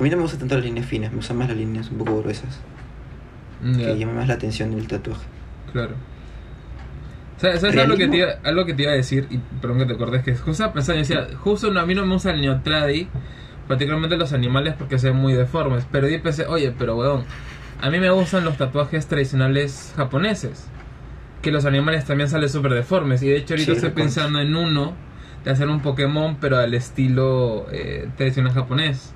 a 0.00 0.02
mí 0.02 0.08
no 0.10 0.16
me 0.16 0.22
gusta 0.22 0.38
tanto 0.38 0.54
las 0.56 0.64
líneas 0.64 0.86
finas, 0.86 1.10
me 1.10 1.16
gustan 1.18 1.36
más 1.36 1.48
las 1.48 1.56
líneas 1.58 1.90
un 1.90 1.98
poco 1.98 2.20
gruesas, 2.22 2.58
Ya, 3.64 3.86
que 3.86 3.98
llaman 3.98 4.16
más 4.16 4.28
la 4.28 4.34
atención 4.34 4.74
del 4.74 4.86
tatuaje. 4.86 5.24
Claro. 5.72 5.94
¿Sabes, 7.38 7.60
sabes 7.60 7.76
algo, 7.76 7.96
que 7.96 8.08
te 8.08 8.16
iba, 8.18 8.28
algo 8.44 8.64
que 8.64 8.72
te 8.74 8.82
iba 8.84 8.92
a 8.92 8.94
decir? 8.94 9.26
Y 9.30 9.38
perdón 9.60 9.78
que 9.78 9.84
te 9.86 9.92
acordes 9.92 10.22
que 10.22 10.32
justo 10.34 10.52
estaba 10.52 10.72
pensando, 10.72 11.02
yo 11.02 11.06
decía, 11.08 11.36
justo 11.38 11.70
no, 11.70 11.80
a 11.80 11.86
mí 11.86 11.94
no 11.94 12.06
me 12.06 12.14
gusta 12.14 12.30
el 12.30 12.40
neotradi, 12.40 13.08
particularmente 13.68 14.16
los 14.16 14.32
animales 14.32 14.74
porque 14.78 14.98
se 14.98 15.08
ven 15.10 15.18
muy 15.18 15.34
deformes. 15.34 15.86
Pero 15.90 16.08
yo 16.08 16.22
pensé, 16.22 16.46
oye, 16.46 16.72
pero 16.78 16.96
weón, 16.96 17.24
a 17.82 17.90
mí 17.90 17.98
me 18.00 18.08
gustan 18.10 18.44
los 18.44 18.56
tatuajes 18.56 19.06
tradicionales 19.06 19.92
japoneses. 19.96 20.68
Que 21.42 21.52
los 21.52 21.66
animales 21.66 22.06
también 22.06 22.30
salen 22.30 22.48
súper 22.48 22.72
deformes. 22.72 23.22
Y 23.22 23.28
de 23.28 23.36
hecho 23.36 23.52
ahorita 23.54 23.72
Sí, 23.72 23.76
estoy 23.76 23.90
pensando 23.90 24.40
en 24.40 24.56
uno 24.56 24.94
de 25.44 25.50
hacer 25.50 25.68
un 25.68 25.80
Pokémon, 25.80 26.38
pero 26.40 26.56
al 26.56 26.72
estilo 26.72 27.66
eh, 27.70 28.08
tradicional 28.16 28.52
japonés. 28.54 29.12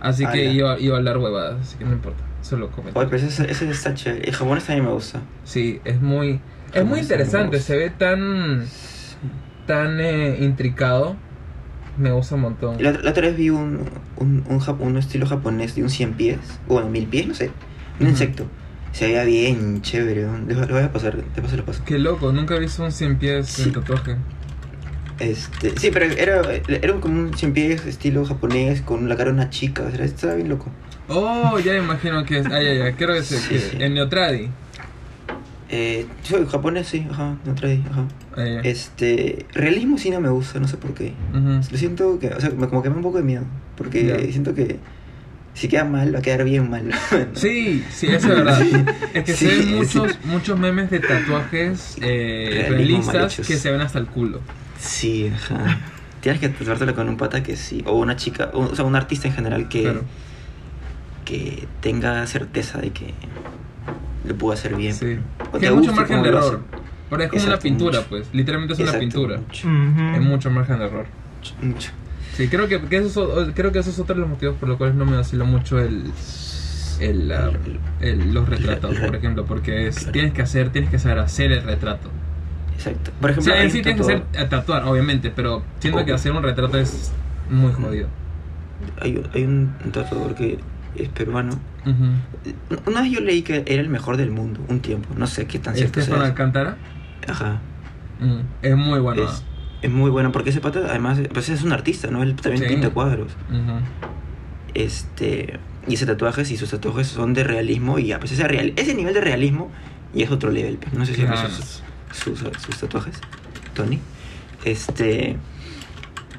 Así 0.00 0.24
Ah, 0.24 0.30
que 0.32 0.44
iba, 0.52 0.78
iba 0.78 0.94
a 0.94 0.98
hablar 0.98 1.18
huevadas, 1.18 1.60
así 1.60 1.76
que 1.78 1.84
no 1.84 1.92
importa, 1.92 2.22
solo 2.42 2.70
comento. 2.70 2.98
Oye, 2.98 3.08
pero 3.10 3.24
ese, 3.26 3.50
ese 3.50 3.70
está 3.70 3.94
chévere. 3.94 4.28
El 4.28 4.34
japonés 4.34 4.64
también 4.64 4.84
me 4.86 4.92
gusta. 4.92 5.20
Sí, 5.44 5.80
es 5.84 6.00
muy, 6.00 6.40
es 6.74 6.84
muy 6.84 7.00
interesante, 7.00 7.58
se 7.60 7.76
ve 7.76 7.90
tan, 7.90 8.64
tan 9.66 10.00
eh, 10.00 10.38
intricado. 10.40 11.16
Me 11.98 12.10
gusta 12.10 12.34
un 12.36 12.40
montón. 12.42 12.82
La, 12.82 12.90
otra- 12.90 13.02
la 13.02 13.10
otra 13.10 13.22
vez 13.28 13.36
vi 13.36 13.50
un, 13.50 13.80
un, 14.16 14.44
un, 14.48 14.60
jap- 14.60 14.80
un 14.80 14.96
estilo 14.96 15.26
japonés 15.26 15.74
de 15.74 15.82
un 15.82 15.90
100 15.90 16.14
pies, 16.14 16.38
o 16.68 16.74
bueno, 16.74 16.88
mil 16.88 17.06
pies, 17.06 17.26
no 17.28 17.34
sé, 17.34 17.46
un 18.00 18.06
Ujú. 18.06 18.10
insecto. 18.10 18.46
Se 18.92 19.06
veía 19.06 19.24
bien 19.24 19.80
chévere. 19.82 20.24
¿no? 20.24 20.38
Lo, 20.38 20.60
lo 20.66 20.74
voy 20.74 20.82
a 20.82 20.92
pasar, 20.92 21.16
te 21.34 21.40
paso 21.42 21.56
lo 21.56 21.64
paso. 21.64 21.82
Qué 21.84 21.98
loco, 21.98 22.32
nunca 22.32 22.54
he 22.56 22.60
visto 22.60 22.82
un 22.82 22.92
100 22.92 23.18
pies 23.18 23.46
Sí. 23.46 23.64
sin 23.64 23.72
tatuaje. 23.72 24.16
Este, 25.18 25.78
sí, 25.78 25.90
pero 25.92 26.06
era, 26.06 26.42
era 26.68 26.94
como 27.00 27.20
un 27.20 27.34
100 27.34 27.52
pies 27.52 27.86
estilo 27.86 28.24
japonés 28.24 28.80
con 28.82 29.08
la 29.08 29.16
cara 29.16 29.30
de 29.30 29.34
una 29.34 29.50
chica. 29.50 29.84
o 29.84 29.90
sea, 29.94 30.04
estaba 30.04 30.34
bien 30.34 30.48
loco. 30.48 30.66
Oh, 31.08 31.58
ya 31.58 31.76
imagino 31.76 32.24
que 32.24 32.38
es. 32.38 32.46
Ay, 32.46 32.66
ay, 32.66 32.80
ay, 32.82 32.92
creo 32.94 33.12
que 33.14 33.18
es 33.18 33.26
Sí, 33.26 33.48
que- 33.48 33.58
sí. 33.58 33.76
en 33.80 33.94
Neotradi. 33.94 34.48
Eh, 35.74 36.06
soy 36.22 36.46
japonés, 36.46 36.86
sí, 36.86 37.06
ajá, 37.10 37.36
no 37.46 37.54
trae, 37.54 37.80
ajá. 37.90 38.04
Este, 38.62 39.46
realismo 39.54 39.96
sí 39.96 40.10
no 40.10 40.20
me 40.20 40.28
gusta, 40.28 40.60
no 40.60 40.68
sé 40.68 40.76
por 40.76 40.92
qué. 40.92 41.14
Ujú. 41.32 41.60
Lo 41.70 41.78
siento 41.78 42.18
que, 42.18 42.28
o 42.28 42.40
sea, 42.40 42.50
como 42.50 42.82
que 42.82 42.88
me 42.90 42.94
da 42.94 42.98
un 42.98 43.02
poco 43.02 43.16
de 43.18 43.24
miedo. 43.24 43.44
Porque 43.76 44.06
Ya. 44.06 44.18
siento 44.32 44.54
que 44.54 44.78
si 45.54 45.68
queda 45.68 45.84
mal, 45.84 46.14
va 46.14 46.18
a 46.18 46.22
quedar 46.22 46.44
bien 46.44 46.68
mal. 46.68 46.88
¿no? 46.90 46.94
Sí, 47.34 47.82
sí, 47.90 48.06
eso 48.08 48.28
es 48.28 48.36
verdad. 48.36 48.60
Es 49.14 49.24
que 49.24 49.32
se 49.32 49.36
Sí, 49.36 49.46
ven 49.46 49.62
sí. 49.62 49.74
muchos, 49.98 50.18
muchos 50.24 50.58
memes 50.58 50.90
de 50.90 51.00
tatuajes 51.00 51.96
eh, 52.02 52.66
realistas 52.68 53.36
que 53.36 53.56
se 53.56 53.70
ven 53.70 53.80
hasta 53.80 53.98
el 53.98 54.06
culo. 54.06 54.40
Sí, 54.78 55.30
ajá. 55.34 55.80
Tienes 56.20 56.38
que 56.40 56.50
tratártelo 56.50 56.94
con 56.94 57.08
un 57.08 57.16
pata 57.16 57.42
que 57.42 57.56
sí. 57.56 57.82
O 57.86 57.98
una 57.98 58.16
chica, 58.16 58.50
o, 58.52 58.60
o 58.60 58.74
sea, 58.76 58.84
un 58.84 58.94
artista 58.94 59.26
en 59.28 59.34
general 59.34 59.68
que, 59.70 59.82
Claro. 59.82 60.04
Que 61.24 61.66
tenga 61.80 62.26
certeza 62.26 62.78
de 62.78 62.90
que 62.90 63.14
lo 64.26 64.34
pudo 64.36 64.52
hacer 64.52 64.74
bien. 64.76 64.94
Sí. 64.94 65.18
O 65.52 65.58
te 65.58 65.68
hay 65.68 65.74
mucho 65.74 65.92
margen 65.92 66.22
de 66.22 66.28
error. 66.28 66.60
Pero 67.10 67.22
es 67.24 67.28
como 67.30 67.42
Exacto, 67.42 67.46
una 67.48 67.58
pintura, 67.62 67.98
mucho. 67.98 68.08
pues. 68.10 68.28
Literalmente 68.32 68.74
es 68.74 68.80
una 68.88 68.98
pintura. 68.98 69.36
Mucho. 69.38 69.68
Es 70.14 70.20
mucho 70.22 70.50
margen 70.50 70.78
de 70.78 70.84
error. 70.86 71.06
mucho. 71.60 71.90
Sí, 72.34 72.48
creo 72.48 72.66
que, 72.66 72.80
que 72.80 72.96
eso, 72.98 73.42
es- 73.42 73.52
creo 73.54 73.72
que 73.72 73.80
eso 73.80 73.90
es 73.90 73.98
otro 73.98 74.14
de 74.14 74.22
los 74.22 74.30
motivos 74.30 74.56
por 74.56 74.66
los 74.68 74.78
cuales 74.78 74.94
no 74.96 75.04
me 75.04 75.16
vacilo 75.16 75.44
mucho 75.44 75.78
el, 75.78 76.04
el, 77.00 77.30
el- 78.00 78.32
los 78.32 78.48
retratos, 78.48 78.96
por 78.98 79.14
ejemplo, 79.14 79.44
porque 79.44 79.88
es, 79.88 79.96
Claro. 79.98 80.12
tienes 80.12 80.32
que 80.32 80.40
hacer, 80.42 80.70
tienes 80.70 80.88
que 80.90 80.98
saber 80.98 81.18
hacer 81.18 81.52
el 81.52 81.62
retrato. 81.62 82.08
Exacto. 82.74 83.10
Por 83.20 83.30
O 83.30 83.32
ejemplo, 83.32 83.52
sea, 83.52 83.60
hay 83.60 83.66
en 83.66 83.72
sí 83.72 83.78
un 83.78 83.84
tienes 83.84 84.06
que 84.06 84.12
hacer, 84.14 84.26
eh, 84.32 84.46
tatuar, 84.48 84.84
obviamente, 84.84 85.30
pero 85.34 85.62
siento 85.80 86.04
que 86.06 86.12
hacer 86.12 86.32
un 86.32 86.42
retrato 86.42 86.78
es 86.78 87.12
muy 87.50 87.72
jodido. 87.72 88.08
hay, 89.00 89.22
hay 89.34 89.44
un 89.44 89.74
tatuador 89.92 90.34
que 90.34 90.58
es 90.96 91.08
peruano. 91.08 91.58
Una 92.86 93.02
vez 93.02 93.10
yo 93.10 93.20
leí 93.20 93.42
que 93.42 93.64
era 93.66 93.80
el 93.82 93.88
mejor 93.88 94.16
del 94.16 94.30
mundo, 94.30 94.60
un 94.68 94.80
tiempo. 94.80 95.08
No 95.16 95.26
sé 95.26 95.46
qué 95.46 95.58
tan 95.58 95.74
cierto 95.74 96.00
Estefano. 96.00 96.24
Alcántara 96.24 96.76
Ajá. 97.28 97.60
mm, 98.20 98.40
es 98.62 98.76
muy 98.76 99.00
bueno. 99.00 99.24
es, 99.24 99.44
es 99.82 99.90
muy 99.90 100.10
bueno 100.10 100.30
porque 100.32 100.50
ese 100.50 100.60
pata 100.60 100.80
además 100.88 101.18
pues 101.32 101.48
es 101.48 101.62
un 101.62 101.72
artista, 101.72 102.10
¿no? 102.10 102.22
Él 102.22 102.34
también 102.36 102.64
Sí. 102.64 102.68
pinta 102.70 102.90
cuadros. 102.90 103.32
¿ah? 103.50 103.80
Este, 104.74 105.58
y 105.88 105.94
ese 105.94 106.06
tatuajes 106.06 106.50
y 106.50 106.56
sus 106.56 106.70
tatuajes 106.70 107.06
son 107.08 107.34
de 107.34 107.44
realismo 107.44 107.98
y 107.98 108.06
ya, 108.06 108.18
pues 108.20 108.32
ese, 108.32 108.46
real, 108.48 108.72
ese 108.76 108.94
nivel 108.94 109.14
de 109.14 109.20
realismo 109.20 109.70
y 110.14 110.22
es 110.22 110.30
otro 110.30 110.50
level. 110.50 110.76
pues. 110.78 110.92
No 110.94 111.04
sé 111.04 111.14
si 111.14 111.22
Claro. 111.22 111.48
sus, 111.50 111.82
sus, 112.12 112.38
sus 112.38 112.76
tatuajes, 112.78 113.18
Tony. 113.74 113.98
Este, 114.64 115.36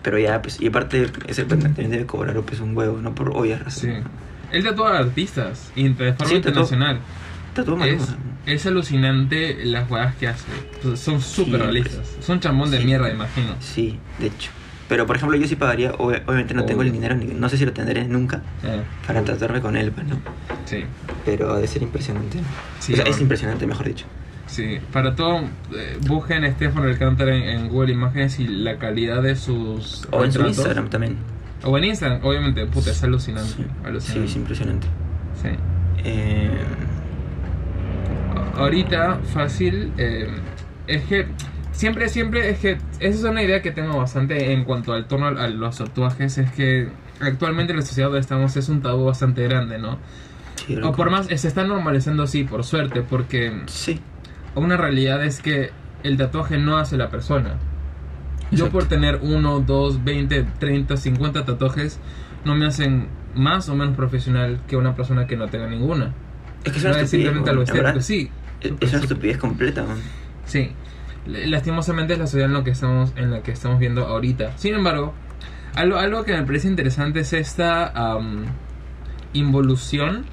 pero 0.02 0.18
ya, 0.18 0.42
pues, 0.42 0.60
y 0.62 0.68
aparte 0.68 1.08
ese 1.28 1.44
también 1.46 1.92
debe 1.92 2.06
cobrar 2.06 2.40
pues 2.42 2.60
un 2.62 2.76
huevo, 2.76 3.00
¿no? 3.02 3.14
Por 3.14 3.30
obvias 3.36 3.74
Sí. 3.74 3.90
Él 4.54 4.64
tatúa 4.64 4.96
a 4.96 5.00
artistas 5.00 5.72
y 5.76 5.90
de 5.90 6.14
forma 6.14 6.30
Sí, 6.30 6.36
internacional. 6.36 7.00
Tatúa. 7.54 7.86
Es, 7.88 8.16
es 8.46 8.66
alucinante 8.66 9.58
las 9.66 9.88
jugadas 9.88 10.16
que 10.16 10.28
hace. 10.28 10.46
Pues, 10.82 11.00
Son 11.00 11.20
súper 11.22 11.60
Sí, 11.60 11.66
realistas. 11.66 12.18
Son 12.22 12.40
chambón 12.40 12.72
de 12.72 12.80
Sí. 12.80 12.86
mierda, 12.86 13.12
imagino. 13.12 13.56
Sí, 13.60 14.00
de 14.20 14.28
hecho. 14.28 14.52
Pero 14.90 15.08
por 15.08 15.16
ejemplo, 15.16 15.38
yo 15.38 15.48
sí 15.48 15.56
pagaría, 15.56 15.94
ob- 15.94 16.22
obviamente 16.26 16.54
no 16.54 16.66
tengo 16.66 16.82
el 16.82 16.90
Obvio. 16.90 17.02
dinero, 17.02 17.16
no 17.16 17.50
sé 17.50 17.58
si 17.58 17.66
lo 17.66 17.74
tendré 17.74 18.06
nunca 18.06 18.42
Eh, 18.64 18.82
para 19.08 19.24
tatuarme 19.24 19.60
con 19.62 19.76
él, 19.78 19.92
pues, 19.92 20.06
¿no? 20.08 20.18
sí, 20.66 20.84
Pero 21.26 21.54
ha 21.54 21.60
de 21.60 21.68
ser 21.68 21.82
impresionante. 21.84 22.40
Sí, 22.80 22.94
o 22.94 22.96
sea, 22.98 23.06
es 23.06 23.20
impresionante, 23.22 23.66
mejor 23.66 23.88
dicho. 23.88 24.06
sí. 24.46 24.80
Para 24.92 25.16
todo, 25.16 25.42
eh, 25.76 25.98
busquen 26.06 26.44
Estefano 26.44 26.86
Alcántara 26.88 27.36
en, 27.36 27.44
en 27.44 27.70
Google 27.70 27.94
Imágenes 27.94 28.40
y 28.40 28.48
la 28.48 28.78
calidad 28.78 29.24
de 29.24 29.36
sus 29.36 30.06
O 30.12 30.24
en 30.24 30.32
su. 30.32 30.42
Instagram 30.46 30.90
también. 30.90 31.18
O 31.64 31.78
en 31.78 31.86
Instagram, 31.86 32.20
obviamente, 32.24 32.66
puta, 32.66 32.92
es 32.92 33.04
alucinante. 33.04 33.66
Sí, 34.00 34.20
es 34.20 34.36
impresionante. 34.36 34.88
Sí. 35.42 35.50
Eh, 36.04 36.50
Ahorita, 38.56 39.20
fácil, 39.34 39.92
eh, 39.98 40.28
es 40.88 41.04
que 41.06 41.26
siempre, 41.72 42.08
siempre, 42.10 42.50
es 42.50 42.60
que 42.60 42.72
esa 43.00 43.20
es 43.20 43.24
una 43.24 43.42
idea 43.42 43.62
que 43.62 43.72
tengo 43.72 43.98
bastante 43.98 44.54
en 44.54 44.64
cuanto 44.64 44.94
al 44.94 45.08
tono 45.08 45.28
a 45.28 45.48
los 45.48 45.78
tatuajes, 45.78 46.38
es 46.38 46.52
que 46.52 46.90
actualmente 47.20 47.74
en 47.74 47.80
la 47.80 47.86
sociedad 47.86 48.10
donde 48.10 48.22
estamos 48.22 48.56
es 48.56 48.70
un 48.70 48.82
tabú 48.82 49.06
bastante 49.06 49.44
grande, 49.44 49.80
¿no? 49.80 49.98
sí, 50.68 50.78
O 50.84 50.92
por 50.92 51.10
más, 51.10 51.28
se 51.28 51.48
está 51.48 51.64
normalizando 51.64 52.24
así, 52.24 52.44
por 52.44 52.64
suerte, 52.64 53.02
porque 53.02 53.64
Sí, 53.66 54.00
una 54.56 54.78
realidad 54.78 55.24
es 55.24 55.42
que 55.42 55.72
el 56.04 56.18
tatuaje 56.18 56.58
no 56.58 56.78
hace 56.78 56.96
la 56.96 57.10
persona. 57.10 57.56
Yo 58.52 58.70
por 58.70 58.86
tener 58.86 59.20
uno, 59.24 59.60
dos, 59.62 60.04
20, 60.04 60.44
30, 60.60 60.98
50 60.98 61.46
tatuajes 61.46 62.00
no 62.46 62.56
me 62.56 62.66
hacen 62.68 63.08
más 63.36 63.68
o 63.70 63.76
menos 63.76 63.96
profesional 63.96 64.60
que 64.68 64.76
una 64.78 64.96
persona 64.96 65.26
que 65.28 65.36
no 65.38 65.48
tenga 65.48 65.68
ninguna. 65.68 66.14
es 66.64 66.72
que 66.72 66.78
es 66.78 66.84
No 66.84 66.90
una 66.92 67.00
es 67.00 67.04
estupidez. 67.06 67.10
simplemente 67.10 67.50
algo 67.50 67.64
estético, 67.64 68.02
sí. 68.02 68.30
Es 68.80 68.94
una 68.94 69.02
estupidez 69.02 69.38
completa, 69.38 69.84
man. 69.84 69.98
Sí, 70.46 70.72
lastimosamente 71.26 72.14
es 72.14 72.20
la 72.20 72.28
sociedad 72.28 72.48
en 72.50 72.54
la 72.54 72.64
que 72.64 72.72
estamos, 72.72 73.14
en 73.16 73.32
la 73.32 73.42
que 73.42 73.52
estamos 73.52 73.80
viendo 73.80 74.06
ahorita. 74.06 74.58
Sin 74.58 74.76
embargo, 74.76 75.14
algo, 75.76 75.98
algo 75.98 76.24
que 76.24 76.34
me 76.34 76.44
parece 76.44 76.68
interesante 76.68 77.22
es 77.22 77.34
esta 77.34 77.88
am, 77.88 78.46
involución 79.34 80.26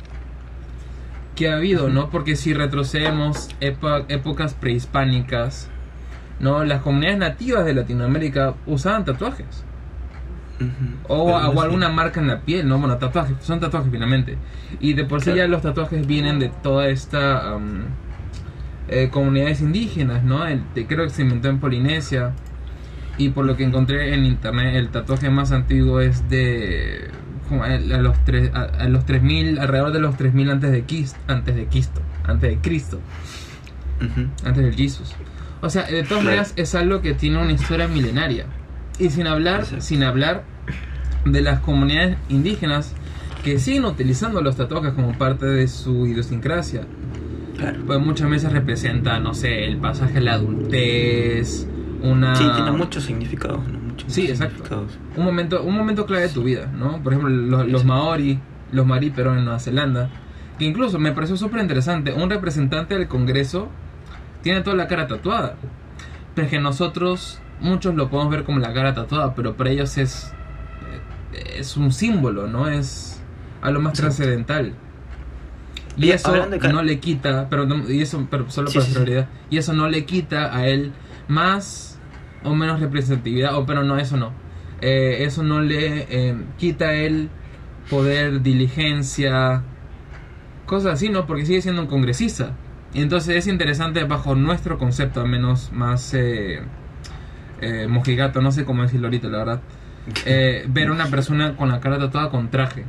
que 1.36 1.48
ha 1.48 1.56
habido, 1.56 1.88
¿no? 1.88 2.10
Porque 2.10 2.36
si 2.36 2.52
retrocedemos 2.52 3.48
épocas 3.60 4.54
prehispánicas, 4.54 5.70
¿no? 6.40 6.64
Las 6.64 6.82
comunidades 6.82 7.18
nativas 7.18 7.64
de 7.64 7.74
Latinoamérica 7.74 8.54
usaban 8.66 9.04
tatuajes. 9.04 9.64
O, 11.08 11.16
o 11.32 11.60
alguna 11.62 11.88
marca 11.88 12.20
en 12.20 12.26
la 12.28 12.40
piel, 12.40 12.68
¿no? 12.68 12.78
Bueno, 12.78 12.98
tatuajes, 12.98 13.34
son 13.40 13.60
tatuajes 13.60 13.90
finalmente. 13.90 14.36
Y 14.78 14.92
de 14.92 15.04
por 15.04 15.20
sí 15.20 15.26
Claro. 15.26 15.38
ya 15.38 15.48
los 15.48 15.62
tatuajes 15.62 16.06
vienen 16.06 16.38
de 16.38 16.50
toda 16.50 16.88
esta 16.88 17.54
am, 17.54 17.84
eh, 18.88 19.08
comunidades 19.10 19.62
indígenas, 19.62 20.22
¿no? 20.22 20.46
El- 20.46 20.62
creo 20.86 21.04
que 21.04 21.10
se 21.10 21.22
inventó 21.22 21.48
en 21.48 21.60
Polinesia. 21.60 22.32
Y 23.16 23.30
por 23.30 23.44
lo 23.46 23.56
que 23.56 23.64
encontré 23.64 24.14
en 24.14 24.24
internet, 24.26 24.74
el 24.76 24.88
tatuaje 24.90 25.30
más 25.30 25.52
antiguo 25.52 26.00
es 26.00 26.28
de 26.28 27.10
como 27.48 27.64
a, 27.64 27.68
los 27.78 28.22
tres, 28.24 28.50
a, 28.54 28.62
a 28.64 28.88
los 28.88 29.04
3000, 29.06 29.58
alrededor 29.58 29.92
de 29.92 30.00
los 30.00 30.16
3000 30.16 30.50
antes 30.50 30.70
de 30.72 30.84
Cristo, 30.84 31.18
antes 31.26 31.56
de 31.56 31.66
Cristo, 31.66 32.00
antes 32.24 32.50
de 32.50 32.58
Cristo, 32.58 33.00
antes 34.44 34.56
del 34.64 34.74
Jesus. 34.74 35.14
O 35.62 35.70
sea, 35.70 35.84
de 35.84 36.02
todas 36.02 36.24
maneras 36.24 36.52
es 36.56 36.74
algo 36.74 37.00
que 37.00 37.14
tiene 37.14 37.38
una 37.38 37.52
historia 37.52 37.86
milenaria. 37.88 38.46
Y 38.98 39.10
sin 39.10 39.26
hablar, 39.26 39.60
Exacto. 39.60 39.84
sin 39.84 40.02
hablar 40.02 40.44
de 41.24 41.42
las 41.42 41.60
comunidades 41.60 42.16
indígenas 42.28 42.94
que 43.44 43.58
siguen 43.58 43.84
utilizando 43.84 44.40
los 44.42 44.56
tatuajes 44.56 44.92
como 44.92 45.16
parte 45.16 45.46
de 45.46 45.68
su 45.68 46.06
idiosincrasia. 46.06 46.82
Claro. 47.56 47.80
Pues 47.86 47.98
muchas 48.00 48.30
veces 48.30 48.52
representa, 48.52 49.18
no 49.20 49.34
sé, 49.34 49.64
el 49.66 49.76
pasaje 49.78 50.18
a 50.18 50.20
la 50.20 50.34
adultez, 50.34 51.66
una... 52.02 52.34
Sí, 52.36 52.46
tiene 52.54 52.72
muchos 52.72 53.04
significados, 53.04 53.66
¿no? 53.68 53.78
Muchos 53.78 54.12
Sí, 54.12 54.26
exacto. 54.28 54.86
un 55.16 55.24
momento, 55.24 55.62
un 55.62 55.76
momento 55.76 56.06
clave 56.06 56.24
de 56.24 56.28
tu 56.30 56.42
vida, 56.42 56.70
¿no? 56.74 57.02
Por 57.02 57.12
ejemplo, 57.12 57.30
los, 57.34 57.68
los 57.68 57.84
maori, 57.84 58.38
los 58.72 58.86
marí, 58.86 59.10
pero 59.10 59.36
en 59.36 59.44
Nueva 59.44 59.58
Zelanda, 59.58 60.08
que 60.58 60.64
incluso 60.64 60.98
me 60.98 61.12
pareció 61.12 61.36
súper 61.36 61.60
interesante, 61.60 62.12
un 62.12 62.30
representante 62.30 62.94
del 62.94 63.08
Congreso 63.08 63.68
tiene 64.42 64.60
toda 64.62 64.76
la 64.76 64.88
cara 64.88 65.06
tatuada. 65.06 65.54
Pero 66.34 66.44
es 66.46 66.50
que 66.50 66.60
nosotros, 66.60 67.40
muchos 67.60 67.94
lo 67.94 68.08
podemos 68.08 68.32
ver 68.32 68.44
como 68.44 68.58
la 68.58 68.72
cara 68.72 68.94
tatuada, 68.94 69.34
pero 69.34 69.56
para 69.56 69.70
ellos 69.70 69.98
es, 69.98 70.32
eh, 71.34 71.56
es 71.58 71.76
un 71.76 71.92
símbolo, 71.92 72.46
¿no? 72.46 72.68
Es 72.68 73.20
algo 73.62 73.80
más 73.80 73.92
Exacto. 73.92 74.16
trascendental. 74.16 74.74
Y 75.96 76.06
Y 76.06 76.10
eso 76.12 76.34
no 76.72 76.82
le 76.82 76.98
quita, 77.00 77.48
pero, 77.50 77.66
no- 77.66 77.90
y 77.90 78.00
eso, 78.00 78.26
pero 78.30 78.48
solo 78.48 78.68
Sí, 78.68 78.78
para 78.78 78.86
sí, 78.86 78.92
sí. 78.92 78.98
realidad, 78.98 79.28
y 79.50 79.58
eso 79.58 79.72
no 79.72 79.88
le 79.88 80.04
quita 80.04 80.56
a 80.56 80.66
él 80.66 80.92
más 81.28 81.98
o 82.44 82.54
menos 82.54 82.80
representatividad, 82.80 83.54
o 83.56 83.66
pero 83.66 83.82
no, 83.84 83.98
eso 83.98 84.16
no. 84.16 84.32
Eh, 84.80 85.24
eso 85.24 85.42
no 85.42 85.60
le 85.60 86.06
eh, 86.08 86.36
quita 86.56 86.86
a 86.86 86.94
él 86.94 87.28
poder, 87.90 88.40
diligencia, 88.40 89.62
cosas 90.64 90.94
así, 90.94 91.08
¿no? 91.10 91.26
Porque 91.26 91.44
sigue 91.44 91.60
siendo 91.60 91.82
un 91.82 91.88
congresista. 91.88 92.52
Entonces 92.94 93.36
es 93.36 93.46
interesante 93.46 94.02
bajo 94.04 94.34
nuestro 94.34 94.78
concepto, 94.78 95.20
al 95.20 95.28
menos 95.28 95.70
más 95.72 96.12
eh, 96.14 96.60
eh, 97.60 97.86
mojigato, 97.88 98.40
no 98.40 98.50
sé 98.52 98.64
cómo 98.64 98.82
decirlo 98.82 99.06
ahorita, 99.06 99.28
la 99.28 99.38
verdad. 99.38 99.60
eh, 100.26 100.64
ver 100.68 100.90
una 100.90 101.06
persona 101.06 101.56
con 101.56 101.68
la 101.68 101.80
cara 101.80 101.98
tatuada 101.98 102.30
con 102.30 102.48
traje. 102.50 102.84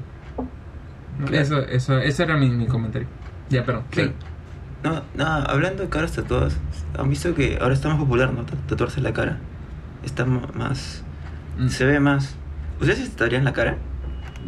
Claro. 1.25 1.35
Eso, 1.37 1.59
eso, 1.59 1.99
ese 1.99 2.23
era 2.23 2.35
mi, 2.37 2.49
mi 2.49 2.65
comentario. 2.65 3.07
Ya, 3.49 3.63
pero, 3.65 3.83
sí. 3.91 4.11
No, 4.83 5.03
nada, 5.13 5.43
hablando 5.43 5.83
de 5.83 5.89
caras 5.89 6.13
tatuadas, 6.13 6.57
han 6.97 7.07
visto 7.09 7.35
que 7.35 7.59
ahora 7.61 7.75
está 7.75 7.89
más 7.89 7.99
popular, 7.99 8.33
¿no? 8.33 8.43
Tatu- 8.43 8.57
Tatuarse 8.67 9.01
la 9.01 9.13
cara. 9.13 9.37
Está 10.03 10.25
más. 10.25 11.03
Mm, 11.59 11.67
Se 11.67 11.85
ve 11.85 11.99
más. 11.99 12.35
¿Ustedes 12.79 12.97
se 12.99 13.09
tatuarían 13.09 13.43
la 13.45 13.53
cara? 13.53 13.77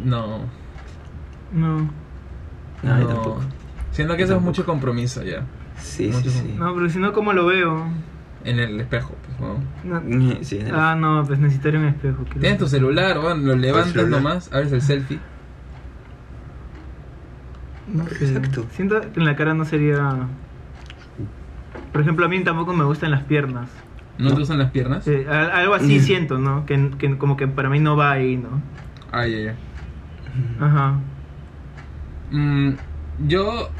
No, 0.04 0.40
No. 1.52 1.76
No, 1.82 1.88
yo 2.82 2.94
no. 2.98 3.06
tampoco. 3.06 3.40
Siento 3.94 4.16
que 4.16 4.24
eso 4.24 4.36
es 4.36 4.42
mucho 4.42 4.66
compromiso 4.66 5.22
ya. 5.22 5.44
Sí, 5.78 6.08
Mucho 6.08 6.28
sí, 6.30 6.30
sí. 6.30 6.54
No, 6.58 6.74
pero 6.74 6.88
si 6.90 6.98
no, 6.98 7.12
¿cómo 7.12 7.32
lo 7.32 7.46
veo? 7.46 7.84
En 8.44 8.58
el 8.58 8.78
espejo, 8.80 9.14
pues, 9.24 9.40
¿no? 9.40 10.02
No. 10.04 10.34
Sí, 10.42 10.58
en 10.58 10.66
el- 10.68 10.74
Ah, 10.74 10.94
no, 10.94 11.24
pues 11.26 11.38
necesitaría 11.38 11.80
un 11.80 11.86
espejo. 11.86 12.24
Tienes 12.38 12.58
tu 12.58 12.66
celular, 12.68 13.18
bueno, 13.20 13.40
lo 13.42 13.56
levantas 13.56 14.06
nomás, 14.06 14.52
abres 14.52 14.72
el 14.72 14.82
selfie. 14.82 15.18
No 17.92 18.06
sé. 18.08 18.24
Exacto. 18.26 18.66
Siento 18.72 19.00
que 19.00 19.20
en 19.20 19.24
la 19.26 19.36
cara 19.36 19.54
no 19.54 19.64
sería. 19.64 20.26
Por 21.92 22.00
ejemplo, 22.02 22.26
a 22.26 22.28
mí 22.28 22.42
tampoco 22.42 22.72
me 22.72 22.84
gustan 22.84 23.10
las 23.10 23.22
piernas. 23.22 23.68
¿No, 24.18 24.30
No. 24.30 24.36
te 24.36 24.42
usan 24.42 24.58
las 24.58 24.70
piernas? 24.70 25.06
Eh, 25.08 25.26
al- 25.28 25.50
algo 25.50 25.74
así 25.74 25.98
Mm. 25.98 26.02
siento, 26.02 26.38
¿no? 26.38 26.66
Que, 26.66 26.90
que 26.98 27.16
como 27.18 27.36
que 27.36 27.46
para 27.48 27.68
mí 27.68 27.80
no 27.80 27.96
va 27.96 28.12
ahí, 28.12 28.36
¿no? 28.36 28.60
Ah, 29.12 29.26
ya, 29.26 29.38
ya. 29.38 29.54
Ajá. 30.60 30.98
Mm, 32.30 32.70
yo. 33.26 33.70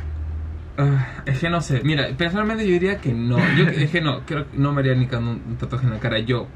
Ah, 0.78 1.22
es 1.26 1.38
que 1.38 1.50
no 1.50 1.60
sé. 1.60 1.80
Mira, 1.84 2.08
personalmente 2.16 2.66
yo 2.66 2.72
diría 2.72 2.98
que 2.98 3.12
no. 3.12 3.38
Yo 3.56 3.64
es 3.68 3.90
que 3.90 4.00
no, 4.00 4.20
creo 4.26 4.50
que 4.50 4.56
no 4.58 4.72
me 4.72 4.80
haría 4.80 4.94
ni 4.94 5.04
un 5.04 5.56
tatuaje 5.58 5.86
en 5.86 5.92
la 5.92 6.00
cara. 6.00 6.18
Yo. 6.20 6.48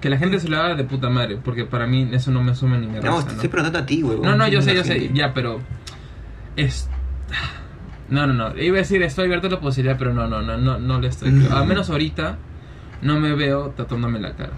Que 0.00 0.08
la 0.10 0.18
gente 0.18 0.38
se 0.38 0.48
lo 0.48 0.58
haga 0.58 0.76
de 0.76 0.84
puta 0.84 1.10
madre, 1.10 1.38
porque 1.42 1.64
para 1.64 1.88
mí 1.88 2.08
eso 2.12 2.30
no 2.30 2.40
me 2.40 2.52
asume 2.52 2.78
ni 2.78 2.86
me 2.86 3.00
No, 3.00 3.18
te 3.18 3.26
¿no? 3.26 3.32
estoy 3.32 3.48
preguntando 3.48 3.80
a 3.80 3.86
ti, 3.86 4.02
huevón. 4.02 4.24
No, 4.24 4.36
no, 4.36 4.46
yo 4.46 4.62
sé, 4.62 4.74
yo 4.74 4.84
sé, 4.84 5.10
ya, 5.12 5.34
pero. 5.34 5.60
Es. 6.54 6.88
No, 8.08 8.26
no, 8.26 8.32
no. 8.32 8.56
Iba 8.56 8.76
a 8.76 8.78
decir, 8.78 9.02
estoy 9.02 9.24
abierto 9.24 9.48
a 9.48 9.50
la 9.50 9.60
posibilidad, 9.60 9.98
pero 9.98 10.14
no, 10.14 10.28
no, 10.28 10.40
no, 10.40 10.56
no, 10.56 10.78
no 10.78 11.00
le 11.00 11.08
estoy. 11.08 11.30
Mm. 11.30 11.52
Al 11.52 11.66
menos 11.66 11.90
ahorita 11.90 12.38
no 13.02 13.18
me 13.18 13.34
veo 13.34 13.70
tatuándome 13.70 14.20
la 14.20 14.34
cara. 14.34 14.52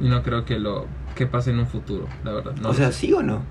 Y 0.00 0.08
no 0.08 0.22
creo 0.22 0.44
que 0.44 0.58
lo 0.58 0.86
que 1.14 1.26
pase 1.26 1.50
en 1.50 1.60
un 1.60 1.66
futuro, 1.66 2.08
la 2.24 2.32
verdad. 2.32 2.54
No, 2.60 2.70
o 2.70 2.74
sea, 2.74 2.92
¿sí 2.92 3.12
o 3.12 3.22
no? 3.22 3.42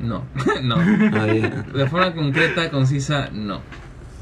No, 0.00 0.24
no. 0.62 0.76
Ah, 0.76 1.26
ya. 1.26 1.48
De 1.72 1.86
forma 1.88 2.14
concreta, 2.14 2.70
concisa, 2.70 3.28
no. 3.32 3.60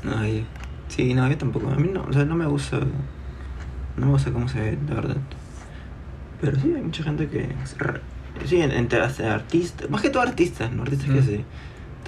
Ah, 0.05 0.27
ya. 0.27 0.43
Sí, 0.89 1.15
no, 1.15 1.29
yo 1.29 1.37
tampoco. 1.37 1.69
A 1.71 1.75
mí 1.77 1.91
no, 1.93 2.03
o 2.09 2.13
sea, 2.13 2.25
no 2.25 2.35
me 2.37 2.47
gusta. 2.47 2.79
No 3.97 4.07
me 4.07 4.13
gusta 4.13 4.31
cómo 4.31 4.49
se 4.49 4.61
ve, 4.61 4.79
la 4.89 4.95
verdad. 4.95 5.17
Pero 6.41 6.59
sí, 6.61 6.73
hay 6.75 6.83
mucha 6.83 7.03
gente 7.03 7.29
que. 7.29 7.49
Sí, 8.45 8.61
en- 8.61 8.71
entre 8.73 9.01
artistas. 9.03 9.89
Más 9.91 10.03
que 10.03 10.11
todo 10.11 10.23
artistas, 10.23 10.71
¿no? 10.71 10.83
Artistas 10.83 11.09
que 11.11 11.21
Mm. 11.21 11.25
se 11.25 11.45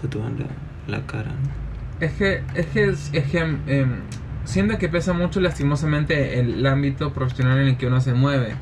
tatúan 0.01 0.37
la, 0.39 0.99
la 0.99 1.07
cara, 1.07 1.31
¿no? 1.31 2.07
Es 2.07 2.13
que, 2.13 2.43
es 2.55 2.67
que, 2.67 2.89
es 2.91 3.11
que 3.31 3.39
em, 3.67 3.97
siento 4.45 4.79
que 4.79 4.89
pesa 4.89 5.13
mucho 5.15 5.41
lastimosamente 5.41 6.39
el 6.39 6.65
ámbito 6.67 7.13
profesional 7.13 7.59
en 7.59 7.69
el 7.69 7.77
que 7.77 7.87
uno 7.87 8.01
se 8.01 8.13
mueve. 8.15 8.55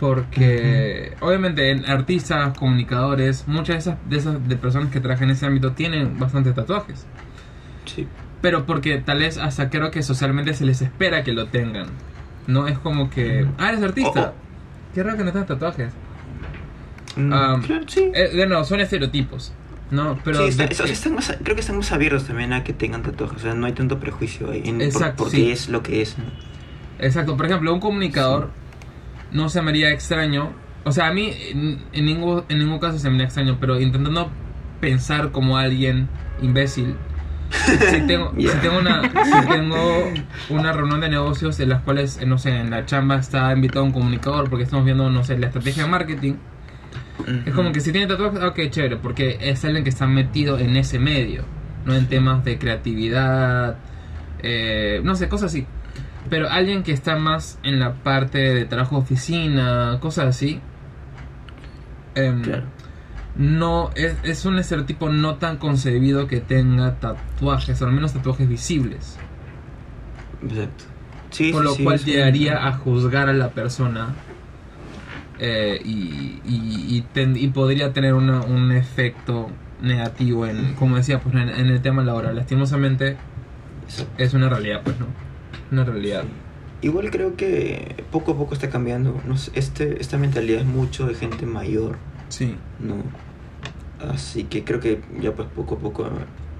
Porque 0.00 1.14
obviamente 1.20 1.70
en 1.70 1.84
artistas, 1.88 2.56
comunicadores, 2.58 3.46
muchas 3.48 3.68
de 3.76 3.78
esas, 3.92 4.08
de 4.08 4.16
esas 4.16 4.48
de 4.48 4.56
personas 4.56 4.90
que 4.90 5.00
trabajan 5.00 5.24
en 5.30 5.36
ese 5.36 5.46
ámbito 5.46 5.72
tienen 5.72 6.18
bastantes 6.18 6.54
tatuajes. 6.54 7.06
Sí. 7.86 8.06
Pero 8.42 8.66
porque 8.66 8.98
tal 8.98 9.20
vez 9.20 9.38
hasta 9.38 9.70
creo 9.70 9.90
que 9.90 10.02
socialmente 10.02 10.52
se 10.54 10.64
les 10.64 10.82
espera 10.82 11.22
que 11.24 11.32
lo 11.32 11.46
tengan. 11.46 11.86
No 12.46 12.68
es 12.68 12.78
como 12.78 13.08
que, 13.08 13.46
ah, 13.58 13.70
eres 13.70 13.82
artista. 13.82 14.32
Oh, 14.36 14.94
Qué 14.94 15.02
raro 15.02 15.16
que 15.16 15.24
no 15.24 15.32
tengas 15.32 15.48
tatuajes. 15.48 15.92
Mm, 17.16 17.32
Ah, 17.32 17.60
claro, 17.64 17.84
sí. 17.88 18.10
Eh, 18.14 18.30
de 18.36 18.46
nuevo, 18.46 18.64
son 18.64 18.80
estereotipos. 18.80 19.52
No, 19.90 20.18
pero 20.24 20.38
sí, 20.38 20.44
está- 20.48 20.66
de- 20.66 20.72
o 20.72 20.76
sea, 20.76 20.86
están 20.86 21.14
más, 21.14 21.36
creo 21.42 21.54
que 21.54 21.60
están 21.60 21.76
más 21.76 21.92
abiertos 21.92 22.26
también 22.26 22.52
a 22.52 22.64
que 22.64 22.72
tengan 22.72 23.02
tatuajes. 23.02 23.38
O 23.38 23.40
sea, 23.40 23.54
no 23.54 23.66
hay 23.66 23.72
tanto 23.72 23.98
prejuicio 24.00 24.50
ahí. 24.50 24.62
En, 24.64 24.78
por- 24.90 25.14
porque 25.14 25.36
sí. 25.36 25.50
es 25.50 25.68
lo 25.68 25.82
que 25.82 26.02
es, 26.02 26.18
¿no? 26.18 26.24
Exacto, 26.98 27.36
por 27.36 27.46
ejemplo, 27.46 27.72
un 27.72 27.80
comunicador 27.80 28.50
no 29.34 29.50
se 29.50 29.60
me 29.60 29.70
haría 29.70 29.90
extraño. 29.90 30.52
O 30.84 30.92
sea, 30.92 31.08
a 31.08 31.12
mí 31.12 31.30
en, 31.50 31.82
en 31.92 32.04
ningún, 32.06 32.44
en 32.48 32.58
ningún 32.58 32.78
caso 32.78 32.98
se 32.98 33.08
me 33.10 33.16
haría 33.16 33.26
extraño, 33.26 33.58
pero 33.60 33.78
intentando 33.78 34.30
pensar 34.80 35.30
como 35.32 35.58
alguien 35.58 36.08
imbécil. 36.40 36.96
Si 37.50 38.00
tengo, 38.06 38.32
Ya. 38.36 38.50
si 38.52 38.58
tengo, 38.58 38.78
una, 38.78 39.02
si 39.02 39.46
tengo 39.48 40.12
una 40.50 40.72
reunión 40.72 41.00
de 41.00 41.08
negocios 41.08 41.60
en 41.60 41.68
las 41.68 41.82
cuales, 41.82 42.18
eh, 42.20 42.26
no 42.26 42.38
sé, 42.38 42.50
en 42.56 42.70
la 42.70 42.84
chamba 42.86 43.16
está 43.16 43.52
invitado 43.52 43.84
un 43.84 43.92
comunicador 43.92 44.48
porque 44.48 44.64
estamos 44.64 44.84
viendo, 44.84 45.08
no 45.10 45.22
sé, 45.24 45.38
la 45.38 45.46
estrategia 45.48 45.84
de 45.84 45.90
marketing. 45.90 46.34
Es 47.46 47.54
como 47.54 47.70
que 47.72 47.80
si 47.80 47.92
tiene 47.92 48.06
tatuajes, 48.08 48.42
ok, 48.42 48.58
chévere, 48.70 48.96
porque 48.96 49.38
es 49.40 49.64
alguien 49.64 49.84
que 49.84 49.90
está 49.90 50.06
metido 50.06 50.58
en 50.58 50.76
ese 50.76 50.98
medio, 50.98 51.44
no 51.86 51.94
en 51.94 52.06
temas 52.08 52.44
de 52.44 52.58
creatividad, 52.58 53.76
eh, 54.42 55.00
no 55.04 55.14
sé, 55.14 55.28
cosas 55.28 55.52
así. 55.52 55.66
Pero 56.34 56.50
alguien 56.50 56.82
que 56.82 56.90
está 56.90 57.14
más 57.14 57.60
en 57.62 57.78
la 57.78 57.92
parte 57.94 58.38
de 58.38 58.64
trabajo 58.64 58.96
oficina, 58.96 59.98
cosas 60.00 60.26
así, 60.30 60.58
em, 62.16 62.42
Claro. 62.42 62.64
no 63.36 63.90
es, 63.94 64.16
es 64.24 64.44
un 64.44 64.58
estereotipo 64.58 65.08
no 65.10 65.36
tan 65.36 65.58
concebido 65.58 66.26
que 66.26 66.40
tenga 66.40 66.96
tatuajes, 66.96 67.80
o 67.80 67.86
al 67.86 67.92
menos 67.92 68.14
tatuajes 68.14 68.48
visibles. 68.48 69.16
Exacto. 70.42 70.84
Sí, 71.30 71.52
lo 71.52 71.74
sí, 71.74 71.84
cual 71.84 72.00
llegaría 72.00 72.66
a 72.66 72.72
juzgar 72.72 73.28
a 73.28 73.32
la 73.32 73.50
persona 73.50 74.08
eh, 75.38 75.80
y, 75.84 76.40
y, 76.44 76.96
y 76.96 77.04
ten- 77.12 77.36
y 77.36 77.46
podría 77.46 77.92
tener 77.92 78.14
una- 78.14 78.40
un 78.42 78.72
efecto 78.72 79.50
negativo 79.80 80.46
en, 80.46 80.74
como 80.74 80.96
decía, 80.96 81.20
pues 81.20 81.32
en, 81.36 81.48
en 81.48 81.66
el 81.68 81.80
tema 81.80 82.02
laboral. 82.02 82.34
Lastimosamente 82.34 83.16
es 84.18 84.34
una 84.34 84.48
realidad, 84.48 84.80
pues 84.82 84.98
no. 84.98 85.06
Una 85.74 85.84
realidad. 85.84 86.24
Igual 86.82 87.10
creo 87.10 87.36
que 87.36 87.94
poco 88.12 88.32
a 88.32 88.36
poco 88.36 88.54
está 88.54 88.68
cambiando. 88.70 89.20
No 89.26 89.36
sé, 89.36 89.50
este, 89.54 90.00
esta 90.00 90.18
mentalidad 90.18 90.60
es 90.60 90.66
mucho 90.66 91.06
de 91.06 91.14
gente 91.14 91.46
mayor, 91.46 91.96
Sí. 92.28 92.56
¿no? 92.80 92.96
Así 94.12 94.44
que 94.44 94.64
creo 94.64 94.80
que 94.80 95.00
ya 95.20 95.32
pues 95.32 95.48
poco 95.54 95.76
a 95.76 95.78
poco, 95.78 96.08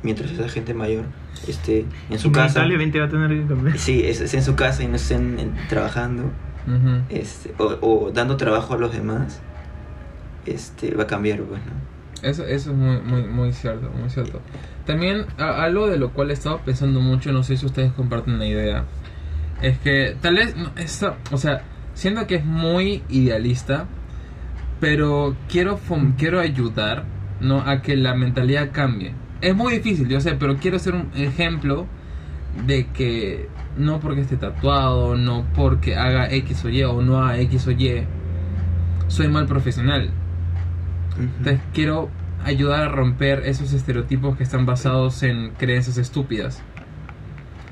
mientras 0.02 0.30
esa 0.30 0.48
gente 0.48 0.72
mayor 0.74 1.04
esté 1.46 1.84
en 2.10 2.18
su 2.18 2.32
casa. 2.32 2.60
Inevitablemente 2.64 2.98
va 3.00 3.06
a 3.06 3.08
tener 3.08 3.28
que 3.42 3.46
cambiar. 3.46 3.78
Sí, 3.78 4.02
es, 4.04 4.20
es 4.20 4.32
en 4.34 4.42
su 4.42 4.54
casa 4.56 4.82
y 4.82 4.88
no 4.88 4.96
estén 4.96 5.38
en- 5.38 5.54
trabajando 5.68 6.22
Ujú. 6.66 7.02
este, 7.10 7.52
o, 7.58 7.78
o 7.82 8.10
dando 8.12 8.36
trabajo 8.36 8.74
a 8.74 8.78
los 8.78 8.92
demás, 8.92 9.40
este, 10.46 10.94
va 10.94 11.04
a 11.04 11.06
cambiar, 11.06 11.40
pues, 11.42 11.60
¿no? 11.66 11.94
Eso, 12.28 12.46
eso 12.46 12.70
es 12.70 12.76
muy, 12.76 12.98
muy, 13.02 13.24
muy 13.24 13.52
cierto, 13.52 13.90
muy 13.90 14.08
cierto. 14.08 14.40
También 14.86 15.26
a- 15.36 15.64
algo 15.64 15.86
de 15.88 15.98
lo 15.98 16.10
cual 16.12 16.30
he 16.30 16.32
estado 16.34 16.60
pensando 16.64 17.00
mucho, 17.00 17.32
no 17.32 17.42
sé 17.42 17.56
si 17.58 17.66
ustedes 17.66 17.92
comparten 17.92 18.34
una 18.34 18.46
idea, 18.46 18.84
es 19.64 19.78
que 19.78 20.14
tal 20.20 20.36
vez, 20.36 20.54
no, 20.56 20.70
esto, 20.76 21.16
o 21.32 21.38
sea, 21.38 21.62
siento 21.94 22.26
que 22.26 22.36
es 22.36 22.44
muy 22.44 23.02
idealista, 23.08 23.86
pero 24.78 25.36
quiero, 25.48 25.80
quiero 26.18 26.40
ayudar 26.40 27.06
¿no? 27.40 27.60
a 27.60 27.80
que 27.80 27.96
la 27.96 28.14
mentalidad 28.14 28.72
cambie. 28.72 29.14
Es 29.40 29.56
muy 29.56 29.74
difícil, 29.74 30.06
yo 30.08 30.20
sé, 30.20 30.34
pero 30.34 30.56
quiero 30.58 30.78
ser 30.78 30.94
un 30.94 31.10
ejemplo 31.14 31.86
de 32.66 32.88
que 32.88 33.48
no 33.78 34.00
porque 34.00 34.20
esté 34.20 34.36
tatuado, 34.36 35.16
no 35.16 35.46
porque 35.54 35.96
haga 35.96 36.30
X 36.30 36.64
o 36.66 36.68
Y 36.68 36.82
o 36.82 37.00
no 37.00 37.22
haga 37.22 37.38
X 37.40 37.66
o 37.66 37.70
Y, 37.70 38.04
soy 39.08 39.28
mal 39.28 39.46
profesional. 39.46 40.10
Entonces 41.18 41.60
quiero 41.72 42.10
ayudar 42.44 42.82
a 42.82 42.88
romper 42.88 43.44
esos 43.46 43.72
estereotipos 43.72 44.36
que 44.36 44.42
están 44.42 44.66
basados 44.66 45.22
en 45.22 45.52
creencias 45.52 45.96
estúpidas. 45.96 46.62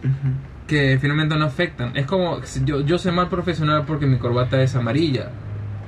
Ujú. 0.02 0.51
Que 0.72 0.96
finalmente 0.98 1.36
no 1.36 1.44
afectan. 1.44 1.94
Es 1.94 2.06
como, 2.06 2.40
si 2.44 2.64
yo, 2.64 2.80
yo 2.80 2.96
soy 2.96 3.12
mal 3.12 3.28
profesional 3.28 3.84
porque 3.86 4.06
mi 4.06 4.16
corbata 4.16 4.62
es 4.62 4.74
amarilla. 4.74 5.28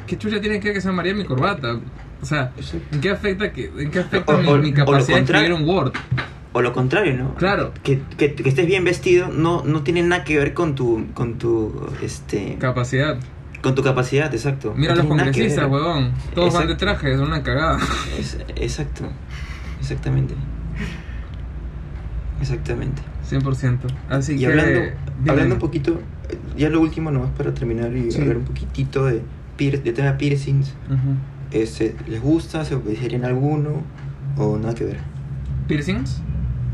¿Qué 0.07 0.19
chucha 0.19 0.43
tiene 0.43 0.61
que 0.61 0.67
ver 0.69 0.75
que 0.75 0.81
sea 0.83 0.91
amarilla 0.91 1.15
mi 1.15 1.25
corbata? 1.25 1.79
O 2.21 2.27
sea, 2.27 2.53
Exacto. 2.55 2.95
¿en 2.95 3.01
qué 3.01 3.09
afecta, 3.11 3.51
que, 3.51 3.73
en 3.79 3.91
qué 3.91 4.01
afecta 4.01 4.35
O- 4.35 4.39
mi, 4.43 4.47
o- 4.49 4.59
mi 4.59 4.75
capacidad 4.75 5.17
de 5.17 5.23
escribir 5.25 5.55
un 5.55 5.67
Word? 5.67 5.93
O 6.53 6.61
lo 6.61 6.75
contrario, 6.75 7.17
¿no? 7.17 7.35
Claro. 7.37 7.73
Que, 7.83 8.03
que, 8.19 8.35
que 8.35 8.47
estés 8.47 8.67
bien 8.67 8.85
vestido 8.85 9.29
no, 9.29 9.63
no 9.65 9.83
tiene 9.83 10.03
nada 10.03 10.23
que 10.23 10.37
ver 10.37 10.53
con 10.53 10.75
tu, 10.75 11.07
con 11.15 11.39
tu, 11.39 11.89
este, 12.03 12.57
Capacidad. 12.59 13.17
con 13.63 13.75
tu 13.75 13.83
capacidad, 13.83 14.33
exacto. 14.35 14.75
Mira 14.77 14.95
No 14.95 14.99
los 15.01 15.09
congresistas, 15.09 15.65
huevón. 15.67 16.13
Todos 16.35 16.53
van 16.53 16.67
de 16.67 16.75
Exacto. 16.75 16.77
traje, 17.01 17.15
es 17.15 17.21
una 17.21 17.43
cagada. 17.43 17.79
Es- 18.19 18.37
exacto, 18.57 19.05
exactamente. 19.81 20.35
Exactamente. 22.43 23.01
100%. 23.31 23.79
Así 24.11 24.35
y 24.35 24.39
que... 24.39 24.47
hablando, 24.47 24.81
dime. 24.81 25.31
hablando 25.31 25.55
un 25.57 25.61
poquito, 25.61 26.01
ya 26.57 26.69
lo 26.71 26.81
último 26.81 27.11
nomás 27.11 27.31
para 27.37 27.53
terminar 27.55 27.95
y 27.97 28.11
Sí. 28.11 28.21
hablar 28.21 28.39
un 28.39 28.45
poquitito 28.45 29.07
de, 29.07 29.23
de 29.59 29.93
tema 29.93 30.17
piercings. 30.19 30.75
Ujú. 30.89 31.17
Este, 31.51 31.95
¿Les 32.09 32.21
gusta? 32.21 32.65
¿Se 32.65 32.75
obedecerían 32.75 33.25
alguno? 33.25 33.83
¿O 34.37 34.59
nada 34.59 34.75
que 34.75 34.85
ver? 34.85 34.99
¿Piercings? 35.69 36.21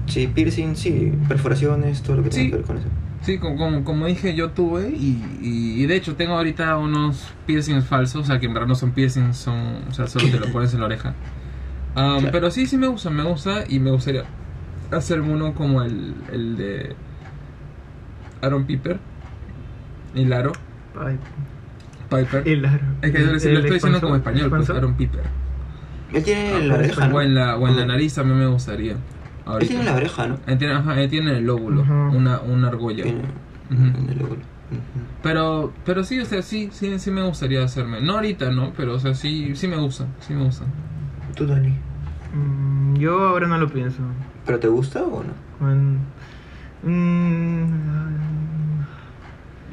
Sí, 0.06 0.26
piercings, 0.26 0.78
sí, 0.78 1.12
perforaciones, 1.28 2.02
todo 2.02 2.16
lo 2.16 2.22
que 2.24 2.30
tenga 2.30 2.44
Sí. 2.44 2.50
que 2.50 2.56
ver 2.56 2.64
con 2.66 2.76
eso. 2.78 2.86
Sí, 3.22 3.36
como, 3.38 3.56
como, 3.58 3.84
como 3.84 4.06
dije, 4.06 4.34
yo 4.34 4.50
tuve 4.52 4.88
y, 4.88 5.22
y, 5.42 5.82
y 5.82 5.86
de 5.86 5.94
hecho 5.94 6.16
tengo 6.16 6.32
ahorita 6.34 6.78
unos 6.78 7.22
piercings 7.46 7.84
falsos, 7.84 8.22
o 8.22 8.24
sea 8.24 8.40
que 8.40 8.46
en 8.46 8.54
verdad 8.54 8.66
no 8.66 8.74
son 8.74 8.92
piercings, 8.92 9.36
son, 9.36 9.58
o 9.88 9.92
sea, 9.92 10.06
solo 10.06 10.28
te 10.30 10.40
lo 10.40 10.46
pones 10.52 10.72
en 10.72 10.80
la 10.80 10.86
oreja. 10.86 11.10
Um, 11.10 11.14
Claro. 12.20 12.28
Pero 12.32 12.50
sí, 12.50 12.66
sí 12.66 12.78
me 12.78 12.86
gusta, 12.86 13.10
me 13.10 13.22
gusta 13.24 13.64
y 13.68 13.78
me 13.78 13.90
gustaría 13.90 14.24
hacerme 14.92 15.32
uno 15.32 15.54
como 15.54 15.82
el, 15.82 16.14
el 16.32 16.56
de 16.56 16.96
Aaron 18.42 18.64
Piper, 18.66 18.98
el 20.14 20.32
Aro, 20.32 20.52
Piper. 22.08 22.48
el 22.48 22.64
aro. 22.64 22.80
es 23.02 23.12
que 23.12 23.18
lo 23.20 23.30
El- 23.30 23.36
estoy 23.36 23.70
diciendo 23.70 24.00
como 24.00 24.16
expansor- 24.16 24.18
español, 24.18 24.50
pues. 24.50 24.70
Aaron 24.70 24.94
Piper. 24.94 25.22
Él 26.12 26.24
tiene 26.24 26.52
Ah, 26.54 26.58
la 26.58 26.74
pues, 26.76 26.88
oreja, 26.90 27.08
¿no? 27.08 27.16
O 27.16 27.20
en 27.22 27.34
la, 27.34 27.56
o 27.56 27.68
en 27.68 27.76
la 27.76 27.86
nariz 27.86 28.14
también 28.14 28.38
me 28.40 28.46
gustaría. 28.46 28.92
Él 28.94 28.98
Ahorita. 29.46 29.68
tiene 29.68 29.84
la 29.84 29.94
oreja, 29.94 30.26
¿no? 30.26 30.38
Él 30.46 30.58
tiene, 30.58 30.74
ajá, 30.74 31.00
él 31.00 31.08
tiene 31.10 31.38
el 31.38 31.44
lóbulo, 31.46 31.82
Ujú. 31.82 31.92
una, 32.16 32.40
una 32.40 32.68
argolla. 32.68 33.04
Tiene 33.04 33.20
Ujú. 33.70 33.84
en 33.84 34.08
el. 34.10 34.22
Ujú. 34.22 34.38
Pero, 35.22 35.72
pero 35.84 36.02
sí, 36.04 36.18
o 36.20 36.24
sea, 36.24 36.42
sí, 36.42 36.68
sí, 36.72 36.98
sí 36.98 37.10
me 37.10 37.22
gustaría 37.22 37.62
hacerme. 37.64 38.00
No 38.00 38.14
ahorita, 38.14 38.50
¿no? 38.50 38.72
Pero, 38.76 38.94
o 38.94 38.98
sea, 38.98 39.14
sí, 39.14 39.54
sí 39.54 39.68
me 39.68 39.76
gusta, 39.76 40.06
sí 40.20 40.32
me 40.34 40.44
gusta. 40.44 40.64
¿Tú, 41.34 41.46
Dani? 41.46 41.74
Mm, 42.34 42.96
yo 42.96 43.28
ahora 43.28 43.46
no 43.48 43.58
lo 43.58 43.68
pienso. 43.68 44.00
¿Pero 44.46 44.58
te 44.58 44.68
gusta 44.68 45.02
o 45.02 45.22
no? 45.22 45.32
Bueno, 45.58 45.98
mm, 46.82 47.64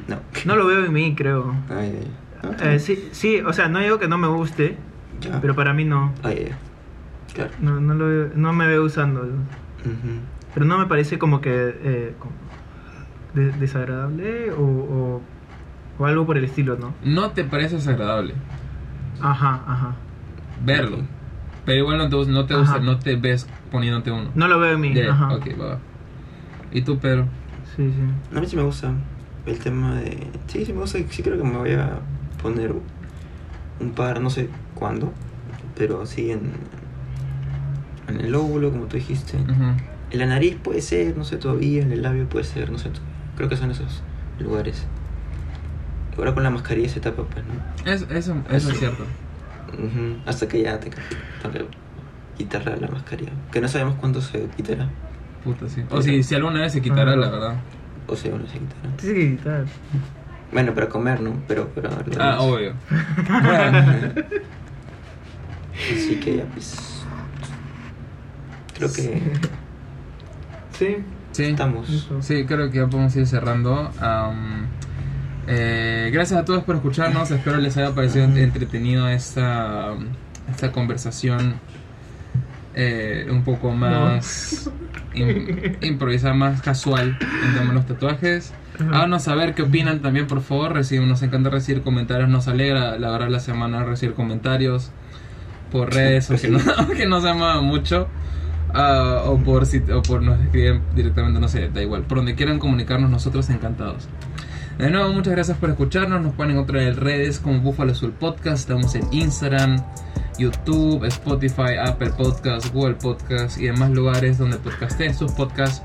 No. 0.08 0.16
no 0.44 0.56
lo 0.56 0.66
veo 0.66 0.84
en 0.84 0.92
mí, 0.92 1.14
creo. 1.14 1.54
Ay, 1.70 1.76
ay, 1.78 2.10
ay. 2.42 2.50
Ah, 2.60 2.74
Eh, 2.74 2.78
sí, 2.78 3.08
sí, 3.12 3.40
o 3.40 3.52
sea, 3.52 3.68
no 3.68 3.78
digo 3.80 3.98
que 3.98 4.08
no 4.08 4.16
me 4.18 4.28
guste, 4.28 4.76
ya. 5.20 5.40
pero 5.40 5.54
para 5.54 5.72
mí 5.74 5.84
no. 5.84 6.12
Ay, 6.22 6.36
ay, 6.38 6.44
ay. 6.46 6.54
Claro. 7.34 7.50
No, 7.60 7.80
no, 7.80 7.94
lo 7.94 8.06
veo- 8.06 8.30
no 8.34 8.52
me 8.52 8.66
veo 8.66 8.84
usando. 8.84 9.26
Pero 10.54 10.66
no 10.66 10.78
me 10.78 10.86
parece 10.86 11.18
como 11.18 11.40
que 11.40 11.50
eh, 11.82 12.14
como 12.18 12.32
de- 13.34 13.52
desagradable 13.52 14.50
o, 14.52 14.62
o, 14.62 15.22
o 15.98 16.06
algo 16.06 16.26
por 16.26 16.36
el 16.38 16.44
estilo, 16.44 16.76
¿no? 16.76 16.94
No 17.04 17.30
te 17.30 17.44
parece 17.44 17.76
desagradable 17.76 18.34
Ajá, 19.20 19.62
ajá. 19.66 19.94
verlo. 20.64 20.98
Pero 21.68 21.80
igual 21.80 21.98
no 21.98 22.08
te, 22.08 22.30
no 22.30 22.46
te, 22.46 22.54
gusta, 22.56 22.78
no 22.78 22.98
te 22.98 23.16
ves 23.16 23.46
poniéndote 23.70 24.10
uno. 24.10 24.30
No 24.34 24.48
lo 24.48 24.58
veo 24.58 24.72
en 24.74 24.80
mí. 24.80 24.94
Ya, 24.94 25.10
Ajá. 25.10 25.34
ok, 25.34 25.46
va. 25.60 25.66
va. 25.66 25.78
¿Y 26.72 26.80
tú, 26.80 26.98
Pedro? 26.98 27.26
Sí, 27.76 27.92
sí. 27.92 28.36
A 28.36 28.40
mí 28.40 28.46
sí 28.46 28.56
me 28.56 28.62
gusta 28.62 28.90
el 29.44 29.58
tema 29.58 29.96
de... 29.96 30.26
Sí, 30.46 30.64
sí 30.64 30.72
me 30.72 30.80
gusta. 30.80 30.98
Sí 31.10 31.22
creo 31.22 31.36
que 31.36 31.44
me 31.44 31.58
voy 31.58 31.72
a 31.72 32.00
poner 32.42 32.74
un 33.80 33.90
par, 33.90 34.22
no 34.22 34.30
sé 34.30 34.48
cuándo, 34.74 35.12
pero 35.76 36.06
sí 36.06 36.30
en, 36.30 36.52
en 38.08 38.20
el 38.20 38.32
lóbulo, 38.32 38.70
como 38.70 38.86
tú 38.86 38.96
dijiste. 38.96 39.36
Ujú. 39.36 39.52
En 40.10 40.18
la 40.18 40.24
nariz 40.24 40.56
puede 40.56 40.80
ser, 40.80 41.18
no 41.18 41.24
sé 41.24 41.36
todavía, 41.36 41.82
en 41.82 41.92
el 41.92 42.00
labio 42.00 42.26
puede 42.30 42.46
ser, 42.46 42.72
no 42.72 42.78
sé. 42.78 42.88
Creo 43.36 43.50
que 43.50 43.56
son 43.58 43.70
esos 43.70 44.02
lugares. 44.40 44.86
Ahora 46.16 46.32
con 46.32 46.42
la 46.42 46.50
mascarilla 46.50 46.88
se 46.88 47.00
tapa, 47.00 47.24
pues, 47.24 47.44
¿no? 47.46 47.92
Es- 47.92 48.06
eso, 48.10 48.34
eso 48.50 48.70
es 48.70 48.78
cierto. 48.78 49.04
Hasta 50.26 50.48
que 50.48 50.62
ya 50.62 50.78
te 50.80 50.90
toque 51.42 51.64
quitarla 52.36 52.76
la 52.76 52.88
mascarilla. 52.88 53.32
Que 53.52 53.60
no 53.60 53.68
sabemos 53.68 53.94
cuándo 53.96 54.20
se 54.20 54.46
quitará. 54.56 54.88
Puta, 55.44 55.68
sí. 55.68 55.82
O 55.90 56.02
si, 56.02 56.22
si 56.22 56.34
alguna 56.34 56.60
vez 56.60 56.72
se 56.72 56.80
quitará, 56.82 57.12
Ajá. 57.12 57.20
la 57.20 57.30
verdad. 57.30 57.54
O 58.06 58.16
sea, 58.16 58.32
no 58.32 58.46
se 58.46 58.58
quitará. 58.58 58.90
Sí, 58.98 59.36
quitar. 59.36 59.64
Bueno, 60.52 60.72
para 60.74 60.88
comer, 60.88 61.20
¿no? 61.20 61.34
Pero, 61.46 61.68
pero... 61.74 61.90
Ah, 62.18 62.40
obvio. 62.40 62.72
Así 65.74 66.16
que 66.20 66.36
ya, 66.38 66.44
pues... 66.46 67.02
Creo 68.76 68.92
que 68.92 69.20
Sí. 70.72 70.96
Sí. 71.32 71.42
estamos. 71.44 72.08
Sí, 72.20 72.44
creo 72.46 72.70
que 72.70 72.78
ya 72.78 72.86
podemos 72.86 73.14
ir 73.16 73.26
cerrando. 73.26 73.90
Am, 74.00 74.66
eh, 75.48 76.10
gracias 76.12 76.40
a 76.40 76.44
todos 76.44 76.62
por 76.64 76.76
escucharnos. 76.76 77.30
Espero 77.30 77.56
les 77.58 77.76
haya 77.76 77.94
parecido 77.94 78.24
entretenido 78.24 79.08
esta, 79.08 79.94
esta 80.50 80.72
conversación 80.72 81.54
eh, 82.74 83.26
un 83.30 83.42
poco 83.42 83.72
más 83.72 84.70
im- 85.14 85.76
improvisada, 85.84 86.34
más 86.34 86.60
casual 86.62 87.18
en 87.44 87.68
de 87.68 87.74
los 87.74 87.86
tatuajes. 87.86 88.52
Háganos 88.78 89.24
saber 89.24 89.54
qué 89.54 89.62
opinan 89.62 90.00
también, 90.00 90.28
por 90.28 90.40
favor. 90.40 90.72
Recibimos, 90.72 91.08
nos 91.08 91.22
encanta 91.22 91.50
recibir 91.50 91.82
comentarios. 91.82 92.28
Nos 92.28 92.46
alegra, 92.46 92.96
la 92.98 93.10
verdad, 93.10 93.28
la 93.28 93.40
semana 93.40 93.82
recibir 93.82 94.14
comentarios 94.14 94.92
por 95.72 95.92
redes, 95.92 96.30
aunque 96.30 96.48
no, 96.48 96.60
aunque 96.76 97.06
no 97.06 97.20
se 97.20 97.32
mucho. 97.60 98.06
Ah, 98.72 99.22
o 99.24 99.38
por 99.38 99.64
si, 99.66 99.78
o 99.78 100.02
por 100.02 100.22
nos 100.22 100.38
escriben 100.40 100.82
directamente, 100.94 101.40
no 101.40 101.48
sé, 101.48 101.70
da 101.70 101.82
igual. 101.82 102.02
Por 102.02 102.18
donde 102.18 102.34
quieran 102.34 102.58
comunicarnos, 102.58 103.10
nosotros 103.10 103.48
encantados. 103.50 104.06
De 104.78 104.90
nuevo, 104.90 105.12
muchas 105.12 105.32
gracias 105.32 105.58
por 105.58 105.70
escucharnos. 105.70 106.22
Nos 106.22 106.34
pueden 106.34 106.52
encontrar 106.52 106.84
en 106.84 106.96
redes 106.96 107.40
como 107.40 107.60
Búfalo 107.60 107.90
Azul 107.90 108.12
Podcast. 108.12 108.60
Estamos 108.60 108.94
en 108.94 109.12
Instagram, 109.12 109.84
YouTube, 110.38 111.04
Spotify, 111.06 111.74
Apple 111.84 112.10
Podcasts, 112.16 112.72
Google 112.72 112.94
Podcasts 112.94 113.58
y 113.58 113.64
demás 113.64 113.90
lugares 113.90 114.38
donde 114.38 114.56
podcasteen 114.58 115.16
sus 115.16 115.32
podcasts. 115.32 115.82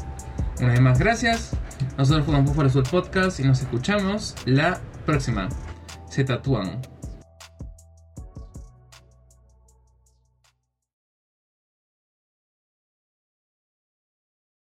Una 0.60 0.70
vez 0.70 0.82
más, 0.82 1.00
gracias. 1.00 1.58
Nosotros 1.98 2.26
fuimos 2.26 2.46
Búfalo 2.46 2.70
Azul 2.70 2.84
Podcast 2.84 3.40
y 3.40 3.44
nos 3.44 3.62
escuchamos 3.62 4.36
la 4.46 4.80
próxima. 5.08 5.50
Se 6.08 6.24
tatúan. 6.24 6.93